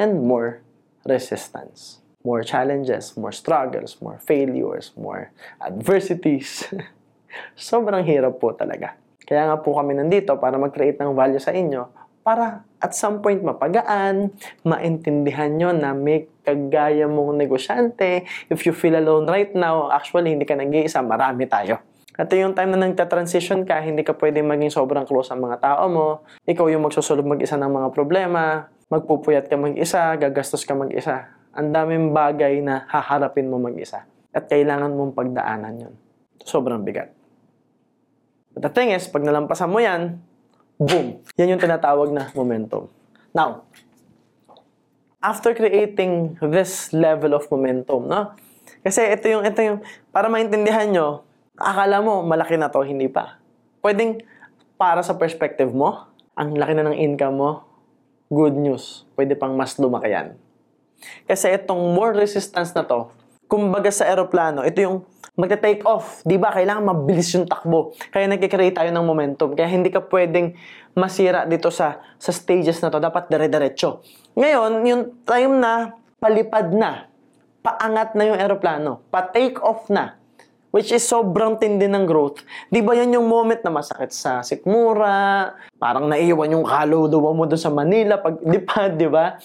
and 0.00 0.24
more 0.24 0.64
resistance. 1.04 2.00
More 2.24 2.40
challenges, 2.40 3.20
more 3.20 3.36
struggles, 3.36 4.00
more 4.00 4.16
failures, 4.16 4.96
more 4.96 5.28
adversities. 5.60 6.64
Sobrang 7.68 8.00
hirap 8.00 8.40
po 8.40 8.56
talaga. 8.56 8.96
Kaya 9.28 9.52
nga 9.52 9.60
po 9.60 9.76
kami 9.76 9.92
nandito 9.92 10.32
para 10.40 10.56
mag-create 10.56 10.96
ng 11.04 11.12
value 11.12 11.40
sa 11.40 11.52
inyo 11.52 12.03
para 12.24 12.64
at 12.80 12.96
some 12.96 13.20
point 13.20 13.44
mapagaan, 13.44 14.32
maintindihan 14.64 15.52
nyo 15.52 15.70
na 15.76 15.92
may 15.92 16.24
kagaya 16.40 17.04
mong 17.04 17.36
negosyante. 17.36 18.24
If 18.48 18.64
you 18.64 18.72
feel 18.72 18.96
alone 18.96 19.28
right 19.28 19.52
now, 19.52 19.92
actually 19.92 20.32
hindi 20.32 20.48
ka 20.48 20.56
nag-iisa, 20.56 21.04
marami 21.04 21.44
tayo. 21.44 21.84
At 22.14 22.30
yung 22.32 22.54
time 22.54 22.72
na 22.72 22.88
nagta-transition 22.88 23.66
ka, 23.66 23.82
hindi 23.82 24.06
ka 24.06 24.14
pwede 24.16 24.40
maging 24.40 24.70
sobrang 24.70 25.04
close 25.04 25.28
sa 25.28 25.36
mga 25.36 25.58
tao 25.58 25.84
mo. 25.90 26.08
Ikaw 26.46 26.70
yung 26.70 26.86
magsusolve 26.86 27.26
mag-isa 27.26 27.58
ng 27.58 27.68
mga 27.68 27.88
problema, 27.90 28.70
magpupuyat 28.86 29.50
ka 29.50 29.58
mag-isa, 29.58 30.14
gagastos 30.14 30.62
ka 30.62 30.78
mag-isa. 30.78 31.28
Ang 31.52 31.74
daming 31.74 32.14
bagay 32.14 32.62
na 32.62 32.86
haharapin 32.86 33.50
mo 33.50 33.58
mag-isa. 33.58 34.06
At 34.30 34.46
kailangan 34.46 34.94
mong 34.94 35.12
pagdaanan 35.14 35.74
yun. 35.74 35.94
Sobrang 36.46 36.86
bigat. 36.86 37.10
But 38.54 38.70
the 38.70 38.70
thing 38.70 38.94
is, 38.94 39.10
pag 39.10 39.26
nalampasan 39.26 39.66
mo 39.66 39.82
yan, 39.82 40.22
Boom! 40.78 41.22
Yan 41.38 41.54
yung 41.54 41.62
tinatawag 41.62 42.10
na 42.10 42.34
momentum. 42.34 42.90
Now, 43.30 43.66
after 45.22 45.54
creating 45.54 46.36
this 46.42 46.90
level 46.90 47.38
of 47.38 47.46
momentum, 47.48 48.10
no? 48.10 48.34
Kasi 48.82 49.06
ito 49.06 49.30
yung, 49.30 49.46
ito 49.46 49.60
yung, 49.62 49.80
para 50.10 50.28
maintindihan 50.28 50.90
nyo, 50.90 51.24
akala 51.56 52.02
mo 52.02 52.26
malaki 52.26 52.58
na 52.58 52.68
to, 52.68 52.82
hindi 52.82 53.06
pa. 53.06 53.38
Pwedeng 53.80 54.20
para 54.74 55.00
sa 55.00 55.14
perspective 55.14 55.70
mo, 55.70 56.10
ang 56.34 56.58
laki 56.58 56.74
na 56.74 56.90
ng 56.90 56.98
income 56.98 57.36
mo, 57.38 57.50
good 58.28 58.58
news. 58.58 59.06
Pwede 59.14 59.38
pang 59.38 59.54
mas 59.54 59.78
lumaki 59.78 60.10
yan. 60.10 60.34
Kasi 61.24 61.54
itong 61.54 61.94
more 61.94 62.12
resistance 62.12 62.74
na 62.74 62.82
to, 62.82 63.08
Kumbaga 63.44 63.92
sa 63.92 64.08
aeroplano, 64.08 64.64
ito 64.64 64.80
yung 64.80 65.04
magta-take 65.34 65.82
off. 65.84 66.22
Di 66.22 66.38
ba? 66.38 66.54
Kailangan 66.54 66.84
mabilis 66.84 67.34
yung 67.34 67.44
takbo. 67.44 67.92
Kaya 68.14 68.30
nagkikreate 68.30 68.78
tayo 68.78 68.90
ng 68.94 69.04
momentum. 69.04 69.52
Kaya 69.52 69.66
hindi 69.66 69.90
ka 69.90 70.06
pwedeng 70.08 70.54
masira 70.94 71.42
dito 71.44 71.68
sa, 71.74 72.00
sa 72.16 72.30
stages 72.30 72.78
na 72.80 72.88
to. 72.88 73.02
Dapat 73.02 73.28
dire-diretso. 73.28 74.00
Ngayon, 74.38 74.72
yung 74.86 75.02
time 75.26 75.54
na 75.58 75.98
palipad 76.22 76.70
na, 76.72 77.10
paangat 77.64 78.14
na 78.14 78.22
yung 78.28 78.38
aeroplano, 78.38 79.04
pa-take 79.08 79.56
off 79.64 79.88
na, 79.88 80.20
which 80.68 80.92
is 80.92 81.02
sobrang 81.04 81.56
tindi 81.56 81.88
ng 81.88 82.04
growth. 82.04 82.44
Di 82.68 82.84
ba 82.84 82.94
yan 82.94 83.16
yung 83.16 83.26
moment 83.26 83.60
na 83.64 83.72
masakit 83.72 84.12
sa 84.12 84.44
sikmura, 84.44 85.56
parang 85.80 86.06
naiwan 86.06 86.54
yung 86.54 86.66
kaluluwa 86.68 87.30
mo 87.32 87.44
doon 87.48 87.60
sa 87.60 87.72
Manila, 87.72 88.20
pag 88.20 88.36
lipad, 88.44 89.00
di 89.00 89.08
ba? 89.08 89.40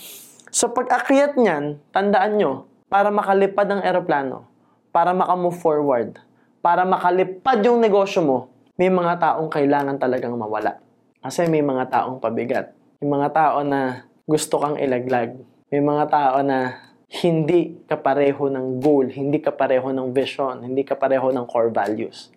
So 0.52 0.70
pag 0.70 0.91
akyat 0.91 1.39
niyan, 1.39 1.80
tandaan 1.95 2.34
nyo, 2.38 2.68
para 2.90 3.14
makalipad 3.14 3.70
ang 3.70 3.82
eroplano, 3.86 4.50
para 4.90 5.14
makamove 5.14 5.62
forward, 5.62 6.18
para 6.60 6.84
makalipad 6.84 7.62
yung 7.62 7.78
negosyo 7.78 8.26
mo, 8.26 8.40
may 8.76 8.90
mga 8.90 9.22
taong 9.22 9.48
kailangan 9.48 10.02
talagang 10.02 10.34
mawala. 10.34 10.82
Kasi 11.22 11.46
may 11.46 11.62
mga 11.62 11.94
taong 11.94 12.18
pabigat. 12.18 12.74
May 13.00 13.08
mga 13.12 13.30
tao 13.32 13.58
na 13.62 14.10
gusto 14.26 14.58
kang 14.58 14.76
ilaglag. 14.82 15.38
May 15.70 15.84
mga 15.84 16.06
tao 16.10 16.38
na 16.42 16.90
hindi 17.10 17.78
kapareho 17.86 18.50
ng 18.50 18.82
goal, 18.82 19.10
hindi 19.10 19.38
kapareho 19.42 19.90
ng 19.94 20.10
vision, 20.10 20.66
hindi 20.66 20.82
kapareho 20.82 21.30
ng 21.30 21.46
core 21.46 21.70
values. 21.70 22.34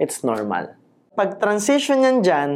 It's 0.00 0.24
normal. 0.24 0.76
Pag 1.14 1.36
transition 1.38 2.02
yan 2.02 2.18
dyan, 2.24 2.50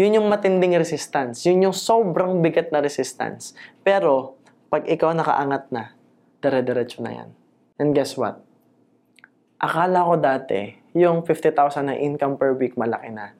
yun 0.00 0.16
yung 0.18 0.26
matinding 0.26 0.74
resistance. 0.74 1.44
Yun 1.46 1.70
yung 1.70 1.76
sobrang 1.76 2.40
bigat 2.40 2.72
na 2.72 2.80
resistance. 2.80 3.52
Pero, 3.84 4.40
pag 4.72 4.88
ikaw 4.88 5.12
nakaangat 5.12 5.68
na, 5.68 5.92
dire-diretso 6.42 6.98
na 7.00 7.22
yan. 7.22 7.30
And 7.78 7.94
guess 7.94 8.18
what? 8.18 8.42
Akala 9.62 10.02
ko 10.02 10.18
dati, 10.18 10.74
yung 10.92 11.22
50,000 11.22 11.54
na 11.86 11.94
income 11.94 12.34
per 12.34 12.52
week 12.58 12.74
malaki 12.74 13.14
na. 13.14 13.32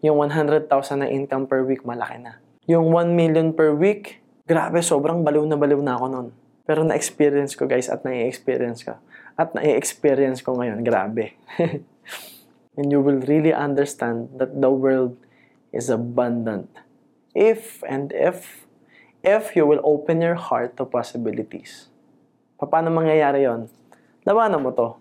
Yung 0.00 0.16
100,000 0.18 0.66
na 1.04 1.08
income 1.12 1.44
per 1.44 1.62
week 1.62 1.84
malaki 1.84 2.16
na. 2.16 2.40
Yung 2.64 2.88
1 2.90 3.12
million 3.12 3.52
per 3.52 3.76
week, 3.76 4.24
grabe, 4.48 4.80
sobrang 4.80 5.20
baliw 5.20 5.44
na 5.44 5.60
baliw 5.60 5.78
na 5.84 6.00
ako 6.00 6.06
nun. 6.08 6.28
Pero 6.66 6.82
na-experience 6.82 7.54
ko 7.54 7.68
guys 7.68 7.86
at 7.86 8.02
na-experience 8.02 8.82
ko. 8.82 8.98
At 9.38 9.54
na-experience 9.54 10.42
ko 10.42 10.58
ngayon, 10.58 10.82
grabe. 10.82 11.36
And 12.76 12.90
you 12.90 13.00
will 13.00 13.22
really 13.24 13.52
understand 13.52 14.36
that 14.40 14.60
the 14.60 14.72
world 14.72 15.16
is 15.72 15.88
abundant. 15.88 16.68
If 17.36 17.84
and 17.84 18.12
if, 18.16 18.66
if 19.20 19.56
you 19.56 19.64
will 19.64 19.80
open 19.84 20.20
your 20.20 20.36
heart 20.36 20.76
to 20.80 20.84
possibilities. 20.84 21.88
Paano 22.56 22.88
mangyayari 22.88 23.44
yon? 23.44 23.68
Labanan 24.24 24.64
mo 24.64 24.72
to. 24.72 24.96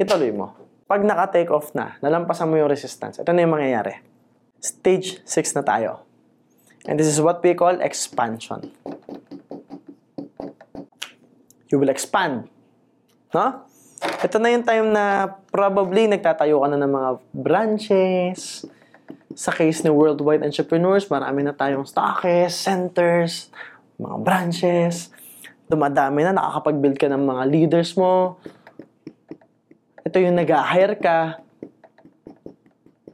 Ituloy 0.00 0.32
mo. 0.32 0.56
Pag 0.88 1.04
naka-take 1.04 1.52
off 1.52 1.76
na, 1.76 2.00
nalampasan 2.00 2.48
mo 2.48 2.56
yung 2.56 2.68
resistance, 2.72 3.20
ito 3.20 3.28
na 3.28 3.44
yung 3.44 3.52
mangyayari. 3.52 4.00
Stage 4.56 5.20
6 5.28 5.60
na 5.60 5.62
tayo. 5.64 5.90
And 6.88 6.96
this 6.96 7.08
is 7.08 7.20
what 7.20 7.44
we 7.44 7.52
call 7.52 7.76
expansion. 7.84 8.72
You 11.68 11.76
will 11.76 11.92
expand. 11.92 12.48
No? 13.36 13.68
Ito 14.24 14.36
na 14.40 14.52
yung 14.52 14.64
time 14.64 14.88
na 14.92 15.28
probably 15.52 16.08
nagtatayo 16.08 16.60
ka 16.60 16.68
na 16.72 16.80
ng 16.80 16.92
mga 16.92 17.10
branches. 17.36 18.64
Sa 19.36 19.52
case 19.52 19.84
ni 19.84 19.92
Worldwide 19.92 20.44
Entrepreneurs, 20.44 21.08
marami 21.12 21.44
na 21.44 21.52
tayong 21.52 21.84
stockists, 21.84 22.64
centers, 22.64 23.52
mga 24.00 24.16
branches 24.24 25.12
dumadami 25.68 26.24
na, 26.24 26.36
nakakapag-build 26.36 26.96
ka 27.00 27.08
ng 27.08 27.22
mga 27.24 27.42
leaders 27.48 27.96
mo. 27.96 28.36
Ito 30.04 30.20
yung 30.20 30.36
nag-hire 30.36 30.96
ka. 31.00 31.40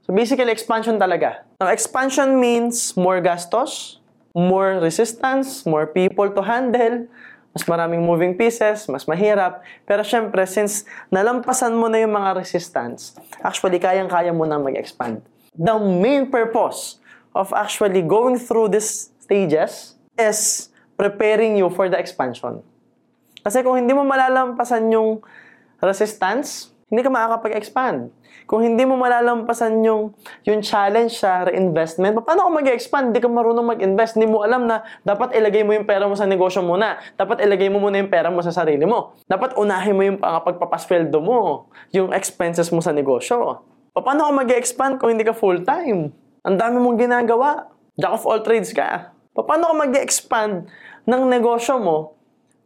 So 0.07 0.11
basically, 0.11 0.51
expansion 0.51 0.99
talaga. 0.99 1.47
Now, 1.63 1.71
expansion 1.71 2.41
means 2.43 2.97
more 2.99 3.23
gastos, 3.23 4.03
more 4.35 4.83
resistance, 4.83 5.63
more 5.67 5.87
people 5.87 6.27
to 6.35 6.43
handle, 6.43 7.07
mas 7.55 7.67
maraming 7.67 8.03
moving 8.03 8.35
pieces, 8.39 8.87
mas 8.87 9.07
mahirap. 9.07 9.63
Pero 9.87 10.03
syempre, 10.07 10.47
since 10.47 10.87
nalampasan 11.11 11.75
mo 11.75 11.87
na 11.87 12.03
yung 12.03 12.15
mga 12.15 12.39
resistance, 12.39 13.15
actually, 13.43 13.79
kayang-kaya 13.79 14.35
mo 14.35 14.47
na 14.47 14.59
mag-expand. 14.59 15.23
The 15.55 15.79
main 15.79 16.31
purpose 16.31 17.03
of 17.35 17.51
actually 17.55 18.03
going 18.03 18.39
through 18.39 18.75
these 18.75 19.11
stages 19.23 19.99
is 20.19 20.70
preparing 21.01 21.57
you 21.57 21.73
for 21.73 21.89
the 21.89 21.97
expansion. 21.97 22.61
Kasi 23.41 23.65
kung 23.65 23.81
hindi 23.81 23.97
mo 23.97 24.05
malalampasan 24.05 24.93
yung 24.93 25.25
resistance, 25.81 26.77
hindi 26.93 27.01
ka 27.01 27.09
makakapag-expand. 27.09 28.13
Kung 28.45 28.67
hindi 28.67 28.83
mo 28.85 29.01
malalampasan 29.01 29.81
yung, 29.81 30.13
yung 30.45 30.61
challenge 30.61 31.23
sa 31.23 31.49
reinvestment, 31.49 32.19
paano 32.21 32.51
ka 32.51 32.61
mag-expand? 32.61 33.15
Hindi 33.15 33.23
ka 33.23 33.31
marunong 33.33 33.63
mag-invest. 33.63 34.21
Hindi 34.21 34.29
mo 34.29 34.45
alam 34.45 34.69
na 34.69 34.85
dapat 35.07 35.33
ilagay 35.33 35.65
mo 35.65 35.73
yung 35.73 35.89
pera 35.89 36.05
mo 36.05 36.19
sa 36.19 36.29
negosyo 36.29 36.61
muna. 36.61 37.01
Dapat 37.17 37.47
ilagay 37.47 37.73
mo 37.73 37.81
muna 37.81 38.03
yung 38.03 38.11
pera 38.13 38.29
mo 38.29 38.45
sa 38.45 38.53
sarili 38.53 38.85
mo. 38.85 39.17
Dapat 39.25 39.57
unahin 39.57 39.95
mo 39.97 40.03
yung 40.05 40.19
pagpapasweldo 40.21 41.17
mo, 41.23 41.71
yung 41.97 42.13
expenses 42.13 42.69
mo 42.75 42.85
sa 42.85 42.93
negosyo. 42.93 43.65
Paano 43.95 44.29
ka 44.29 44.33
mag-expand 44.45 44.99
kung 44.99 45.15
hindi 45.15 45.25
ka 45.25 45.33
full-time? 45.33 46.13
Ang 46.45 46.57
dami 46.59 46.77
mong 46.83 46.99
ginagawa. 46.99 47.71
Jack 47.97 48.19
of 48.19 48.27
all 48.27 48.43
trades 48.43 48.75
ka. 48.75 49.15
Paano 49.31 49.71
ka 49.71 49.75
mag-expand 49.79 50.67
ng 51.09 51.23
negosyo 51.29 51.81
mo 51.81 52.19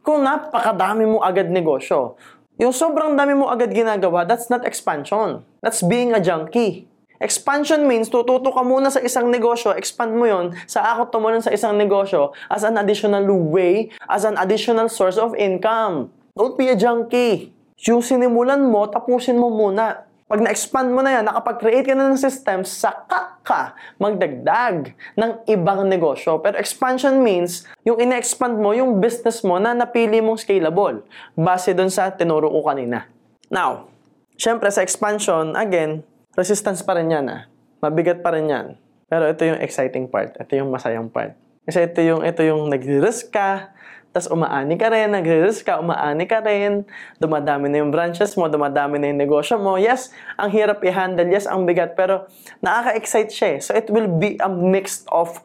kung 0.05 0.21
napakadami 0.21 1.09
mo 1.09 1.21
agad 1.21 1.49
negosyo. 1.49 2.15
Yung 2.55 2.71
sobrang 2.71 3.19
dami 3.19 3.35
mo 3.35 3.51
agad 3.51 3.75
ginagawa, 3.75 4.23
that's 4.23 4.47
not 4.47 4.63
expansion. 4.63 5.43
That's 5.59 5.83
being 5.83 6.15
a 6.15 6.23
junkie. 6.23 6.87
Expansion 7.19 7.87
means 7.87 8.11
tututo 8.11 8.51
ka 8.51 8.63
muna 8.63 8.91
sa 8.91 8.99
isang 8.99 9.31
negosyo, 9.31 9.71
expand 9.71 10.15
mo 10.15 10.27
yon 10.27 10.51
sa 10.67 10.95
akot 10.95 11.15
tumulan 11.15 11.39
sa 11.39 11.51
isang 11.51 11.79
negosyo 11.79 12.35
as 12.51 12.67
an 12.67 12.75
additional 12.75 13.23
way, 13.31 13.87
as 14.11 14.27
an 14.27 14.35
additional 14.35 14.91
source 14.91 15.15
of 15.15 15.31
income. 15.39 16.11
Don't 16.35 16.59
be 16.59 16.67
a 16.67 16.75
junkie. 16.75 17.55
Yung 17.87 18.03
sinimulan 18.03 18.67
mo, 18.67 18.87
tapusin 18.91 19.39
mo 19.39 19.47
muna. 19.47 20.07
Pag 20.25 20.41
na-expand 20.41 20.89
mo 20.89 21.05
na 21.05 21.21
yan, 21.21 21.29
nakapag-create 21.29 21.85
ka 21.85 21.93
na 21.93 22.09
ng 22.09 22.17
system, 22.17 22.65
saka 22.65 23.37
ka 23.45 23.77
magdagdag 24.01 24.97
ng 25.13 25.31
ibang 25.45 25.85
negosyo. 25.85 26.41
Pero 26.41 26.57
expansion 26.57 27.21
means, 27.21 27.61
yung 27.85 28.01
ina-expand 28.01 28.57
mo, 28.57 28.73
yung 28.73 28.97
business 28.97 29.45
mo 29.45 29.61
na 29.61 29.77
napili 29.77 30.25
mong 30.25 30.41
scalable. 30.41 31.05
Base 31.37 31.77
dun 31.77 31.93
sa 31.93 32.09
tinuro 32.09 32.49
ko 32.49 32.65
kanina. 32.65 33.05
Now, 33.53 33.93
syempre 34.33 34.73
sa 34.73 34.81
expansion, 34.81 35.53
again, 35.53 36.01
resistance 36.33 36.81
pa 36.81 36.97
rin 36.97 37.13
yan 37.13 37.29
ah. 37.29 37.45
Mabigat 37.85 38.25
pa 38.25 38.33
rin 38.33 38.49
yan. 38.49 38.81
Pero 39.05 39.29
ito 39.29 39.45
yung 39.45 39.61
exciting 39.61 40.09
part. 40.09 40.33
Ito 40.41 40.57
yung 40.57 40.73
masayang 40.73 41.13
part. 41.13 41.37
Kasi 41.69 41.85
ito 41.85 42.01
yung, 42.01 42.25
ito 42.25 42.41
yung 42.41 42.65
nag-risk 42.73 43.29
ka, 43.29 43.74
tapos 44.15 44.31
umaani 44.31 44.79
ka 44.79 44.87
rin, 44.87 45.11
nagre-risk 45.11 45.67
ka, 45.67 45.75
umaani 45.75 46.23
ka 46.23 46.39
rin, 46.39 46.87
dumadami 47.19 47.67
na 47.67 47.83
yung 47.83 47.91
branches 47.91 48.39
mo, 48.39 48.47
dumadami 48.47 48.95
na 48.95 49.11
yung 49.11 49.19
negosyo 49.19 49.59
mo. 49.59 49.75
Yes, 49.75 50.07
ang 50.39 50.55
hirap 50.55 50.79
i-handle, 50.87 51.27
yes, 51.27 51.43
ang 51.43 51.67
bigat, 51.67 51.99
pero 51.99 52.23
nakaka-excite 52.63 53.27
siya 53.27 53.47
eh. 53.51 53.59
So 53.59 53.75
it 53.75 53.91
will 53.91 54.07
be 54.07 54.39
a 54.39 54.47
mix 54.47 55.03
of 55.11 55.43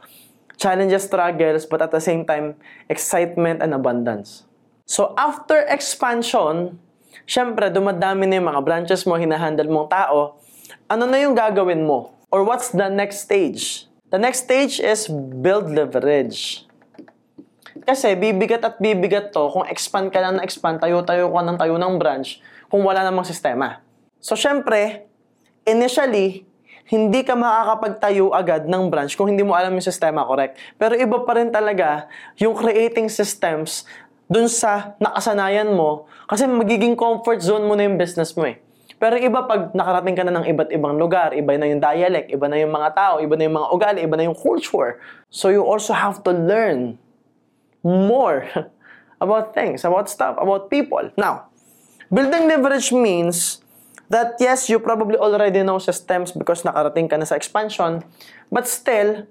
challenges, 0.54 1.10
struggles, 1.10 1.66
but 1.66 1.82
at 1.82 1.90
the 1.90 1.98
same 1.98 2.22
time, 2.22 2.54
excitement 2.86 3.58
and 3.58 3.74
abundance. 3.74 4.46
So 4.86 5.18
after 5.18 5.66
expansion, 5.66 6.78
syempre 7.26 7.74
dumadami 7.74 8.30
na 8.30 8.38
yung 8.38 8.54
mga 8.54 8.62
branches 8.62 9.02
mo, 9.02 9.18
hinahandle 9.18 9.66
mong 9.66 9.90
tao, 9.90 10.38
ano 10.86 11.10
na 11.10 11.18
yung 11.18 11.34
gagawin 11.34 11.82
mo? 11.82 12.14
Or 12.30 12.46
what's 12.46 12.70
the 12.70 12.86
next 12.86 13.26
stage? 13.26 13.90
The 14.14 14.22
next 14.22 14.46
stage 14.46 14.78
is 14.78 15.10
build 15.10 15.74
leverage. 15.74 16.69
Kasi 17.84 18.16
bibigat 18.18 18.62
at 18.64 18.76
bibigat 18.76 19.32
to 19.32 19.48
kung 19.52 19.64
expand 19.68 20.12
ka 20.12 20.20
lang 20.20 20.36
na 20.36 20.44
expand, 20.44 20.80
tayo-tayo 20.80 21.32
ka 21.32 21.40
ng 21.40 21.56
tayo 21.56 21.74
ng 21.80 21.94
branch 21.96 22.40
kung 22.68 22.84
wala 22.84 23.02
namang 23.02 23.24
sistema. 23.24 23.82
So, 24.20 24.36
syempre, 24.36 25.08
initially, 25.64 26.44
hindi 26.90 27.22
ka 27.22 27.38
makakapagtayo 27.38 28.34
agad 28.34 28.66
ng 28.66 28.90
branch 28.90 29.14
kung 29.14 29.30
hindi 29.30 29.46
mo 29.46 29.54
alam 29.54 29.70
yung 29.70 29.86
sistema 29.86 30.26
correct. 30.26 30.58
Pero 30.74 30.98
iba 30.98 31.22
pa 31.22 31.38
rin 31.38 31.54
talaga 31.54 32.10
yung 32.34 32.52
creating 32.58 33.06
systems 33.06 33.86
dun 34.26 34.50
sa 34.50 34.98
nakasanayan 34.98 35.70
mo 35.70 36.10
kasi 36.26 36.50
magiging 36.50 36.98
comfort 36.98 37.42
zone 37.42 37.66
mo 37.66 37.78
na 37.78 37.86
yung 37.86 37.94
business 37.94 38.34
mo 38.34 38.46
eh. 38.46 38.58
Pero 39.00 39.16
iba 39.16 39.46
pag 39.48 39.72
nakarating 39.72 40.16
ka 40.18 40.22
na 40.28 40.34
ng 40.34 40.46
iba't 40.50 40.70
ibang 40.76 40.94
lugar, 41.00 41.32
iba 41.32 41.56
na 41.56 41.70
yung 41.70 41.80
dialect, 41.80 42.28
iba 42.28 42.46
na 42.50 42.58
yung 42.60 42.74
mga 42.74 42.90
tao, 42.92 43.14
iba 43.22 43.32
na 43.38 43.42
yung 43.48 43.56
mga 43.56 43.68
ugali, 43.72 43.98
iba 44.04 44.14
na 44.18 44.24
yung 44.28 44.36
culture. 44.36 45.00
So 45.32 45.48
you 45.48 45.64
also 45.64 45.94
have 45.96 46.20
to 46.26 46.34
learn 46.34 47.00
more 47.82 48.48
about 49.24 49.54
things, 49.54 49.84
about 49.84 50.08
stuff, 50.08 50.36
about 50.40 50.70
people. 50.70 51.10
Now, 51.16 51.50
building 52.12 52.48
leverage 52.48 52.92
means 52.92 53.60
that 54.10 54.34
yes, 54.42 54.68
you 54.68 54.78
probably 54.82 55.16
already 55.16 55.62
know 55.62 55.78
systems 55.78 56.32
because 56.32 56.66
nakarating 56.66 57.06
ka 57.08 57.16
na 57.16 57.24
sa 57.24 57.38
expansion, 57.38 58.02
but 58.50 58.66
still, 58.66 59.24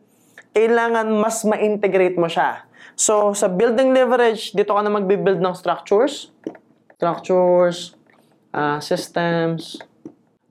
kailangan 0.56 1.08
mas 1.20 1.44
ma-integrate 1.46 2.16
mo 2.16 2.28
siya. 2.28 2.68
So, 3.00 3.32
sa 3.32 3.48
building 3.48 3.96
leverage, 3.96 4.52
dito 4.52 4.76
ka 4.76 4.82
na 4.84 4.92
magbe-build 4.92 5.40
ng 5.40 5.56
structures, 5.56 6.36
structures, 7.00 7.96
uh, 8.52 8.84
systems. 8.84 9.80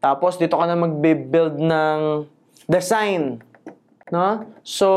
Tapos, 0.01 0.40
dito 0.40 0.57
ka 0.57 0.64
na 0.64 0.78
magbe-build 0.78 1.61
ng 1.61 2.24
design. 2.64 3.44
No? 4.09 4.49
So, 4.64 4.88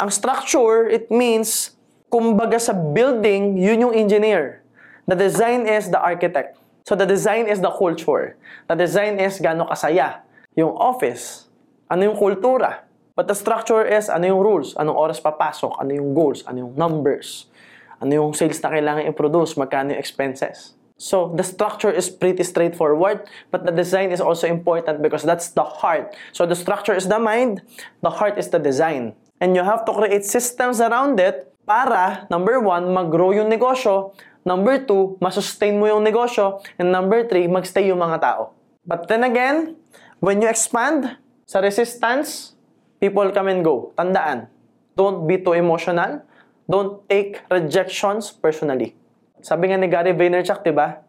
ang 0.00 0.08
structure, 0.08 0.88
it 0.88 1.12
means, 1.12 1.73
kumbaga 2.14 2.62
sa 2.62 2.70
building, 2.70 3.58
yun 3.58 3.90
yung 3.90 3.94
engineer. 3.98 4.62
The 5.10 5.18
design 5.18 5.66
is 5.66 5.90
the 5.90 5.98
architect. 5.98 6.54
So, 6.86 6.94
the 6.94 7.10
design 7.10 7.50
is 7.50 7.58
the 7.58 7.74
culture. 7.74 8.38
The 8.70 8.78
design 8.78 9.18
is 9.18 9.42
gano'ng 9.42 9.66
kasaya. 9.66 10.22
Yung 10.54 10.78
office, 10.78 11.50
ano 11.90 12.06
yung 12.06 12.14
kultura. 12.14 12.86
But 13.18 13.26
the 13.26 13.34
structure 13.34 13.82
is 13.82 14.06
ano 14.06 14.30
yung 14.30 14.38
rules, 14.46 14.78
anong 14.78 14.94
oras 14.94 15.18
papasok, 15.18 15.74
ano 15.82 15.90
yung 15.90 16.14
goals, 16.14 16.46
ano 16.46 16.70
yung 16.70 16.78
numbers, 16.78 17.50
ano 17.98 18.14
yung 18.14 18.30
sales 18.30 18.62
na 18.62 18.70
kailangan 18.70 19.10
i-produce, 19.10 19.58
magkano 19.58 19.90
yung 19.90 19.98
expenses. 19.98 20.78
So, 20.94 21.34
the 21.34 21.42
structure 21.42 21.90
is 21.90 22.06
pretty 22.06 22.46
straightforward, 22.46 23.26
but 23.50 23.66
the 23.66 23.74
design 23.74 24.14
is 24.14 24.22
also 24.22 24.46
important 24.46 25.02
because 25.02 25.26
that's 25.26 25.50
the 25.50 25.66
heart. 25.66 26.14
So, 26.30 26.46
the 26.46 26.54
structure 26.54 26.94
is 26.94 27.10
the 27.10 27.18
mind, 27.18 27.66
the 28.06 28.14
heart 28.14 28.38
is 28.38 28.54
the 28.54 28.62
design. 28.62 29.18
And 29.42 29.58
you 29.58 29.66
have 29.66 29.82
to 29.86 29.92
create 29.92 30.22
systems 30.22 30.78
around 30.78 31.18
it 31.18 31.53
para, 31.64 32.28
number 32.28 32.60
one, 32.60 32.92
mag-grow 32.92 33.32
yung 33.32 33.48
negosyo, 33.48 34.12
number 34.44 34.84
two, 34.84 35.16
masustain 35.18 35.80
mo 35.80 35.88
yung 35.88 36.04
negosyo, 36.04 36.60
and 36.76 36.92
number 36.92 37.24
three, 37.24 37.48
magstay 37.48 37.88
yung 37.88 38.00
mga 38.00 38.20
tao. 38.20 38.52
But 38.84 39.08
then 39.08 39.24
again, 39.24 39.80
when 40.20 40.44
you 40.44 40.48
expand 40.48 41.16
sa 41.48 41.64
resistance, 41.64 42.52
people 43.00 43.28
come 43.32 43.48
and 43.48 43.64
go. 43.64 43.96
Tandaan, 43.96 44.52
don't 44.92 45.24
be 45.24 45.40
too 45.40 45.56
emotional. 45.56 46.20
Don't 46.68 47.04
take 47.08 47.44
rejections 47.52 48.32
personally. 48.32 48.96
Sabi 49.44 49.68
nga 49.68 49.76
ni 49.76 49.88
Gary 49.88 50.16
Vaynerchuk, 50.16 50.64
di 50.64 50.72
ba? 50.72 51.04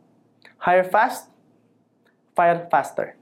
Hire 0.60 0.84
fast, 0.84 1.32
fire 2.36 2.68
faster. 2.68 3.16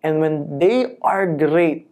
And 0.00 0.20
when 0.20 0.56
they 0.56 0.96
are 1.04 1.28
great, 1.28 1.88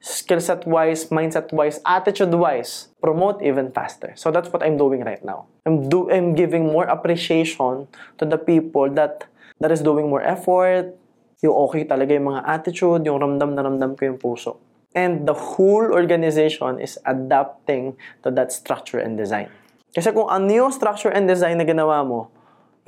skill 0.00 0.40
set 0.40 0.66
wise, 0.66 1.06
mindset 1.10 1.52
wise, 1.52 1.80
attitude 1.84 2.34
wise, 2.34 2.88
promote 3.00 3.42
even 3.42 3.72
faster. 3.72 4.12
So 4.14 4.30
that's 4.30 4.52
what 4.52 4.62
I'm 4.62 4.76
doing 4.76 5.02
right 5.02 5.22
now. 5.24 5.46
I'm 5.64 5.88
do 5.88 6.10
I'm 6.10 6.34
giving 6.34 6.66
more 6.70 6.86
appreciation 6.86 7.88
to 8.18 8.24
the 8.24 8.38
people 8.38 8.90
that 8.94 9.26
that 9.60 9.72
is 9.72 9.80
doing 9.80 10.08
more 10.08 10.22
effort, 10.22 10.94
yung 11.40 11.56
okay 11.68 11.84
talaga 11.84 12.16
yung 12.16 12.32
mga 12.32 12.42
attitude, 12.44 13.02
yung 13.04 13.18
ramdam 13.20 13.56
na 13.56 13.62
ramdam 13.64 13.96
ko 13.96 14.02
yung 14.08 14.20
puso. 14.20 14.52
And 14.96 15.28
the 15.28 15.36
whole 15.36 15.92
organization 15.92 16.80
is 16.80 16.96
adapting 17.04 18.00
to 18.24 18.32
that 18.32 18.48
structure 18.48 18.96
and 18.96 19.20
design. 19.20 19.52
Kasi 19.92 20.12
kung 20.12 20.28
ano 20.28 20.48
yung 20.48 20.72
structure 20.72 21.12
and 21.12 21.28
design 21.28 21.60
na 21.60 21.68
ginawa 21.68 22.00
mo, 22.00 22.32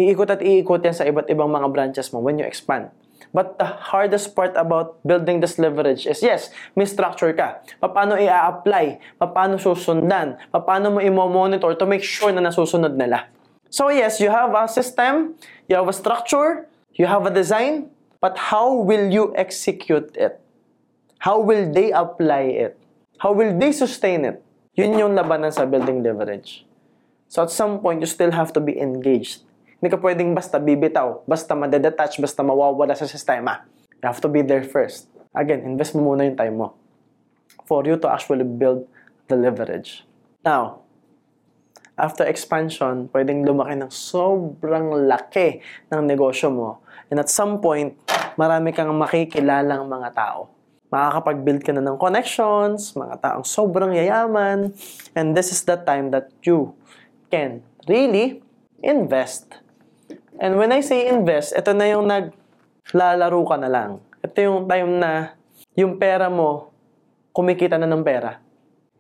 iikot 0.00 0.28
at 0.32 0.40
iikot 0.40 0.80
yan 0.80 0.96
sa 0.96 1.04
iba't 1.04 1.28
ibang 1.28 1.52
mga 1.52 1.68
branches 1.68 2.09
mo 2.12 2.24
when 2.24 2.40
you 2.40 2.48
expand. 2.48 2.88
But 3.32 3.60
the 3.60 3.68
hardest 3.68 4.32
part 4.32 4.56
about 4.56 4.98
building 5.04 5.40
this 5.40 5.58
leverage 5.58 6.06
is, 6.08 6.22
yes, 6.22 6.48
may 6.72 6.88
structure 6.88 7.32
ka. 7.36 7.60
Paano 7.82 8.16
i-apply? 8.16 9.20
Paano 9.20 9.60
susundan? 9.60 10.40
Paano 10.48 10.96
mo 10.96 11.00
i-monitor 11.04 11.76
to 11.76 11.84
make 11.84 12.02
sure 12.02 12.32
na 12.32 12.40
nasusunod 12.40 12.96
nila? 12.96 13.28
So 13.68 13.92
yes, 13.92 14.16
you 14.20 14.32
have 14.32 14.56
a 14.56 14.64
system, 14.64 15.36
you 15.68 15.76
have 15.76 15.88
a 15.88 15.92
structure, 15.92 16.66
you 16.96 17.04
have 17.04 17.28
a 17.28 17.32
design, 17.32 17.92
but 18.20 18.36
how 18.38 18.72
will 18.72 19.12
you 19.12 19.36
execute 19.36 20.16
it? 20.16 20.40
How 21.20 21.38
will 21.38 21.68
they 21.68 21.92
apply 21.92 22.48
it? 22.68 22.80
How 23.18 23.32
will 23.36 23.52
they 23.58 23.72
sustain 23.72 24.24
it? 24.24 24.40
Yun 24.78 24.96
yung 24.96 25.12
labanan 25.18 25.52
sa 25.52 25.66
building 25.66 26.02
leverage. 26.02 26.64
So 27.28 27.42
at 27.42 27.50
some 27.50 27.82
point, 27.84 28.00
you 28.00 28.08
still 28.08 28.32
have 28.32 28.54
to 28.54 28.60
be 28.60 28.78
engaged. 28.78 29.44
Hindi 29.78 29.94
ka 29.94 29.98
pwedeng 30.02 30.34
basta 30.34 30.58
bibitaw, 30.58 31.22
basta 31.22 31.54
madedetach, 31.54 32.18
basta 32.18 32.42
mawawala 32.42 32.98
sa 32.98 33.06
sistema. 33.06 33.62
You 34.02 34.10
have 34.10 34.18
to 34.18 34.26
be 34.26 34.42
there 34.42 34.66
first. 34.66 35.06
Again, 35.30 35.62
invest 35.62 35.94
mo 35.94 36.02
muna 36.02 36.26
yung 36.26 36.34
time 36.34 36.58
mo 36.58 36.74
for 37.62 37.86
you 37.86 37.94
to 38.02 38.10
actually 38.10 38.42
build 38.42 38.90
the 39.30 39.38
leverage. 39.38 40.02
Now, 40.42 40.82
after 41.94 42.26
expansion, 42.26 43.06
pwedeng 43.14 43.46
lumaki 43.46 43.78
ng 43.78 43.94
sobrang 43.94 45.06
laki 45.06 45.62
ng 45.94 46.02
negosyo 46.10 46.50
mo. 46.50 46.82
And 47.06 47.22
at 47.22 47.30
some 47.30 47.62
point, 47.62 47.94
marami 48.34 48.74
kang 48.74 48.90
makikilalang 48.98 49.86
mga 49.86 50.10
tao 50.10 50.58
makakapag-build 50.88 51.62
ka 51.64 51.72
na 51.76 51.84
ng 51.84 52.00
connections, 52.00 52.96
mga 52.96 53.20
taong 53.20 53.44
sobrang 53.44 53.92
yayaman, 53.92 54.72
and 55.12 55.36
this 55.36 55.52
is 55.52 55.60
the 55.68 55.76
time 55.76 56.08
that 56.08 56.32
you 56.40 56.72
can 57.28 57.60
really 57.84 58.40
invest. 58.80 59.67
And 60.39 60.55
when 60.55 60.70
I 60.70 60.86
say 60.86 61.11
invest, 61.11 61.51
ito 61.51 61.74
na 61.74 61.91
yung 61.91 62.07
naglalaro 62.07 63.43
ka 63.43 63.57
na 63.59 63.66
lang. 63.66 63.91
Ito 64.22 64.39
yung 64.39 64.59
time 64.70 64.91
na 65.03 65.34
yung 65.74 65.99
pera 65.99 66.30
mo, 66.30 66.70
kumikita 67.34 67.74
na 67.74 67.91
ng 67.91 68.07
pera. 68.07 68.39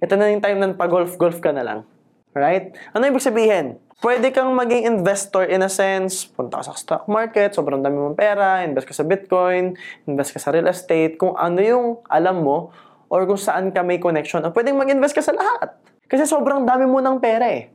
Ito 0.02 0.18
na 0.18 0.34
yung 0.34 0.42
time 0.42 0.58
na 0.58 0.74
pag-golf-golf 0.74 1.38
ka 1.38 1.54
na 1.54 1.62
lang. 1.62 1.80
Right? 2.34 2.74
Ano 2.90 3.06
ibig 3.06 3.22
sabihin? 3.22 3.78
Pwede 3.98 4.30
kang 4.30 4.54
maging 4.54 4.86
investor 4.86 5.46
in 5.46 5.62
a 5.62 5.70
sense, 5.70 6.26
punta 6.26 6.62
ka 6.62 6.70
sa 6.70 6.78
stock 6.78 7.10
market, 7.10 7.50
sobrang 7.50 7.82
dami 7.82 7.98
mong 7.98 8.14
pera, 8.14 8.62
invest 8.62 8.86
ka 8.86 8.94
sa 8.94 9.02
Bitcoin, 9.02 9.74
invest 10.06 10.30
ka 10.30 10.38
sa 10.38 10.54
real 10.54 10.70
estate, 10.70 11.18
kung 11.18 11.34
ano 11.34 11.58
yung 11.58 11.86
alam 12.06 12.46
mo, 12.46 12.70
or 13.10 13.26
kung 13.26 13.38
saan 13.38 13.74
ka 13.74 13.82
may 13.82 13.98
connection, 13.98 14.42
o 14.46 14.54
pwedeng 14.54 14.78
mag-invest 14.78 15.18
ka 15.18 15.22
sa 15.22 15.34
lahat. 15.34 15.74
Kasi 16.06 16.30
sobrang 16.30 16.62
dami 16.62 16.86
mo 16.86 17.02
ng 17.02 17.18
pera 17.18 17.50
eh. 17.50 17.74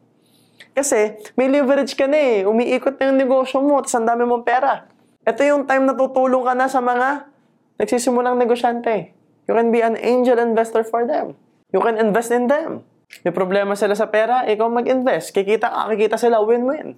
Kasi 0.72 1.20
may 1.36 1.52
leverage 1.52 2.00
ka 2.00 2.08
na 2.08 2.16
eh, 2.16 2.48
umiikot 2.48 2.96
na 2.96 3.12
yung 3.12 3.20
negosyo 3.20 3.60
mo, 3.60 3.84
tapos 3.84 4.00
ang 4.00 4.08
dami 4.08 4.24
mong 4.24 4.48
pera. 4.48 4.88
Ito 5.28 5.44
yung 5.44 5.68
time 5.68 5.84
na 5.84 5.94
tutulong 5.96 6.48
ka 6.48 6.54
na 6.56 6.72
sa 6.72 6.80
mga 6.80 7.28
nagsisimulang 7.76 8.40
negosyante. 8.40 9.12
You 9.52 9.60
can 9.60 9.76
be 9.76 9.84
an 9.84 10.00
angel 10.00 10.40
investor 10.40 10.88
for 10.88 11.04
them. 11.04 11.36
You 11.76 11.84
can 11.84 12.00
invest 12.00 12.32
in 12.32 12.48
them. 12.48 12.88
May 13.28 13.36
problema 13.36 13.76
sila 13.76 13.94
sa 13.94 14.08
pera, 14.08 14.48
ikaw 14.48 14.72
mag-invest. 14.72 15.36
Kikita 15.36 15.68
ka, 15.70 15.82
kikita 15.92 16.16
sila, 16.16 16.40
win-win. 16.42 16.96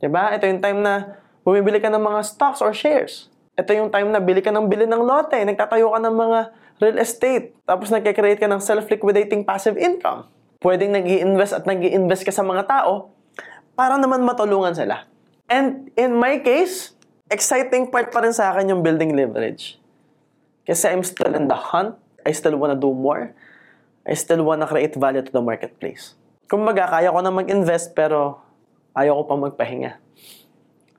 Diba? 0.00 0.32
Ito 0.32 0.48
yung 0.48 0.62
time 0.64 0.80
na 0.80 1.20
bumibili 1.44 1.82
ka 1.82 1.92
ng 1.92 2.00
mga 2.00 2.20
stocks 2.24 2.64
or 2.64 2.72
shares. 2.72 3.28
Ito 3.58 3.76
yung 3.76 3.92
time 3.92 4.08
na 4.08 4.22
bili 4.24 4.40
ka 4.40 4.48
ng 4.48 4.70
bili 4.70 4.88
ng 4.88 5.02
lote, 5.04 5.36
nagtatayo 5.36 5.92
ka 5.92 6.00
ng 6.00 6.14
mga 6.16 6.38
real 6.80 6.96
estate, 6.96 7.52
tapos 7.68 7.92
nagkikreate 7.92 8.40
ka 8.40 8.48
ng 8.48 8.62
self-liquidating 8.62 9.44
passive 9.44 9.76
income. 9.76 10.24
Pwedeng 10.60 10.92
nag 10.92 11.08
invest 11.08 11.56
at 11.56 11.64
nag 11.64 11.80
invest 11.80 12.20
ka 12.20 12.28
sa 12.28 12.44
mga 12.44 12.68
tao 12.68 13.16
para 13.72 13.96
naman 13.96 14.20
matulungan 14.20 14.76
sila. 14.76 15.08
And 15.48 15.88
in 15.96 16.20
my 16.20 16.44
case, 16.44 16.92
exciting 17.32 17.88
part 17.88 18.12
pa 18.12 18.20
rin 18.20 18.36
sa 18.36 18.52
akin 18.52 18.76
yung 18.76 18.84
building 18.84 19.16
leverage. 19.16 19.80
Kasi 20.68 20.92
I'm 20.92 21.00
still 21.00 21.32
in 21.32 21.48
the 21.48 21.56
hunt. 21.56 21.96
I 22.28 22.36
still 22.36 22.60
wanna 22.60 22.76
do 22.76 22.92
more. 22.92 23.32
I 24.04 24.12
still 24.12 24.44
wanna 24.44 24.68
create 24.68 24.92
value 25.00 25.24
to 25.24 25.32
the 25.32 25.40
marketplace. 25.40 26.12
Kumbaga, 26.44 26.90
kaya 26.90 27.08
ko 27.08 27.24
na 27.24 27.32
mag-invest 27.32 27.96
pero 27.96 28.42
ayaw 28.92 29.22
ko 29.22 29.32
pa 29.32 29.34
magpahinga. 29.48 29.96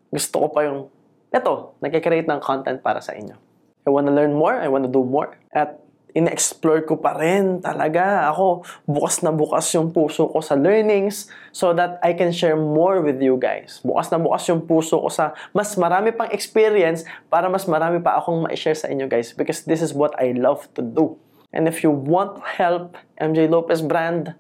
Gusto 0.09 0.41
ko 0.41 0.47
pa 0.49 0.66
yung, 0.66 0.89
eto, 1.30 1.78
nagkikreate 1.84 2.26
ng 2.26 2.41
content 2.41 2.82
para 2.82 2.97
sa 2.97 3.14
inyo. 3.14 3.38
I 3.86 3.89
wanna 3.93 4.09
learn 4.09 4.34
more, 4.34 4.57
I 4.57 4.66
wanna 4.72 4.89
do 4.89 5.05
more. 5.05 5.38
At 5.53 5.80
in-explore 6.12 6.84
ko 6.84 6.99
pa 6.99 7.16
rin 7.16 7.64
talaga. 7.64 8.28
Ako, 8.32 8.64
bukas 8.88 9.24
na 9.24 9.32
bukas 9.32 9.68
yung 9.76 9.95
puso 9.95 10.28
ko 10.28 10.39
sa 10.43 10.59
learnings 10.59 11.32
so 11.55 11.72
that 11.72 11.99
I 12.03 12.16
can 12.16 12.36
share 12.36 12.59
more 12.59 12.99
with 12.99 13.24
you 13.24 13.39
guys. 13.39 13.80
Bukas 13.84 14.12
na 14.12 14.20
bukas 14.20 14.43
yung 14.51 14.68
puso 14.68 14.99
ko 14.99 15.09
sa 15.09 15.32
mas 15.55 15.76
marami 15.80 16.12
pang 16.12 16.30
experience 16.32 17.07
para 17.32 17.47
mas 17.47 17.64
marami 17.64 18.03
pa 18.03 18.20
akong 18.20 18.43
ma-share 18.43 18.76
sa 18.76 18.91
inyo 18.91 19.07
guys 19.07 19.32
because 19.32 19.64
this 19.64 19.80
is 19.80 19.95
what 19.95 20.12
I 20.20 20.36
love 20.36 20.68
to 20.76 20.84
do. 20.84 21.16
And 21.51 21.68
if 21.68 21.84
you 21.84 21.91
want 21.91 22.39
help 22.43 22.95
MJ 23.20 23.51
Lopez 23.51 23.84
brand, 23.84 24.36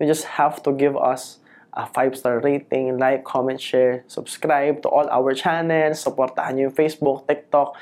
you 0.00 0.08
just 0.08 0.40
have 0.40 0.64
to 0.64 0.72
give 0.72 0.96
us 0.96 1.40
a 1.76 1.84
5-star 1.84 2.40
rating, 2.40 2.98
like, 2.98 3.22
comment, 3.22 3.60
share, 3.60 4.02
subscribe 4.08 4.82
to 4.82 4.88
all 4.88 5.06
our 5.12 5.30
channels, 5.36 6.02
supportahan 6.02 6.56
nyo 6.56 6.72
yung 6.72 6.74
Facebook, 6.74 7.28
TikTok, 7.28 7.76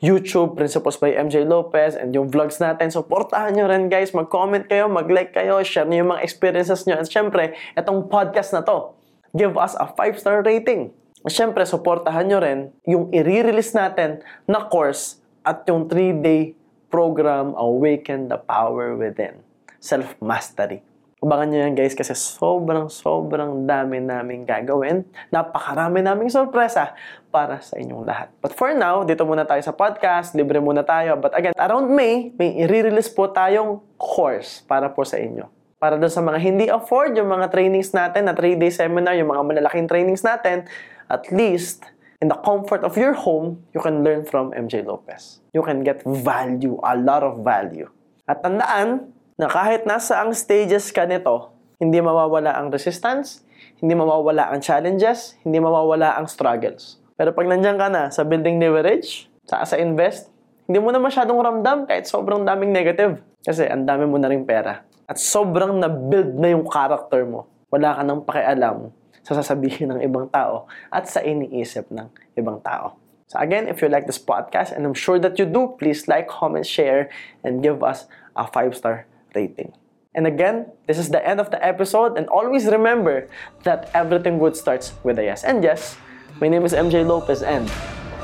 YouTube, 0.00 0.56
Principles 0.56 0.96
by 0.96 1.12
MJ 1.12 1.44
Lopez, 1.44 1.92
and 1.92 2.16
yung 2.16 2.32
vlogs 2.32 2.56
natin. 2.56 2.88
Supportahan 2.88 3.52
nyo 3.52 3.68
rin 3.68 3.92
guys, 3.92 4.16
mag-comment 4.16 4.64
kayo, 4.64 4.88
mag-like 4.88 5.36
kayo, 5.36 5.60
share 5.60 5.84
nyo 5.84 6.00
yung 6.00 6.10
mga 6.16 6.24
experiences 6.24 6.88
nyo. 6.88 6.96
At 6.96 7.12
syempre, 7.12 7.52
itong 7.76 8.08
podcast 8.08 8.56
na 8.56 8.64
to, 8.64 8.96
give 9.36 9.60
us 9.60 9.76
a 9.76 9.84
5-star 9.92 10.40
rating. 10.40 10.96
At 11.20 11.36
syempre, 11.36 11.68
supportahan 11.68 12.24
nyo 12.32 12.40
rin 12.40 12.72
yung 12.88 13.12
i-release 13.12 13.76
natin 13.76 14.24
na 14.48 14.64
course 14.64 15.20
at 15.44 15.68
yung 15.68 15.84
3-day 15.84 16.56
program 16.88 17.52
Awaken 17.60 18.32
the 18.32 18.40
Power 18.40 18.96
Within. 18.96 19.44
Self-Mastery. 19.84 20.89
Abangan 21.20 21.52
nyo 21.52 21.58
yan 21.68 21.76
guys 21.76 21.92
kasi 21.92 22.16
sobrang 22.16 22.88
sobrang 22.88 23.68
dami 23.68 24.00
naming 24.00 24.48
gagawin. 24.48 25.04
Napakarami 25.28 26.00
naming 26.00 26.32
sorpresa 26.32 26.96
para 27.28 27.60
sa 27.60 27.76
inyong 27.76 28.08
lahat. 28.08 28.32
But 28.40 28.56
for 28.56 28.72
now, 28.72 29.04
dito 29.04 29.28
muna 29.28 29.44
tayo 29.44 29.60
sa 29.60 29.76
podcast. 29.76 30.32
Libre 30.32 30.64
muna 30.64 30.80
tayo. 30.80 31.20
But 31.20 31.36
again, 31.36 31.52
around 31.60 31.92
May, 31.92 32.32
may 32.40 32.64
i-release 32.64 33.12
po 33.12 33.28
tayong 33.28 33.84
course 34.00 34.64
para 34.64 34.88
po 34.88 35.04
sa 35.04 35.20
inyo. 35.20 35.44
Para 35.76 36.00
doon 36.00 36.08
sa 36.08 36.24
mga 36.24 36.38
hindi 36.40 36.72
afford 36.72 37.12
yung 37.12 37.28
mga 37.28 37.52
trainings 37.52 37.92
natin, 37.92 38.24
na 38.24 38.32
3-day 38.32 38.72
seminar, 38.72 39.12
yung 39.20 39.28
mga 39.28 39.44
malalaking 39.44 39.92
trainings 39.92 40.24
natin, 40.24 40.64
at 41.04 41.28
least, 41.28 41.84
in 42.24 42.32
the 42.32 42.38
comfort 42.40 42.80
of 42.80 42.96
your 42.96 43.12
home, 43.12 43.60
you 43.76 43.80
can 43.84 44.00
learn 44.00 44.24
from 44.24 44.56
MJ 44.56 44.84
Lopez. 44.84 45.44
You 45.52 45.60
can 45.60 45.84
get 45.84 46.00
value, 46.00 46.80
a 46.80 46.96
lot 46.96 47.20
of 47.20 47.44
value. 47.44 47.92
At 48.24 48.40
tandaan 48.40 49.19
na 49.40 49.48
kahit 49.48 49.88
nasa 49.88 50.20
ang 50.20 50.36
stages 50.36 50.92
ka 50.92 51.08
nito, 51.08 51.48
hindi 51.80 51.96
mawawala 51.96 52.60
ang 52.60 52.68
resistance, 52.68 53.40
hindi 53.80 53.96
mawawala 53.96 54.52
ang 54.52 54.60
challenges, 54.60 55.32
hindi 55.40 55.56
mawawala 55.56 56.20
ang 56.20 56.28
struggles. 56.28 57.00
Pero 57.16 57.32
pag 57.32 57.48
nandiyan 57.48 57.80
ka 57.80 57.88
na 57.88 58.12
sa 58.12 58.20
building 58.20 58.60
leverage, 58.60 59.32
sa 59.48 59.64
sa 59.64 59.80
invest, 59.80 60.28
hindi 60.68 60.76
mo 60.76 60.92
na 60.92 61.00
masyadong 61.00 61.40
ramdam 61.40 61.88
kahit 61.88 62.04
sobrang 62.04 62.44
daming 62.44 62.68
negative. 62.68 63.24
Kasi 63.40 63.64
ang 63.64 63.88
dami 63.88 64.04
mo 64.04 64.20
na 64.20 64.28
rin 64.28 64.44
pera. 64.44 64.84
At 65.08 65.16
sobrang 65.16 65.72
na-build 65.80 66.36
na 66.36 66.52
yung 66.52 66.68
character 66.68 67.24
mo. 67.24 67.48
Wala 67.72 67.96
ka 67.96 68.04
nang 68.04 68.20
pakialam 68.28 68.92
sa 69.24 69.40
sasabihin 69.40 69.96
ng 69.96 70.00
ibang 70.04 70.28
tao 70.28 70.68
at 70.92 71.08
sa 71.08 71.24
iniisip 71.24 71.88
ng 71.88 72.12
ibang 72.36 72.60
tao. 72.60 73.00
So 73.32 73.40
again, 73.40 73.72
if 73.72 73.80
you 73.80 73.88
like 73.88 74.04
this 74.04 74.20
podcast, 74.20 74.76
and 74.76 74.84
I'm 74.84 74.92
sure 74.92 75.16
that 75.16 75.40
you 75.40 75.48
do, 75.48 75.72
please 75.80 76.04
like, 76.12 76.28
comment, 76.28 76.68
share, 76.68 77.08
and 77.40 77.64
give 77.64 77.80
us 77.80 78.04
a 78.36 78.44
5-star 78.44 79.09
rating. 79.34 79.72
And 80.14 80.26
again, 80.26 80.66
this 80.86 80.98
is 80.98 81.08
the 81.08 81.22
end 81.26 81.40
of 81.40 81.50
the 81.50 81.64
episode, 81.64 82.18
and 82.18 82.26
always 82.28 82.66
remember 82.66 83.28
that 83.62 83.90
everything 83.94 84.38
good 84.38 84.56
starts 84.56 84.92
with 85.04 85.18
a 85.18 85.24
yes. 85.24 85.44
And 85.44 85.62
yes, 85.62 85.96
my 86.40 86.48
name 86.48 86.64
is 86.64 86.72
MJ 86.72 87.06
Lopez, 87.06 87.42
and 87.42 87.70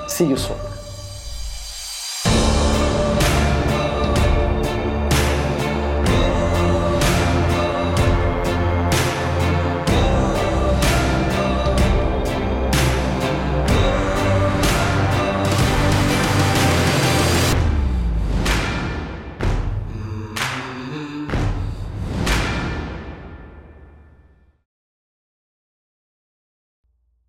see 0.09 0.27
you 0.27 0.37
soon. 0.37 0.76